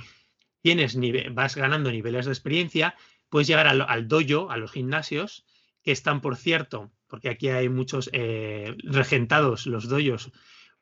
tienes 0.62 0.98
vas 1.32 1.56
ganando 1.56 1.90
niveles 1.90 2.24
de 2.24 2.32
experiencia, 2.32 2.94
puedes 3.28 3.46
llegar 3.48 3.66
al, 3.66 3.82
al 3.82 4.08
dojo, 4.08 4.50
a 4.50 4.56
los 4.56 4.72
gimnasios, 4.72 5.44
que 5.82 5.92
están, 5.92 6.20
por 6.20 6.36
cierto, 6.36 6.90
porque 7.06 7.28
aquí 7.28 7.48
hay 7.48 7.68
muchos 7.68 8.10
eh, 8.12 8.74
regentados 8.82 9.66
los 9.66 9.88
dojos 9.88 10.32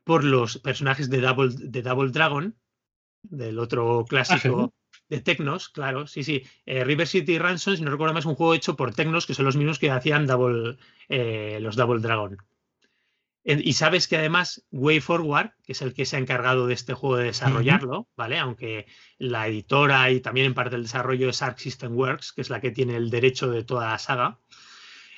por 0.04 0.24
los 0.24 0.58
personajes 0.58 1.10
de 1.10 1.20
Double, 1.20 1.54
de 1.54 1.82
Double 1.82 2.10
Dragon, 2.10 2.56
del 3.22 3.58
otro 3.58 4.04
clásico 4.08 4.72
de 5.14 5.20
Tecnos, 5.20 5.68
claro, 5.68 6.06
sí, 6.06 6.24
sí. 6.24 6.44
Eh, 6.66 6.84
River 6.84 7.06
City 7.06 7.38
Ransom, 7.38 7.76
si 7.76 7.82
no 7.82 7.90
recuerdo 7.90 8.14
más, 8.14 8.22
es 8.22 8.26
un 8.26 8.34
juego 8.34 8.54
hecho 8.54 8.76
por 8.76 8.94
Tecnos, 8.94 9.26
que 9.26 9.34
son 9.34 9.44
los 9.44 9.56
mismos 9.56 9.78
que 9.78 9.90
hacían 9.90 10.26
Double, 10.26 10.76
eh, 11.08 11.58
los 11.60 11.76
Double 11.76 12.00
Dragon. 12.00 12.38
Y 13.46 13.74
sabes 13.74 14.08
que 14.08 14.16
además 14.16 14.64
Way 14.70 15.00
Forward, 15.00 15.50
que 15.64 15.72
es 15.72 15.82
el 15.82 15.92
que 15.92 16.06
se 16.06 16.16
ha 16.16 16.18
encargado 16.18 16.66
de 16.66 16.72
este 16.72 16.94
juego 16.94 17.18
de 17.18 17.24
desarrollarlo, 17.24 18.08
¿vale? 18.16 18.38
Aunque 18.38 18.86
la 19.18 19.46
editora 19.46 20.10
y 20.10 20.20
también 20.20 20.46
en 20.46 20.54
parte 20.54 20.76
el 20.76 20.84
desarrollo 20.84 21.28
es 21.28 21.42
Arc 21.42 21.58
System 21.58 21.94
Works, 21.94 22.32
que 22.32 22.40
es 22.40 22.48
la 22.48 22.62
que 22.62 22.70
tiene 22.70 22.96
el 22.96 23.10
derecho 23.10 23.50
de 23.50 23.62
toda 23.62 23.90
la 23.90 23.98
saga. 23.98 24.38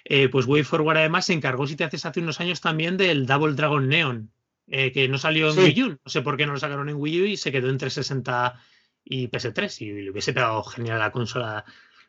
Eh, 0.05 0.28
pues 0.28 0.47
Way 0.47 0.64
Forward 0.64 0.97
además 0.97 1.26
se 1.26 1.34
encargó, 1.34 1.68
si 1.68 1.76
te 1.76 1.84
haces 1.84 2.05
hace 2.05 2.18
unos 2.18 2.40
años, 2.40 2.61
también 2.61 2.97
del 2.97 3.26
Double 3.26 3.55
Dragon 3.55 3.88
Neon, 3.88 4.32
que 4.66 5.07
no 5.09 5.18
salió 5.18 5.53
en 5.53 5.59
Wii 5.61 5.82
U. 5.84 5.88
No 5.90 6.11
sé 6.11 6.20
por 6.20 6.36
qué 6.36 6.47
no 6.47 6.55
lo 6.55 6.59
sacaron 6.59 6.88
en 6.88 6.97
Wii 6.97 7.22
U 7.22 7.24
y 7.26 7.36
se 7.36 7.53
quedó 7.53 7.70
entre 7.70 7.90
60 7.90 8.61
y 9.09 9.28
PS3 9.28 9.80
y 9.80 10.02
le 10.02 10.11
hubiese 10.11 10.32
pegado 10.32 10.62
genial 10.64 10.98
la 10.98 11.12
consola 11.12 11.64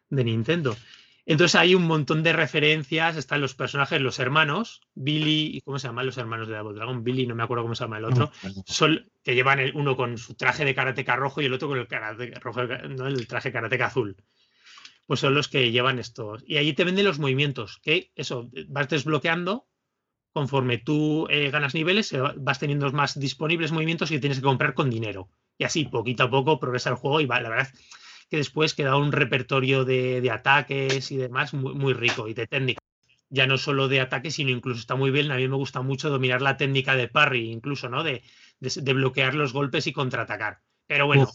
de 0.10 0.24
Nintendo. 0.24 0.76
Entonces 1.26 1.56
hay 1.56 1.76
un 1.76 1.84
montón 1.84 2.24
de 2.24 2.32
referencias, 2.32 3.18
están 3.18 3.42
los 3.42 3.54
personajes, 3.54 4.00
los 4.00 4.18
hermanos, 4.20 4.82
Billy, 4.96 5.62
¿cómo 5.66 5.78
se 5.78 5.88
llaman 5.88 6.06
los 6.06 6.18
hermanos 6.18 6.48
de 6.48 6.56
Double 6.56 6.74
Dragon? 6.74 7.04
Billy, 7.04 7.28
no 7.28 7.36
me 7.36 7.44
acuerdo 7.44 7.64
cómo 7.64 7.76
se 7.76 7.84
llama 7.84 7.98
el 7.98 8.06
otro, 8.06 8.32
son, 8.66 9.12
que 9.24 9.36
llevan 9.36 9.60
el, 9.60 9.76
uno 9.76 9.98
con 9.98 10.18
su 10.18 10.36
traje 10.36 10.64
de 10.64 10.74
karateca 10.74 11.18
rojo 11.18 11.42
y 11.42 11.46
el 11.46 11.54
otro 11.54 11.68
con 11.68 11.78
el, 11.78 11.88
karate, 11.88 12.32
rojo, 12.40 12.64
¿no? 12.64 13.08
el 13.08 13.28
traje 13.28 13.52
karateca 13.52 13.88
azul. 13.88 14.16
Pues 15.06 15.20
son 15.20 15.36
los 15.36 15.50
que 15.50 15.72
llevan 15.72 16.00
estos. 16.00 16.44
Y 16.48 16.58
ahí 16.58 16.72
te 16.74 16.86
venden 16.86 17.06
los 17.06 17.20
movimientos, 17.20 17.80
que 17.84 18.12
eso, 18.16 18.50
vas 18.70 18.88
desbloqueando 18.88 19.68
conforme 20.32 20.78
tú 20.78 21.28
eh, 21.30 21.50
ganas 21.50 21.74
niveles, 21.74 22.16
vas 22.38 22.60
teniendo 22.60 22.90
más 22.92 23.20
disponibles 23.20 23.72
movimientos 23.72 24.12
y 24.12 24.20
tienes 24.20 24.38
que 24.38 24.46
comprar 24.46 24.76
con 24.76 24.90
dinero. 24.90 25.30
Y 25.58 25.64
así, 25.64 25.86
poquito 25.86 26.24
a 26.24 26.30
poco, 26.30 26.60
progresa 26.60 26.90
el 26.90 26.96
juego 26.96 27.22
y 27.22 27.26
va, 27.26 27.42
la 27.42 27.50
verdad 27.50 27.70
que 28.30 28.38
después 28.38 28.74
queda 28.74 28.98
un 28.98 29.12
repertorio 29.12 29.86
de, 29.86 30.30
ataques 30.32 31.12
y 31.12 31.18
demás 31.18 31.54
muy, 31.54 31.74
muy, 31.74 31.94
rico 31.94 32.28
y 32.28 32.34
de 32.34 32.48
técnica. 32.48 32.82
Ya 33.30 33.48
no 33.48 33.58
solo 33.58 33.88
de 33.88 34.00
ataques, 34.00 34.36
sino 34.36 34.52
incluso 34.52 34.80
está 34.80 34.96
muy 34.96 35.12
bien. 35.12 35.32
A 35.32 35.36
mí 35.36 35.48
me 35.48 35.56
gusta 35.56 35.82
mucho 35.82 36.10
dominar 36.10 36.42
la 36.42 36.58
técnica 36.58 36.96
de 36.96 37.08
parry, 37.08 37.52
incluso, 37.52 37.90
¿no? 37.90 38.04
De, 38.04 38.24
de, 38.60 38.94
bloquear 38.94 39.34
los 39.34 39.54
golpes 39.54 39.88
y 39.88 39.94
contraatacar. 39.94 40.62
Pero 40.88 41.08
bueno, 41.08 41.28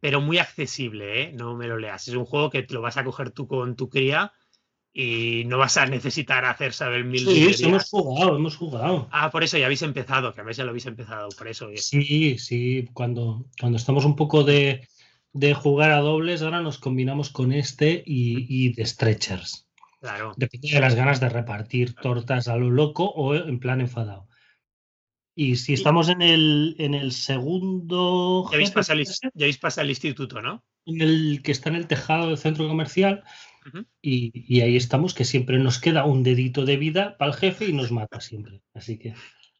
pero 0.00 0.20
muy 0.20 0.38
accesible, 0.38 1.22
¿eh? 1.22 1.32
No 1.32 1.54
me 1.54 1.66
lo 1.66 1.78
leas. 1.78 2.08
Es 2.08 2.14
un 2.14 2.24
juego 2.24 2.50
que 2.50 2.62
te 2.62 2.74
lo 2.74 2.80
vas 2.80 2.96
a 2.96 3.04
coger 3.04 3.30
tú 3.30 3.46
con 3.46 3.76
tu 3.76 3.88
cría 3.90 4.32
y 5.00 5.44
no 5.44 5.58
vas 5.58 5.76
a 5.76 5.86
necesitar 5.86 6.44
hacer 6.44 6.72
saber 6.72 7.04
mil 7.04 7.20
Sí, 7.20 7.54
sí, 7.54 7.64
hemos 7.66 7.88
jugado, 7.88 8.34
hemos 8.34 8.56
jugado. 8.56 9.08
Ah, 9.12 9.30
por 9.30 9.44
eso 9.44 9.56
ya 9.56 9.66
habéis 9.66 9.82
empezado, 9.82 10.34
que 10.34 10.40
a 10.40 10.44
veces 10.44 10.56
ya 10.56 10.64
lo 10.64 10.70
habéis 10.70 10.86
empezado, 10.86 11.28
por 11.38 11.46
eso. 11.46 11.68
Sí, 11.76 12.36
sí, 12.36 12.88
cuando, 12.94 13.46
cuando 13.60 13.78
estamos 13.78 14.04
un 14.04 14.16
poco 14.16 14.42
de, 14.42 14.88
jugar 15.54 15.92
a 15.92 16.00
dobles, 16.00 16.42
ahora 16.42 16.62
nos 16.62 16.78
combinamos 16.78 17.30
con 17.30 17.52
este 17.52 18.02
y, 18.04 18.72
de 18.72 18.84
stretchers. 18.84 19.68
Claro. 20.00 20.32
Depende 20.36 20.68
de 20.72 20.80
las 20.80 20.96
ganas 20.96 21.20
de 21.20 21.28
repartir 21.28 21.94
tortas 21.94 22.48
a 22.48 22.56
lo 22.56 22.68
loco 22.68 23.04
o 23.04 23.36
en 23.36 23.60
plan 23.60 23.80
enfadado. 23.80 24.26
Y 25.36 25.54
si 25.54 25.74
estamos 25.74 26.08
en 26.08 26.22
el, 26.22 26.74
en 26.80 26.94
el 26.94 27.12
segundo. 27.12 28.48
Ya 28.50 28.56
habéis, 28.56 28.72
pasado 28.72 29.00
ya 29.00 29.44
habéis 29.44 29.58
pasado 29.58 29.84
el 29.84 29.90
instituto, 29.90 30.42
¿no? 30.42 30.64
En 30.86 31.00
el 31.00 31.40
que 31.44 31.52
está 31.52 31.68
en 31.68 31.76
el 31.76 31.86
tejado 31.86 32.26
del 32.26 32.38
centro 32.38 32.66
comercial 32.66 33.22
y, 34.02 34.60
ahí 34.60 34.76
estamos, 34.76 35.14
que 35.14 35.24
siempre 35.24 35.58
nos 35.58 35.78
queda 35.78 36.04
un 36.04 36.22
dedito 36.22 36.64
de 36.64 36.76
vida 36.76 37.16
para 37.18 37.32
el 37.32 37.36
jefe 37.36 37.66
y 37.66 37.72
nos 37.72 37.92
mata 37.92 38.20
siempre. 38.20 38.62
Así 38.74 38.98
que. 38.98 39.14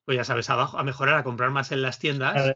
Pues 0.04 0.16
ya 0.16 0.24
sabes, 0.24 0.48
abajo, 0.48 0.78
a 0.78 0.84
mejorar, 0.84 1.16
a 1.16 1.24
comprar 1.24 1.50
más 1.50 1.70
en 1.72 1.82
las 1.82 1.98
tiendas 1.98 2.54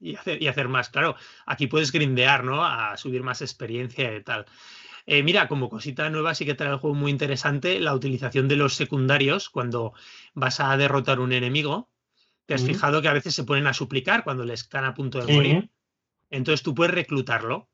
y, 0.00 0.16
hacer, 0.16 0.68
más. 0.68 0.88
Claro, 0.88 1.16
aquí 1.46 1.66
puedes 1.66 1.92
grindear, 1.92 2.44
¿no? 2.44 2.64
A 2.64 2.96
subir 2.96 3.22
más 3.22 3.42
experiencia 3.42 4.16
y 4.16 4.22
tal. 4.22 4.46
Eh, 5.06 5.22
mira, 5.22 5.48
como 5.48 5.68
cosita 5.68 6.10
nueva 6.10 6.34
sí 6.34 6.44
que 6.44 6.54
trae 6.54 6.70
el 6.70 6.78
juego 6.78 6.94
muy 6.94 7.10
interesante 7.10 7.80
la 7.80 7.94
utilización 7.94 8.48
de 8.48 8.56
los 8.56 8.74
secundarios 8.74 9.48
cuando 9.48 9.92
vas 10.34 10.60
a 10.60 10.76
derrotar 10.76 11.20
un 11.20 11.32
enemigo. 11.32 11.90
Te 12.46 12.54
has 12.54 12.64
fijado 12.64 13.00
que 13.00 13.08
a 13.08 13.12
veces 13.12 13.34
se 13.34 13.44
ponen 13.44 13.68
a 13.68 13.72
suplicar 13.72 14.24
cuando 14.24 14.44
les 14.44 14.62
están 14.62 14.84
a 14.84 14.94
punto 14.94 15.24
de 15.24 15.32
morir. 15.32 15.70
Entonces 16.30 16.62
tú 16.64 16.74
puedes 16.74 16.94
reclutarlo 16.94 17.68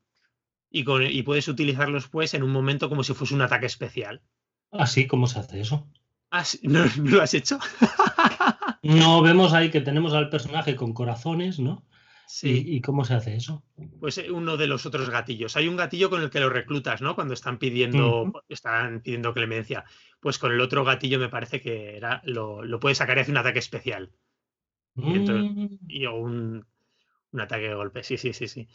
y, 0.69 0.85
y 1.05 1.23
puedes 1.23 1.47
utilizarlos 1.47 2.07
pues 2.07 2.33
en 2.33 2.43
un 2.43 2.51
momento 2.51 2.89
como 2.89 3.03
si 3.03 3.13
fuese 3.13 3.33
un 3.33 3.41
ataque 3.41 3.65
especial. 3.65 4.21
¿Así? 4.71 5.03
Ah, 5.03 5.07
¿Cómo 5.09 5.27
se 5.27 5.39
hace 5.39 5.61
eso? 5.61 5.87
Ah, 6.31 6.43
¿No, 6.63 6.85
lo 7.03 7.21
has 7.21 7.33
hecho? 7.33 7.57
no, 8.83 9.21
vemos 9.21 9.53
ahí 9.53 9.71
que 9.71 9.81
tenemos 9.81 10.13
al 10.13 10.29
personaje 10.29 10.75
con 10.75 10.93
corazones, 10.93 11.59
¿no? 11.59 11.85
Sí. 12.27 12.61
¿Y, 12.67 12.81
cómo 12.81 13.05
se 13.05 13.13
hace 13.13 13.37
eso? 13.37 13.63
Pues 14.01 14.17
eh, 14.17 14.29
uno 14.29 14.57
de 14.57 14.67
los 14.67 14.85
otros 14.85 15.09
gatillos. 15.09 15.55
Hay 15.55 15.69
un 15.69 15.77
gatillo 15.77 16.09
con 16.09 16.21
el 16.21 16.29
que 16.29 16.41
lo 16.41 16.49
reclutas, 16.49 17.01
¿no? 17.01 17.15
Cuando 17.15 17.33
están 17.33 17.57
pidiendo, 17.57 18.43
están 18.49 18.99
pidiendo 18.99 19.33
clemencia. 19.33 19.85
Pues 20.19 20.37
con 20.37 20.51
el 20.51 20.59
otro 20.59 20.83
gatillo 20.83 21.19
me 21.19 21.29
parece 21.29 21.61
que 21.61 21.95
era, 21.95 22.21
lo, 22.25 22.63
lo 22.63 22.81
puedes 22.81 22.97
sacar 22.97 23.17
y 23.17 23.21
hace 23.21 23.31
un 23.31 23.37
ataque 23.37 23.59
especial. 23.59 24.11
Y, 24.97 25.19
mm. 25.19 26.13
un, 26.13 26.67
un 27.31 27.41
ataque 27.41 27.69
de 27.69 27.75
golpe. 27.75 28.03
Sí, 28.03 28.17
sí, 28.17 28.33
sí, 28.33 28.49
sí. 28.49 28.67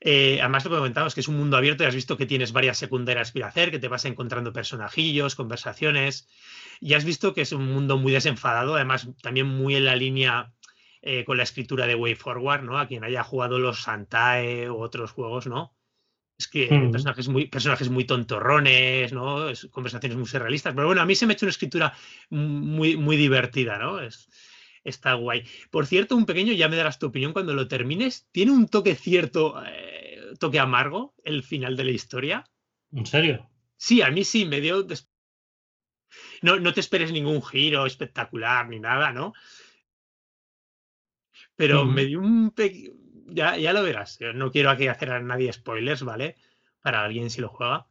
Eh, 0.00 0.38
además, 0.40 0.64
lo 0.64 0.70
que 0.70 0.76
comentabas 0.76 1.14
que 1.14 1.20
es 1.20 1.28
un 1.28 1.36
mundo 1.36 1.56
abierto 1.56 1.82
y 1.82 1.86
has 1.86 1.94
visto 1.94 2.16
que 2.16 2.26
tienes 2.26 2.52
varias 2.52 2.78
secundarias 2.78 3.32
para 3.32 3.48
hacer, 3.48 3.70
que 3.70 3.78
te 3.78 3.88
vas 3.88 4.04
encontrando 4.04 4.52
personajillos, 4.52 5.34
conversaciones. 5.34 6.28
Y 6.80 6.94
has 6.94 7.04
visto 7.04 7.34
que 7.34 7.40
es 7.42 7.52
un 7.52 7.66
mundo 7.72 7.98
muy 7.98 8.12
desenfadado, 8.12 8.76
además, 8.76 9.08
también 9.22 9.46
muy 9.46 9.74
en 9.74 9.84
la 9.84 9.96
línea 9.96 10.52
eh, 11.02 11.24
con 11.24 11.36
la 11.36 11.42
escritura 11.42 11.86
de 11.86 11.94
Way 11.94 12.14
Forward, 12.14 12.62
¿no? 12.62 12.78
A 12.78 12.86
quien 12.86 13.04
haya 13.04 13.24
jugado 13.24 13.58
los 13.58 13.82
Santae 13.82 14.70
u 14.70 14.80
otros 14.80 15.10
juegos, 15.12 15.46
¿no? 15.46 15.76
Es 16.38 16.46
que 16.46 16.68
mm. 16.70 16.92
personajes, 16.92 17.28
muy, 17.28 17.46
personajes 17.46 17.88
muy 17.88 18.04
tontorrones, 18.04 19.12
¿no? 19.12 19.46
conversaciones 19.72 20.16
muy 20.16 20.26
surrealistas. 20.26 20.72
Pero 20.72 20.86
bueno, 20.86 21.02
a 21.02 21.06
mí 21.06 21.16
se 21.16 21.26
me 21.26 21.32
ha 21.32 21.34
hecho 21.34 21.46
una 21.46 21.50
escritura 21.50 21.92
muy, 22.30 22.96
muy 22.96 23.16
divertida, 23.16 23.76
¿no? 23.76 24.00
Es, 24.00 24.28
está 24.84 25.14
guay. 25.14 25.44
Por 25.70 25.86
cierto, 25.86 26.16
un 26.16 26.26
pequeño, 26.26 26.52
ya 26.52 26.68
me 26.68 26.76
darás 26.76 26.98
tu 26.98 27.06
opinión 27.06 27.32
cuando 27.32 27.54
lo 27.54 27.68
termines. 27.68 28.28
¿Tiene 28.32 28.52
un 28.52 28.68
toque 28.68 28.94
cierto, 28.94 29.62
eh, 29.66 30.20
toque 30.38 30.58
amargo 30.58 31.14
el 31.24 31.42
final 31.42 31.76
de 31.76 31.84
la 31.84 31.90
historia? 31.90 32.44
¿En 32.92 33.06
serio? 33.06 33.48
Sí, 33.76 34.02
a 34.02 34.10
mí 34.10 34.24
sí, 34.24 34.44
me 34.44 34.60
dio. 34.60 34.86
No, 36.42 36.58
no 36.58 36.72
te 36.72 36.80
esperes 36.80 37.12
ningún 37.12 37.42
giro 37.42 37.86
espectacular 37.86 38.68
ni 38.68 38.80
nada, 38.80 39.12
¿no? 39.12 39.32
Pero 41.56 41.84
me 41.84 42.04
dio 42.04 42.20
un 42.20 42.50
pequeño. 42.52 42.92
Ya, 43.30 43.56
ya 43.56 43.72
lo 43.72 43.82
verás. 43.82 44.18
No 44.34 44.50
quiero 44.50 44.70
aquí 44.70 44.86
hacer 44.86 45.10
a 45.10 45.20
nadie 45.20 45.52
spoilers, 45.52 46.02
¿vale? 46.02 46.36
Para 46.80 47.04
alguien 47.04 47.28
si 47.30 47.40
lo 47.40 47.48
juega. 47.48 47.86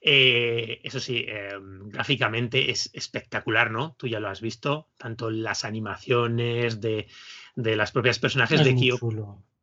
Eh, 0.00 0.80
eso 0.82 1.00
sí, 1.00 1.24
em, 1.26 1.88
gráficamente 1.90 2.70
es 2.70 2.90
espectacular, 2.92 3.70
¿no? 3.70 3.94
Tú 3.98 4.06
ya 4.06 4.20
lo 4.20 4.28
has 4.28 4.40
visto, 4.40 4.88
tanto 4.96 5.30
las 5.30 5.64
animaciones 5.64 6.80
de, 6.80 7.08
de 7.54 7.76
las 7.76 7.92
propias 7.92 8.18
personajes 8.18 8.64
de 8.64 8.74
Kyo. 8.74 8.98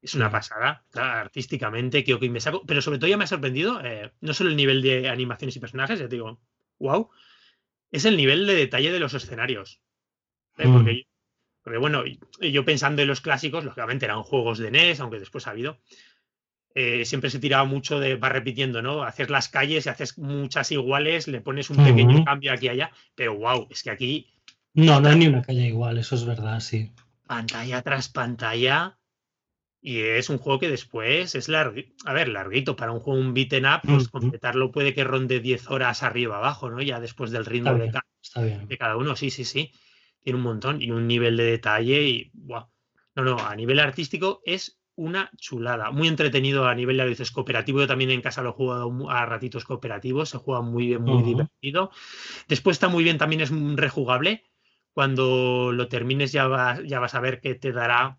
Es 0.02 0.14
una 0.14 0.30
pasada, 0.30 0.86
artísticamente, 0.94 2.04
Kyoko 2.04 2.26
y 2.26 2.40
saco 2.40 2.64
pero 2.66 2.82
sobre 2.82 3.00
todo 3.00 3.10
ya 3.10 3.18
me 3.18 3.24
ha 3.24 3.28
sorprendido, 3.28 3.82
eh, 3.84 4.12
no 4.22 4.34
solo 4.34 4.50
el 4.50 4.56
nivel 4.56 4.82
de 4.82 5.10
animaciones 5.10 5.56
y 5.56 5.60
personajes, 5.60 6.00
ya 6.00 6.08
te 6.08 6.16
digo, 6.16 6.40
wow, 6.80 7.10
es 7.92 8.06
el 8.06 8.16
nivel 8.16 8.46
de 8.46 8.54
detalle 8.54 8.92
de 8.92 9.00
los 9.00 9.14
escenarios. 9.16 9.82
¿eh? 10.58 10.70
Porque, 10.72 10.94
mm. 10.94 11.08
porque, 11.64 11.78
bueno, 11.80 12.04
yo 12.40 12.64
pensando 12.64 13.02
en 13.02 13.08
los 13.08 13.22
clásicos, 13.22 13.66
lógicamente 13.66 14.06
eran 14.06 14.24
juegos 14.24 14.60
de 14.60 14.72
NES, 14.72 15.00
aunque 15.00 15.20
después 15.20 15.48
ha 15.48 15.52
habido, 15.52 15.80
eh, 16.80 17.06
siempre 17.06 17.32
se 17.32 17.40
tiraba 17.40 17.66
mucho 17.66 18.00
de, 18.00 18.18
va 18.18 18.30
repitiendo, 18.30 18.84
¿no? 18.84 19.02
Haces 19.02 19.32
las 19.32 19.50
calles 19.50 19.88
y 19.88 19.90
haces 19.90 20.16
muchas 20.20 20.72
iguales, 20.72 21.28
le 21.28 21.42
pones 21.42 21.72
un 21.72 21.78
pequeño 21.78 22.24
cambio 22.24 22.54
aquí 22.54 22.68
y 22.68 22.70
allá, 22.70 22.92
pero 23.16 23.36
wow, 23.36 23.68
es 23.72 23.82
que 23.82 23.90
aquí... 23.90 24.28
No, 24.76 25.02
no 25.02 25.10
hay 25.10 25.16
ni 25.16 25.26
una 25.26 25.42
calle 25.42 25.66
igual, 25.66 25.98
eso 25.98 26.14
es 26.14 26.24
verdad, 26.24 26.60
sí. 26.60 26.92
Pantalla 27.26 27.82
tras 27.82 28.10
pantalla. 28.10 29.00
Y 29.82 30.02
es 30.02 30.30
un 30.30 30.38
juego 30.38 30.60
que 30.60 30.70
después 30.70 31.34
es 31.34 31.50
largo, 31.50 31.82
a 32.06 32.14
ver, 32.14 32.28
larguito 32.28 32.76
para 32.76 32.92
un 32.92 33.00
juego, 33.00 33.20
un 33.22 33.34
beaten 33.34 33.66
up, 33.66 33.82
pues 33.84 34.08
completarlo 34.08 34.72
puede 34.72 34.94
que 34.94 35.04
ronde 35.04 35.40
10 35.40 35.72
horas 35.72 36.04
arriba 36.04 36.38
abajo, 36.38 36.70
¿no? 36.70 36.80
Ya 36.84 37.00
después 37.00 37.32
del 37.32 37.46
ritmo 37.46 37.74
de, 37.74 37.92
de, 38.68 38.78
cada 38.78 38.98
uno, 38.98 39.16
sí, 39.16 39.32
sí, 39.32 39.46
sí. 39.46 39.72
Tiene 40.24 40.38
un 40.38 40.44
montón 40.44 40.80
y 40.80 40.92
un 40.92 41.08
nivel 41.08 41.38
de 41.38 41.44
detalle 41.46 42.04
y, 42.04 42.30
wow. 42.36 42.68
No, 43.16 43.24
no, 43.24 43.40
a 43.40 43.56
nivel 43.56 43.80
artístico 43.80 44.42
es 44.46 44.78
una 44.98 45.32
chulada. 45.38 45.92
Muy 45.92 46.10
entretenido 46.10 46.68
a 46.68 46.76
nivel 46.76 46.98
de 46.98 47.06
veces 47.06 47.32
cooperativo. 47.32 47.80
Yo 47.80 47.88
también 47.88 48.12
en 48.12 48.22
casa 48.22 48.42
lo 48.42 48.50
he 48.50 48.54
jugado 48.54 49.10
a 49.10 49.26
ratitos 49.26 49.64
cooperativos. 49.64 50.30
Se 50.30 50.38
juega 50.38 50.62
muy 50.62 50.88
bien, 50.88 51.04
muy 51.04 51.24
divertido. 51.24 51.92
Después 52.50 52.76
está 52.76 52.90
muy 52.90 53.04
bien, 53.04 53.18
también 53.18 53.42
es 53.42 53.52
rejugable. 53.76 54.44
Cuando 54.92 55.72
lo 55.72 55.88
termines 55.88 56.32
ya 56.32 56.48
vas, 56.48 56.82
ya 56.84 57.00
vas 57.00 57.16
a 57.16 57.20
ver 57.20 57.40
que 57.40 57.56
te 57.56 57.72
dará 57.72 58.18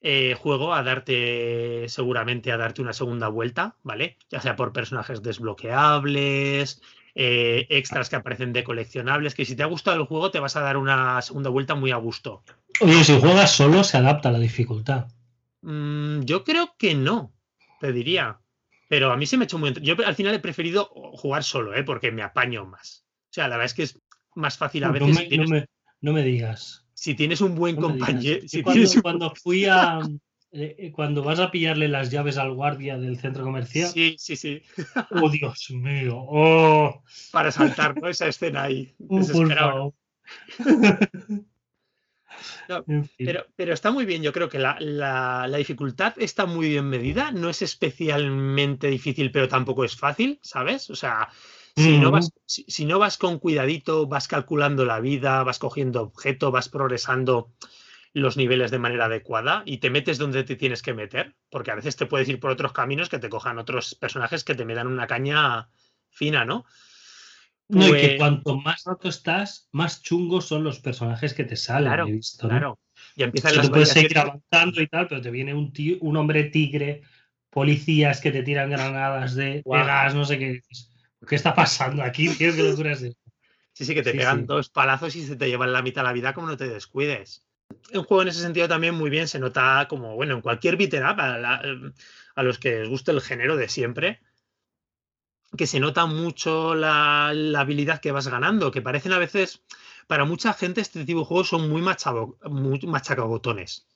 eh, 0.00 0.36
juego 0.38 0.74
a 0.74 0.82
darte, 0.82 1.86
seguramente 1.88 2.52
a 2.52 2.56
darte 2.58 2.82
una 2.82 2.92
segunda 2.92 3.28
vuelta, 3.28 3.76
¿vale? 3.82 4.18
Ya 4.30 4.40
sea 4.40 4.54
por 4.54 4.72
personajes 4.72 5.22
desbloqueables, 5.22 6.82
eh, 7.14 7.66
extras 7.70 8.10
que 8.10 8.16
aparecen 8.16 8.52
de 8.52 8.62
coleccionables, 8.62 9.34
que 9.34 9.44
si 9.44 9.56
te 9.56 9.62
ha 9.62 9.66
gustado 9.66 9.96
el 9.96 10.06
juego 10.06 10.30
te 10.30 10.38
vas 10.38 10.54
a 10.56 10.60
dar 10.60 10.76
una 10.76 11.20
segunda 11.22 11.50
vuelta 11.50 11.74
muy 11.74 11.90
a 11.90 11.96
gusto. 11.96 12.44
Oye, 12.80 13.02
si 13.02 13.18
juegas 13.18 13.50
solo 13.50 13.82
se 13.82 13.96
adapta 13.96 14.28
a 14.28 14.32
la 14.32 14.38
dificultad. 14.38 15.08
Mm, 15.62 16.22
yo 16.22 16.44
creo 16.44 16.74
que 16.78 16.94
no, 16.94 17.34
te 17.80 17.92
diría. 17.92 18.40
Pero 18.88 19.12
a 19.12 19.16
mí 19.16 19.26
se 19.26 19.36
me 19.36 19.44
ha 19.44 19.46
hecho 19.46 19.58
muy. 19.58 19.72
Yo 19.82 19.94
al 20.04 20.14
final 20.14 20.34
he 20.34 20.38
preferido 20.38 20.86
jugar 20.86 21.44
solo, 21.44 21.74
¿eh? 21.74 21.84
porque 21.84 22.10
me 22.10 22.22
apaño 22.22 22.64
más. 22.64 23.04
O 23.24 23.32
sea, 23.32 23.48
la 23.48 23.56
verdad 23.56 23.66
es 23.66 23.74
que 23.74 23.82
es 23.82 24.00
más 24.34 24.56
fácil 24.56 24.84
a 24.84 24.90
veces. 24.90 25.28
No 26.00 26.12
me, 26.12 26.22
digas. 26.22 26.86
Si 26.94 27.14
tienes 27.14 27.40
un 27.40 27.56
buen 27.56 27.76
compañero. 27.76 28.40
cuando, 29.02 29.34
fui 29.34 29.66
a. 29.66 29.98
Eh, 30.52 30.76
eh, 30.78 30.92
cuando 30.92 31.22
vas 31.22 31.40
a 31.40 31.50
pillarle 31.50 31.88
las 31.88 32.10
llaves 32.10 32.38
al 32.38 32.54
guardia 32.54 32.96
del 32.96 33.18
centro 33.18 33.44
comercial. 33.44 33.90
Sí, 33.90 34.16
sí, 34.18 34.36
sí. 34.36 34.62
Oh, 35.10 35.28
Dios 35.28 35.70
mío. 35.70 36.16
Oh. 36.16 37.02
Para 37.32 37.50
saltar, 37.52 38.00
¿no? 38.00 38.08
Esa 38.08 38.28
escena 38.28 38.62
ahí. 38.62 38.94
Pero, 43.16 43.46
pero, 43.56 43.72
está 43.72 43.90
muy 43.90 44.04
bien, 44.04 44.22
yo 44.22 44.32
creo 44.32 44.48
que 44.48 44.58
la, 44.58 45.48
dificultad 45.56 46.14
está 46.16 46.46
muy 46.46 46.68
bien 46.68 46.88
medida, 46.88 47.32
no 47.32 47.48
es 47.48 47.62
especialmente 47.62 48.88
difícil, 48.88 49.30
pero 49.30 49.48
tampoco 49.48 49.84
es 49.84 49.96
fácil, 49.96 50.38
¿sabes? 50.42 50.90
O 50.90 50.96
sea, 50.96 51.28
si, 51.76 51.98
no 51.98 52.10
vas, 52.10 52.32
si, 52.46 52.84
no 52.84 52.98
vas 52.98 53.18
con 53.18 53.38
cuidadito, 53.38 54.06
vas 54.06 54.28
calculando 54.28 54.84
la 54.84 55.00
vida, 55.00 55.42
vas 55.42 55.58
cogiendo 55.58 56.02
objeto, 56.02 56.50
vas 56.50 56.68
progresando 56.68 57.52
los 58.12 58.36
niveles 58.36 58.70
de 58.70 58.78
manera 58.78 59.06
adecuada 59.06 59.62
y 59.64 59.78
te 59.78 59.90
metes 59.90 60.18
donde 60.18 60.44
te 60.44 60.56
tienes 60.56 60.82
que 60.82 60.94
meter, 60.94 61.36
porque 61.50 61.70
a 61.70 61.76
veces 61.76 61.96
te 61.96 62.06
puedes 62.06 62.28
ir 62.28 62.40
por 62.40 62.50
otros 62.50 62.72
caminos 62.72 63.08
que 63.08 63.18
te 63.18 63.28
cojan 63.28 63.58
otros 63.58 63.94
personajes 63.94 64.44
que 64.44 64.54
te 64.54 64.64
me 64.64 64.74
dan 64.74 64.86
una 64.86 65.06
caña 65.06 65.68
fina, 66.10 66.44
¿no? 66.44 66.64
No, 67.68 67.86
y 67.86 67.92
que 67.92 68.06
pues 68.06 68.16
cuanto 68.18 68.56
más 68.56 68.84
roto 68.84 69.08
estás, 69.08 69.68
más 69.72 70.02
chungos 70.02 70.46
son 70.46 70.64
los 70.64 70.80
personajes 70.80 71.34
que 71.34 71.44
te 71.44 71.56
salen. 71.56 71.88
Claro, 71.88 72.08
claro. 72.38 72.78
Y 73.14 73.22
empiezan 73.22 73.56
las 73.56 73.68
puedes 73.68 73.90
seguir 73.90 74.18
avanzando 74.18 74.80
y 74.80 74.86
tal, 74.86 75.06
pero 75.06 75.20
te 75.20 75.30
viene 75.30 75.52
un, 75.52 75.72
un 76.00 76.16
hombre 76.16 76.44
tigre, 76.44 77.02
policías 77.50 78.20
que 78.20 78.32
te 78.32 78.42
tiran 78.42 78.70
granadas 78.70 79.34
de, 79.34 79.62
gas, 79.64 80.14
no 80.14 80.24
sé 80.24 80.38
qué. 80.38 80.62
¿Qué 81.26 81.34
está 81.34 81.54
pasando 81.54 82.02
aquí? 82.02 82.34
¿Qué 82.36 82.52
locura 82.52 82.92
es 82.92 83.02
esto? 83.02 83.20
Sí, 83.72 83.84
sí, 83.84 83.94
que 83.94 84.02
te 84.02 84.12
pegan 84.12 84.46
dos 84.46 84.70
palazos 84.70 85.14
y 85.14 85.24
se 85.24 85.36
te 85.36 85.48
llevan 85.48 85.72
la 85.72 85.82
mitad 85.82 86.02
de 86.02 86.06
la 86.08 86.12
vida 86.12 86.32
como 86.32 86.46
no 86.46 86.56
te 86.56 86.68
descuides. 86.68 87.44
Un 87.92 88.02
juego 88.04 88.22
en 88.22 88.28
ese 88.28 88.40
sentido 88.40 88.66
también 88.66 88.94
muy 88.94 89.10
bien 89.10 89.28
se 89.28 89.38
nota 89.38 89.86
como, 89.88 90.16
bueno, 90.16 90.34
en 90.34 90.40
cualquier 90.40 90.76
beat'em 90.76 91.04
up, 91.04 91.20
a, 91.20 91.60
a 92.34 92.42
los 92.42 92.58
que 92.58 92.80
les 92.80 92.88
guste 92.88 93.10
el 93.10 93.20
género 93.20 93.56
de 93.56 93.68
siempre, 93.68 94.20
que 95.56 95.66
se 95.66 95.80
nota 95.80 96.06
mucho 96.06 96.74
la, 96.74 97.28
habilidad 97.28 98.00
que 98.00 98.12
vas 98.12 98.28
ganando, 98.28 98.70
que 98.70 98.82
parecen 98.82 99.12
a 99.12 99.18
veces, 99.18 99.62
para 100.06 100.24
mucha 100.24 100.52
gente 100.52 100.80
este 100.80 101.04
tipo 101.04 101.20
de 101.20 101.26
juegos 101.26 101.48
son 101.48 101.68
muy, 101.70 101.82
muy 101.82 102.80
machacabotones. 102.80 103.86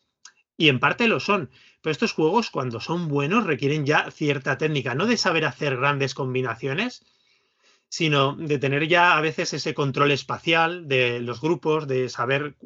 Y 0.57 0.69
en 0.69 0.81
parte 0.81 1.09
lo 1.09 1.21
son, 1.21 1.51
pero 1.81 1.93
estos 1.93 2.13
juegos 2.13 2.51
cuando 2.51 2.81
son 2.81 3.09
buenos 3.09 3.45
requieren 3.45 3.85
ya 3.85 4.11
cierta 4.11 4.59
técnica, 4.59 4.95
no 4.95 5.07
de 5.07 5.17
saber 5.17 5.45
hacer 5.45 5.77
grandes 5.77 6.15
combinaciones, 6.15 7.05
sino 7.89 8.35
de 8.37 8.59
tener 8.59 8.89
ya 8.89 9.17
a 9.17 9.21
veces 9.21 9.53
ese 9.53 9.75
control 9.75 10.13
espacial 10.13 10.89
de 10.89 11.21
los 11.21 11.41
grupos, 11.41 11.87
de 11.87 12.09
saber 12.09 12.57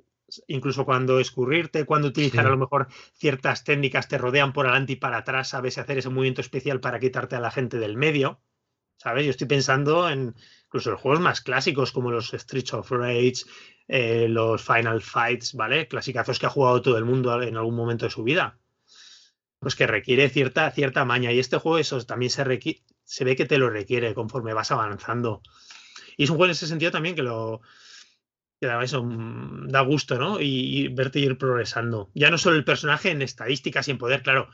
incluso 0.46 0.84
cuando 0.84 1.20
escurrirte, 1.20 1.84
cuando 1.84 2.08
utilizar 2.08 2.46
a 2.46 2.50
lo 2.50 2.58
mejor 2.58 2.88
ciertas 3.14 3.64
técnicas, 3.64 4.08
te 4.08 4.18
rodean 4.18 4.52
por 4.52 4.66
adelante 4.66 4.92
y 4.92 4.96
para 4.96 5.18
atrás, 5.18 5.48
sabes 5.48 5.78
hacer 5.78 5.98
ese 5.98 6.10
movimiento 6.10 6.40
especial 6.40 6.80
para 6.80 7.00
quitarte 7.00 7.36
a 7.36 7.40
la 7.40 7.50
gente 7.50 7.78
del 7.78 7.96
medio. 7.96 8.40
¿Sabes? 8.96 9.24
Yo 9.24 9.30
estoy 9.30 9.46
pensando 9.46 10.08
en 10.08 10.34
incluso 10.66 10.90
los 10.90 11.00
juegos 11.00 11.20
más 11.20 11.40
clásicos 11.40 11.92
como 11.92 12.10
los 12.10 12.30
Streets 12.30 12.74
of 12.74 12.90
Rage, 12.90 13.44
eh, 13.88 14.26
los 14.28 14.62
Final 14.62 15.00
Fights, 15.00 15.54
¿vale? 15.54 15.88
Clasicazos 15.88 16.38
que 16.38 16.46
ha 16.46 16.50
jugado 16.50 16.82
todo 16.82 16.98
el 16.98 17.04
mundo 17.04 17.42
en 17.42 17.56
algún 17.56 17.76
momento 17.76 18.04
de 18.04 18.10
su 18.10 18.22
vida. 18.22 18.58
Pues 19.58 19.74
que 19.74 19.86
requiere 19.86 20.28
cierta, 20.28 20.70
cierta 20.70 21.04
maña. 21.04 21.32
Y 21.32 21.38
este 21.38 21.56
juego, 21.58 21.78
eso 21.78 22.04
también 22.04 22.30
se, 22.30 22.44
se 23.04 23.24
ve 23.24 23.36
que 23.36 23.46
te 23.46 23.58
lo 23.58 23.70
requiere 23.70 24.14
conforme 24.14 24.54
vas 24.54 24.70
avanzando. 24.70 25.42
Y 26.16 26.24
es 26.24 26.30
un 26.30 26.36
juego 26.36 26.46
en 26.46 26.52
ese 26.52 26.66
sentido 26.66 26.90
también 26.90 27.14
que 27.14 27.22
lo, 27.22 27.62
que 28.60 28.66
da 28.66 28.82
eso, 28.82 29.02
mm, 29.02 29.68
da 29.68 29.80
gusto, 29.82 30.18
¿no? 30.18 30.40
Y, 30.40 30.88
verte 30.88 31.18
ir 31.20 31.38
progresando. 31.38 32.10
Ya 32.14 32.30
no 32.30 32.38
solo 32.38 32.56
el 32.56 32.64
personaje 32.64 33.10
en 33.10 33.22
estadísticas 33.22 33.88
y 33.88 33.92
en 33.92 33.98
poder, 33.98 34.22
claro, 34.22 34.48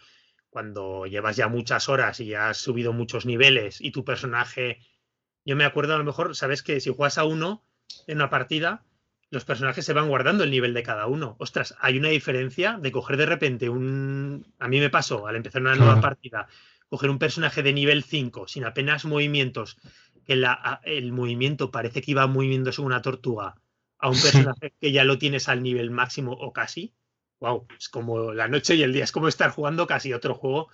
cuando 0.53 1.07
llevas 1.07 1.37
ya 1.37 1.49
muchas 1.49 1.89
horas 1.89 2.21
y 2.21 2.27
ya 2.27 2.51
has 2.51 2.59
subido 2.59 2.93
muchos 2.93 3.25
niveles 3.25 3.81
y 3.81 3.91
tu 3.91 4.05
personaje, 4.05 4.81
yo 5.47 5.57
me 5.57 5.65
acuerdo 5.65 5.95
a 5.95 5.99
lo 5.99 6.05
mejor, 6.05 6.37
sabes 6.37 6.63
que 6.63 6.79
si 6.79 6.95
juegas 6.95 7.17
a 7.17 7.25
uno 7.25 7.65
en 8.07 8.19
una 8.19 8.29
partida, 8.29 8.85
los 9.31 9.47
personajes 9.47 9.87
se 9.87 9.95
van 9.95 10.09
guardando 10.09 10.45
el 10.45 10.51
nivel 10.51 10.75
de 10.75 10.83
cada 10.83 11.07
uno. 11.07 11.37
Ostras, 11.39 11.75
hay 11.81 11.97
una 11.97 12.11
diferencia 12.11 12.79
de 12.79 12.93
coger 12.93 13.17
de 13.17 13.25
repente 13.25 13.71
un... 13.71 14.47
A 14.59 14.69
mí 14.69 14.79
me 14.79 14.91
pasó 14.91 15.27
al 15.27 15.37
empezar 15.37 15.63
una 15.63 15.75
nueva 15.75 16.03
partida, 16.03 16.49
coger 16.91 17.09
un 17.09 17.19
personaje 17.19 17.63
de 17.63 17.73
nivel 17.73 18.05
5 18.05 18.47
sin 18.47 18.67
apenas 18.67 19.07
movimientos, 19.07 19.79
que 20.27 20.37
la, 20.37 20.83
el 20.85 21.13
movimiento 21.13 21.71
parece 21.71 22.03
que 22.03 22.11
iba 22.11 22.27
moviéndose 22.27 22.83
una 22.83 23.01
tortuga, 23.01 23.55
a 23.99 24.11
un 24.11 24.21
personaje 24.21 24.75
que 24.79 24.93
ya 24.93 25.05
lo 25.05 25.17
tienes 25.17 25.49
al 25.49 25.63
nivel 25.63 25.91
máximo 25.91 26.33
o 26.33 26.53
casi. 26.53 26.93
Wow, 27.43 27.67
es 27.77 27.89
como 27.89 28.33
la 28.33 28.47
noche 28.47 28.77
y 28.77 28.85
el 28.85 28.93
día, 28.93 29.03
es 29.03 29.11
como 29.11 29.27
estar 29.27 29.51
jugando 29.51 29.85
casi 29.85 30.13
otro 30.13 30.33
juego 30.33 30.69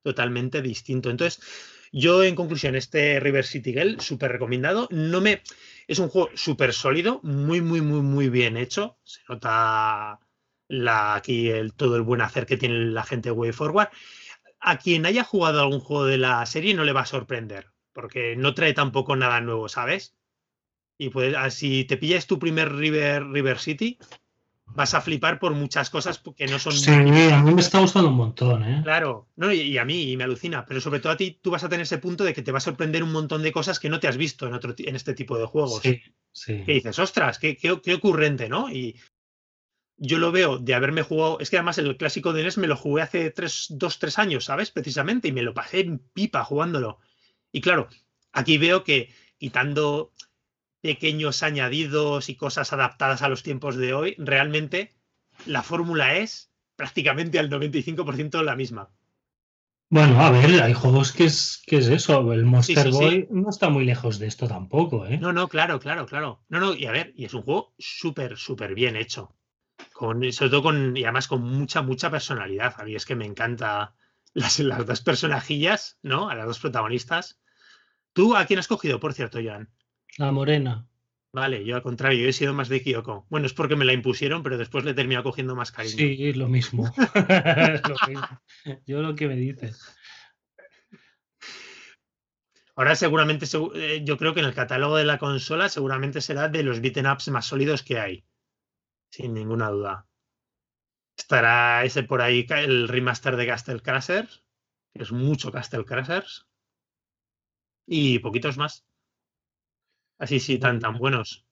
totalmente 0.00 0.62
distinto. 0.62 1.10
Entonces, 1.10 1.42
yo 1.90 2.22
en 2.22 2.36
conclusión, 2.36 2.76
este 2.76 3.18
River 3.18 3.44
City 3.44 3.72
Girl, 3.72 4.00
súper 4.00 4.30
recomendado. 4.30 4.86
No 4.92 5.20
me 5.20 5.42
es 5.88 5.98
un 5.98 6.08
juego 6.08 6.30
súper 6.36 6.72
sólido, 6.72 7.18
muy, 7.24 7.60
muy, 7.60 7.80
muy, 7.80 8.00
muy 8.00 8.28
bien 8.28 8.56
hecho. 8.56 8.96
Se 9.02 9.22
nota 9.28 10.20
la, 10.68 11.16
aquí 11.16 11.48
el, 11.50 11.74
todo 11.74 11.96
el 11.96 12.02
buen 12.02 12.20
hacer 12.20 12.46
que 12.46 12.58
tiene 12.58 12.76
la 12.76 13.02
gente 13.02 13.30
de 13.30 13.32
Way 13.32 13.50
Forward. 13.50 13.88
A 14.60 14.78
quien 14.78 15.06
haya 15.06 15.24
jugado 15.24 15.60
algún 15.62 15.80
juego 15.80 16.04
de 16.04 16.18
la 16.18 16.46
serie 16.46 16.74
no 16.74 16.84
le 16.84 16.92
va 16.92 17.00
a 17.00 17.06
sorprender, 17.06 17.72
porque 17.92 18.36
no 18.36 18.54
trae 18.54 18.72
tampoco 18.72 19.16
nada 19.16 19.40
nuevo, 19.40 19.68
¿sabes? 19.68 20.14
Y 20.96 21.08
pues, 21.08 21.34
si 21.54 21.84
te 21.84 21.96
pillas 21.96 22.28
tu 22.28 22.38
primer 22.38 22.72
River, 22.72 23.26
River 23.26 23.58
City, 23.58 23.98
vas 24.66 24.94
a 24.94 25.00
flipar 25.00 25.38
por 25.38 25.54
muchas 25.54 25.90
cosas 25.90 26.20
que 26.36 26.46
no 26.46 26.58
son. 26.58 26.72
Sí, 26.72 26.90
a 26.90 27.42
mí 27.42 27.54
me 27.54 27.60
está 27.60 27.80
gustando 27.80 28.08
un 28.08 28.16
montón, 28.16 28.64
¿eh? 28.64 28.80
Claro, 28.82 29.28
no, 29.36 29.52
y, 29.52 29.78
a 29.78 29.84
mí 29.84 30.10
y 30.10 30.16
me 30.16 30.24
alucina, 30.24 30.64
pero 30.66 30.80
sobre 30.80 31.00
todo 31.00 31.12
a 31.12 31.16
ti, 31.16 31.38
tú 31.40 31.50
vas 31.50 31.64
a 31.64 31.68
tener 31.68 31.82
ese 31.82 31.98
punto 31.98 32.24
de 32.24 32.34
que 32.34 32.42
te 32.42 32.52
va 32.52 32.58
a 32.58 32.62
sorprender 32.62 33.02
un 33.02 33.12
montón 33.12 33.42
de 33.42 33.52
cosas 33.52 33.78
que 33.78 33.88
no 33.88 34.00
te 34.00 34.08
has 34.08 34.16
visto 34.16 34.46
en, 34.46 34.54
otro, 34.54 34.74
en 34.76 34.96
este 34.96 35.14
tipo 35.14 35.38
de 35.38 35.46
juegos. 35.46 35.80
Sí, 35.82 36.02
sí. 36.32 36.64
Que 36.64 36.74
dices, 36.74 36.98
ostras, 36.98 37.38
qué, 37.38 37.56
qué, 37.56 37.94
ocurrente, 37.94 38.48
¿no? 38.48 38.70
Y 38.70 38.98
yo 39.96 40.18
lo 40.18 40.32
veo 40.32 40.58
de 40.58 40.74
haberme 40.74 41.02
jugado. 41.02 41.38
Es 41.40 41.50
que 41.50 41.56
además 41.56 41.78
el 41.78 41.96
clásico 41.96 42.32
de 42.32 42.42
NES 42.42 42.58
me 42.58 42.66
lo 42.66 42.76
jugué 42.76 43.02
hace 43.02 43.30
tres, 43.30 43.66
dos, 43.70 43.98
tres 43.98 44.18
años, 44.18 44.46
¿sabes? 44.46 44.70
Precisamente, 44.70 45.28
y 45.28 45.32
me 45.32 45.42
lo 45.42 45.54
pasé 45.54 45.80
en 45.80 45.98
pipa 45.98 46.44
jugándolo. 46.44 46.98
Y 47.52 47.60
claro, 47.60 47.88
aquí 48.32 48.58
veo 48.58 48.82
que 48.82 49.10
quitando 49.38 50.12
pequeños 50.84 51.42
añadidos 51.42 52.28
y 52.28 52.36
cosas 52.36 52.74
adaptadas 52.74 53.22
a 53.22 53.30
los 53.30 53.42
tiempos 53.42 53.74
de 53.76 53.94
hoy, 53.94 54.16
realmente 54.18 54.92
la 55.46 55.62
fórmula 55.62 56.16
es 56.18 56.52
prácticamente 56.76 57.38
al 57.38 57.48
95% 57.48 58.42
la 58.42 58.54
misma. 58.54 58.90
Bueno, 59.88 60.20
a 60.20 60.30
ver, 60.30 60.62
hay 60.62 60.74
juegos 60.74 61.12
que 61.12 61.24
es, 61.24 61.62
que 61.66 61.78
es 61.78 61.88
eso. 61.88 62.30
El 62.34 62.44
Monster 62.44 62.90
Boy 62.90 63.26
no 63.30 63.48
está 63.48 63.70
muy 63.70 63.86
lejos 63.86 64.18
de 64.18 64.26
esto 64.26 64.46
tampoco, 64.46 65.06
¿eh? 65.06 65.16
No, 65.16 65.32
no, 65.32 65.48
claro, 65.48 65.80
claro, 65.80 66.04
claro. 66.04 66.44
No, 66.50 66.60
no, 66.60 66.74
y 66.74 66.84
a 66.84 66.92
ver, 66.92 67.14
y 67.16 67.24
es 67.24 67.32
un 67.32 67.40
juego 67.40 67.72
súper, 67.78 68.36
súper 68.36 68.74
bien 68.74 68.94
hecho. 68.94 69.34
Con, 69.94 70.30
sobre 70.34 70.50
todo 70.50 70.64
con, 70.64 70.94
y 70.98 71.04
además 71.04 71.28
con 71.28 71.40
mucha, 71.40 71.80
mucha 71.80 72.10
personalidad. 72.10 72.74
A 72.78 72.84
mí 72.84 72.94
es 72.94 73.06
que 73.06 73.16
me 73.16 73.24
encanta 73.24 73.94
las, 74.34 74.58
las 74.58 74.84
dos 74.84 75.00
personajillas, 75.00 75.98
¿no? 76.02 76.28
A 76.28 76.34
las 76.34 76.44
dos 76.44 76.58
protagonistas. 76.58 77.40
¿Tú 78.12 78.36
a 78.36 78.44
quién 78.44 78.58
has 78.58 78.68
cogido, 78.68 79.00
por 79.00 79.14
cierto, 79.14 79.38
Joan? 79.42 79.70
La 80.18 80.32
morena. 80.32 80.86
Vale, 81.32 81.64
yo 81.64 81.74
al 81.74 81.82
contrario, 81.82 82.22
yo 82.22 82.28
he 82.28 82.32
sido 82.32 82.54
más 82.54 82.68
de 82.68 82.80
Kyoko. 82.80 83.26
Bueno, 83.28 83.46
es 83.46 83.54
porque 83.54 83.74
me 83.74 83.84
la 83.84 83.92
impusieron, 83.92 84.44
pero 84.44 84.56
después 84.56 84.84
le 84.84 84.92
he 84.92 84.94
terminado 84.94 85.24
cogiendo 85.24 85.56
más 85.56 85.72
cariño. 85.72 85.96
Sí, 85.96 86.32
lo 86.34 86.48
mismo. 86.48 86.94
Yo 88.86 89.02
lo 89.02 89.16
que 89.16 89.26
me 89.26 89.34
dices. 89.34 89.96
Ahora 92.76 92.94
seguramente, 92.94 93.46
eh, 93.74 94.02
yo 94.04 94.16
creo 94.16 94.32
que 94.32 94.40
en 94.40 94.46
el 94.46 94.54
catálogo 94.54 94.96
de 94.96 95.04
la 95.04 95.18
consola 95.18 95.68
seguramente 95.68 96.20
será 96.20 96.48
de 96.48 96.62
los 96.62 96.80
beaten 96.80 97.06
ups 97.06 97.28
más 97.28 97.46
sólidos 97.46 97.82
que 97.82 97.98
hay. 97.98 98.24
Sin 99.10 99.34
ninguna 99.34 99.70
duda. 99.70 100.06
Estará 101.16 101.84
ese 101.84 102.04
por 102.04 102.22
ahí, 102.22 102.46
el 102.48 102.86
remaster 102.86 103.36
de 103.36 103.46
Castle 103.46 103.80
Crashers, 103.80 104.44
que 104.92 105.02
es 105.02 105.10
mucho 105.10 105.50
Castle 105.50 105.84
Crashers. 105.84 106.46
Y 107.86 108.20
poquitos 108.20 108.56
más. 108.56 108.84
Así, 110.18 110.40
sí, 110.40 110.58
tan, 110.58 110.80
tan 110.80 110.98
buenos. 110.98 111.44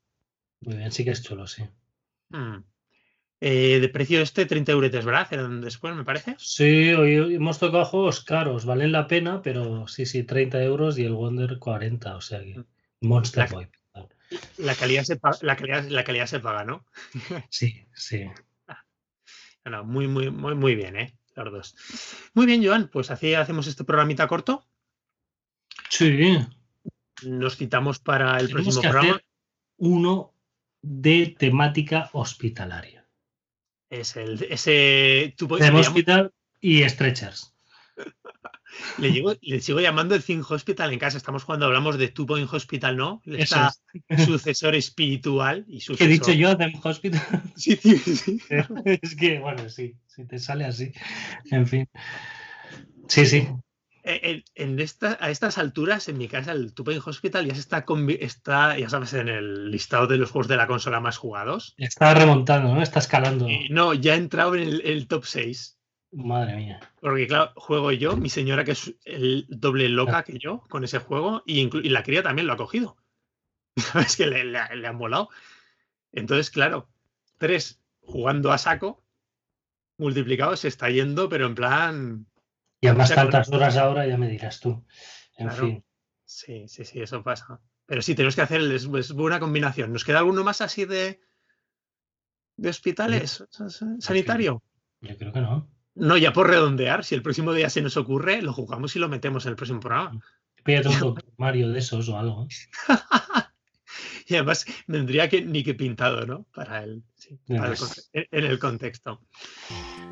Muy 0.60 0.76
bien, 0.76 0.92
sí 0.92 1.04
que 1.04 1.10
es 1.10 1.22
chulo, 1.22 1.46
sí. 1.46 1.64
Hmm. 2.30 2.64
Eh, 3.40 3.80
de 3.80 3.88
precio 3.88 4.20
este, 4.20 4.46
30 4.46 4.70
euros, 4.70 5.04
¿verdad? 5.04 5.28
después, 5.60 5.96
me 5.96 6.04
parece. 6.04 6.36
Sí, 6.38 6.92
hoy 6.92 7.34
hemos 7.34 7.58
tocado 7.58 7.84
juegos 7.84 8.22
caros, 8.22 8.64
valen 8.64 8.92
la 8.92 9.08
pena, 9.08 9.42
pero 9.42 9.88
sí, 9.88 10.06
sí, 10.06 10.22
30 10.22 10.62
euros 10.62 10.96
y 10.96 11.04
el 11.04 11.14
Wonder 11.14 11.58
40, 11.58 12.14
o 12.14 12.20
sea 12.20 12.40
que 12.40 12.58
hmm. 12.58 12.64
Monster 13.00 13.50
la, 13.50 13.56
Boy. 13.56 13.68
La 14.58 14.74
calidad, 14.76 15.02
se 15.02 15.16
paga, 15.16 15.38
la, 15.42 15.56
calidad, 15.56 15.84
la 15.88 16.04
calidad 16.04 16.26
se 16.26 16.40
paga, 16.40 16.64
¿no? 16.64 16.86
Sí, 17.50 17.84
sí. 17.94 18.30
Ah, 19.64 19.82
muy, 19.82 20.06
muy, 20.06 20.30
muy, 20.30 20.54
muy 20.54 20.74
bien, 20.74 20.96
¿eh? 20.96 21.18
Los 21.34 21.52
dos. 21.52 21.76
Muy 22.34 22.46
bien, 22.46 22.64
Joan, 22.64 22.88
pues 22.88 23.10
así 23.10 23.34
hacemos 23.34 23.66
este 23.66 23.84
programita 23.84 24.26
corto. 24.26 24.66
Sí, 25.88 26.38
nos 27.24 27.56
citamos 27.56 27.98
para 27.98 28.38
el 28.38 28.50
próximo 28.50 28.80
programa. 28.80 29.20
uno 29.76 30.34
de 30.82 31.34
temática 31.38 32.10
hospitalaria. 32.12 33.06
Es 33.90 34.16
el 34.16 34.42
ese 34.50 35.34
hospital 35.38 36.32
y 36.60 36.88
stretchers. 36.88 37.54
Le, 38.98 39.60
sigo 39.60 39.80
llamando 39.80 40.14
el 40.14 40.22
Thing 40.22 40.42
Hospital 40.48 40.92
en 40.92 40.98
casa. 40.98 41.18
Estamos 41.18 41.44
cuando 41.44 41.66
hablamos 41.66 41.98
de 41.98 42.08
Two 42.08 42.26
Point 42.26 42.52
Hospital, 42.52 42.96
¿no? 42.96 43.20
Está 43.26 43.72
sucesor 44.24 44.74
espiritual 44.74 45.64
y 45.68 45.80
¿Qué 45.80 46.04
he 46.04 46.08
dicho 46.08 46.32
yo, 46.32 46.56
Them 46.56 46.72
Hospital? 46.82 47.20
Sí, 47.56 47.76
sí, 47.76 47.98
sí. 47.98 48.40
es 49.02 49.14
que, 49.14 49.38
bueno, 49.40 49.68
sí, 49.68 49.96
si 50.06 50.24
te 50.24 50.38
sale 50.38 50.64
así. 50.64 50.92
En 51.50 51.66
fin. 51.66 51.88
Sí, 53.08 53.26
sí. 53.26 53.48
Eh, 54.04 54.42
en, 54.56 54.80
esta, 54.80 55.16
a 55.20 55.30
estas 55.30 55.58
alturas, 55.58 56.08
en 56.08 56.18
mi 56.18 56.26
casa, 56.26 56.52
el 56.52 56.74
Tupac 56.74 57.06
Hospital 57.06 57.46
ya 57.46 57.54
se 57.54 57.60
está, 57.60 57.84
está, 58.18 58.76
ya 58.76 58.88
sabes, 58.88 59.12
en 59.14 59.28
el 59.28 59.70
listado 59.70 60.08
de 60.08 60.18
los 60.18 60.30
juegos 60.30 60.48
de 60.48 60.56
la 60.56 60.66
consola 60.66 60.98
más 60.98 61.18
jugados. 61.18 61.74
Está 61.78 62.12
remontando, 62.12 62.74
¿no? 62.74 62.82
Está 62.82 62.98
escalando. 62.98 63.46
no, 63.70 63.94
ya 63.94 64.14
ha 64.14 64.16
entrado 64.16 64.56
en 64.56 64.80
el, 64.84 65.06
top 65.06 65.24
6. 65.24 65.78
Madre 66.12 66.56
mía. 66.56 66.80
Porque, 67.00 67.28
claro, 67.28 67.52
juego 67.54 67.92
yo, 67.92 68.16
mi 68.16 68.28
señora, 68.28 68.64
que 68.64 68.72
es 68.72 68.92
el 69.04 69.46
doble 69.48 69.88
loca 69.88 70.24
que 70.24 70.38
yo 70.38 70.64
con 70.68 70.82
ese 70.82 70.98
juego, 70.98 71.44
y, 71.46 71.70
la 71.88 72.02
cría 72.02 72.24
también 72.24 72.48
lo 72.48 72.54
ha 72.54 72.56
cogido. 72.56 72.96
Es 74.06 74.16
que 74.16 74.26
le, 74.26 74.44
le, 74.44 74.58
han 74.58 74.98
volado. 74.98 75.28
Entonces, 76.10 76.50
claro, 76.50 76.88
tres 77.38 77.80
jugando 78.00 78.50
a 78.50 78.58
saco, 78.58 79.04
multiplicado, 79.96 80.56
se 80.56 80.68
está 80.68 80.90
yendo, 80.90 81.28
pero 81.28 81.46
en 81.46 81.54
plan 81.54 82.26
y 82.82 82.88
además 82.88 83.14
tantas 83.14 83.48
horas 83.48 83.76
ahora, 83.76 84.06
ya 84.06 84.18
me 84.18 84.28
dirás 84.28 84.58
tú. 84.58 84.84
En 85.36 85.50
fin. 85.52 85.84
Sí, 86.24 86.66
sí, 86.66 86.84
sí, 86.84 87.00
eso 87.00 87.22
pasa. 87.22 87.60
Pero 87.86 88.02
sí, 88.02 88.16
tenemos 88.16 88.34
que 88.34 88.42
hacer 88.42 88.60
es, 88.60 89.12
buena 89.12 89.38
combinación. 89.38 89.92
¿Nos 89.92 90.04
queda 90.04 90.18
alguno 90.18 90.42
más 90.42 90.60
así 90.60 90.84
de, 90.84 91.20
de 92.56 92.68
hospitales 92.68 93.44
sanitario? 94.00 94.64
Yo 95.00 95.16
creo 95.16 95.32
que 95.32 95.40
no. 95.40 95.70
No, 95.94 96.16
ya 96.16 96.32
por 96.32 96.48
redondear, 96.48 97.04
si 97.04 97.14
el 97.14 97.22
próximo 97.22 97.52
día 97.52 97.70
se 97.70 97.82
nos 97.82 97.96
ocurre, 97.96 98.42
lo 98.42 98.52
jugamos 98.52 98.96
y 98.96 98.98
lo 98.98 99.08
metemos 99.08 99.46
en 99.46 99.50
el 99.50 99.56
próximo 99.56 99.78
programa. 99.78 100.20
Pídete 100.64 100.88
un 100.88 101.22
Mario 101.36 101.68
de 101.68 101.78
esos 101.78 102.08
o 102.08 102.18
algo. 102.18 102.48
y 104.26 104.34
además 104.34 104.66
vendría 104.88 105.28
que 105.28 105.44
ni 105.44 105.62
que 105.62 105.74
pintado, 105.74 106.26
¿no? 106.26 106.46
Para 106.52 106.82
el, 106.82 107.04
sí, 107.14 107.38
para 107.46 107.74
el 107.74 108.28
en 108.32 108.44
el 108.44 108.58
contexto. 108.58 109.20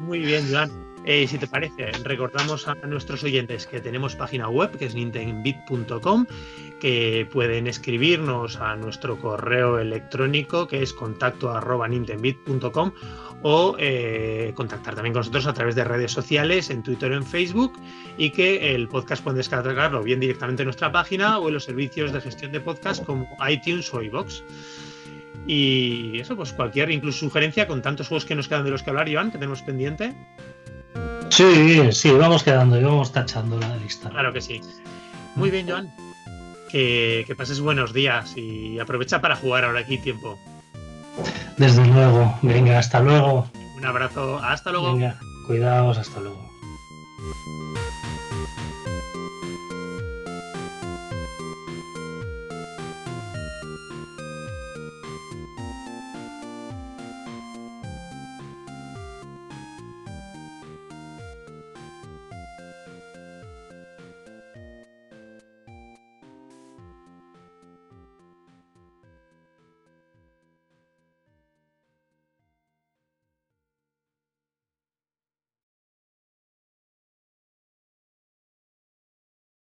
Muy 0.01 0.21
bien, 0.21 0.47
Joan. 0.51 0.71
Eh, 1.05 1.27
si 1.27 1.39
te 1.39 1.47
parece, 1.47 1.93
recordamos 2.05 2.69
a 2.69 2.75
nuestros 2.87 3.25
oyentes 3.25 3.67
que 3.67 3.81
tenemos 3.81 4.17
página 4.17 4.49
web 4.49 4.77
que 4.77 4.85
es 4.85 4.95
nintendbit.com, 4.95 6.27
que 6.79 7.27
pueden 7.33 7.67
escribirnos 7.67 8.57
a 8.57 8.77
nuestro 8.77 9.19
correo 9.19 9.79
electrónico 9.79 10.67
que 10.67 10.83
es 10.83 10.93
contacto 10.93 11.51
arroba 11.51 11.89
o 13.43 13.77
eh, 13.79 14.53
contactar 14.55 14.95
también 14.95 15.15
con 15.15 15.21
nosotros 15.21 15.47
a 15.47 15.55
través 15.55 15.75
de 15.75 15.85
redes 15.85 16.13
sociales, 16.13 16.69
en 16.69 16.83
Twitter 16.83 17.11
o 17.13 17.17
en 17.17 17.25
Facebook, 17.25 17.73
y 18.19 18.31
que 18.31 18.75
el 18.75 18.87
podcast 18.89 19.25
pueden 19.25 19.39
descargarlo 19.39 20.03
bien 20.03 20.21
directamente 20.21 20.63
en 20.63 20.67
nuestra 20.67 20.93
página 20.93 21.39
o 21.39 21.49
en 21.49 21.55
los 21.55 21.65
servicios 21.65 22.13
de 22.13 22.21
gestión 22.21 22.53
de 22.53 22.61
podcast 22.61 23.03
como 23.05 23.27
iTunes 23.49 23.93
o 23.95 24.03
iVoox. 24.03 24.43
Y 25.47 26.21
eso, 26.21 26.37
pues 26.37 26.53
cualquier 26.53 26.91
incluso 26.91 27.21
sugerencia 27.21 27.67
con 27.67 27.83
tantos 27.83 28.09
juegos 28.09 28.25
que 28.25 28.35
nos 28.35 28.49
quedan 28.49 28.65
de 28.65 28.71
los 28.71 28.83
que 28.83 28.91
hablar, 28.91 29.09
Iván, 29.09 29.31
que 29.31 29.39
tenemos 29.39 29.63
pendiente. 29.63 30.15
Sí, 31.31 31.93
sí, 31.93 32.11
vamos 32.11 32.43
quedando 32.43 32.79
y 32.79 32.85
vamos 32.85 33.13
tachando 33.13 33.59
la 33.59 33.77
lista. 33.77 34.11
Claro 34.11 34.33
que 34.33 34.41
sí. 34.41 34.61
Muy 35.37 35.51
bien, 35.51 35.69
Joan. 35.69 35.93
Que, 36.71 37.25
que 37.27 37.35
pases 37.35 37.61
buenos 37.61 37.93
días 37.93 38.37
y 38.37 38.79
aprovecha 38.79 39.21
para 39.21 39.37
jugar 39.37 39.65
ahora 39.65 39.81
aquí 39.81 39.99
tiempo. 39.99 40.39
Desde 41.57 41.85
luego. 41.87 42.39
Venga, 42.43 42.79
hasta 42.79 43.01
luego. 43.01 43.51
Un 43.77 43.87
abrazo. 43.87 44.39
Hasta 44.39 44.71
luego. 44.71 44.95
Venga, 44.95 45.19
cuidaos, 45.47 45.99
hasta 45.99 46.21
luego. 46.21 46.51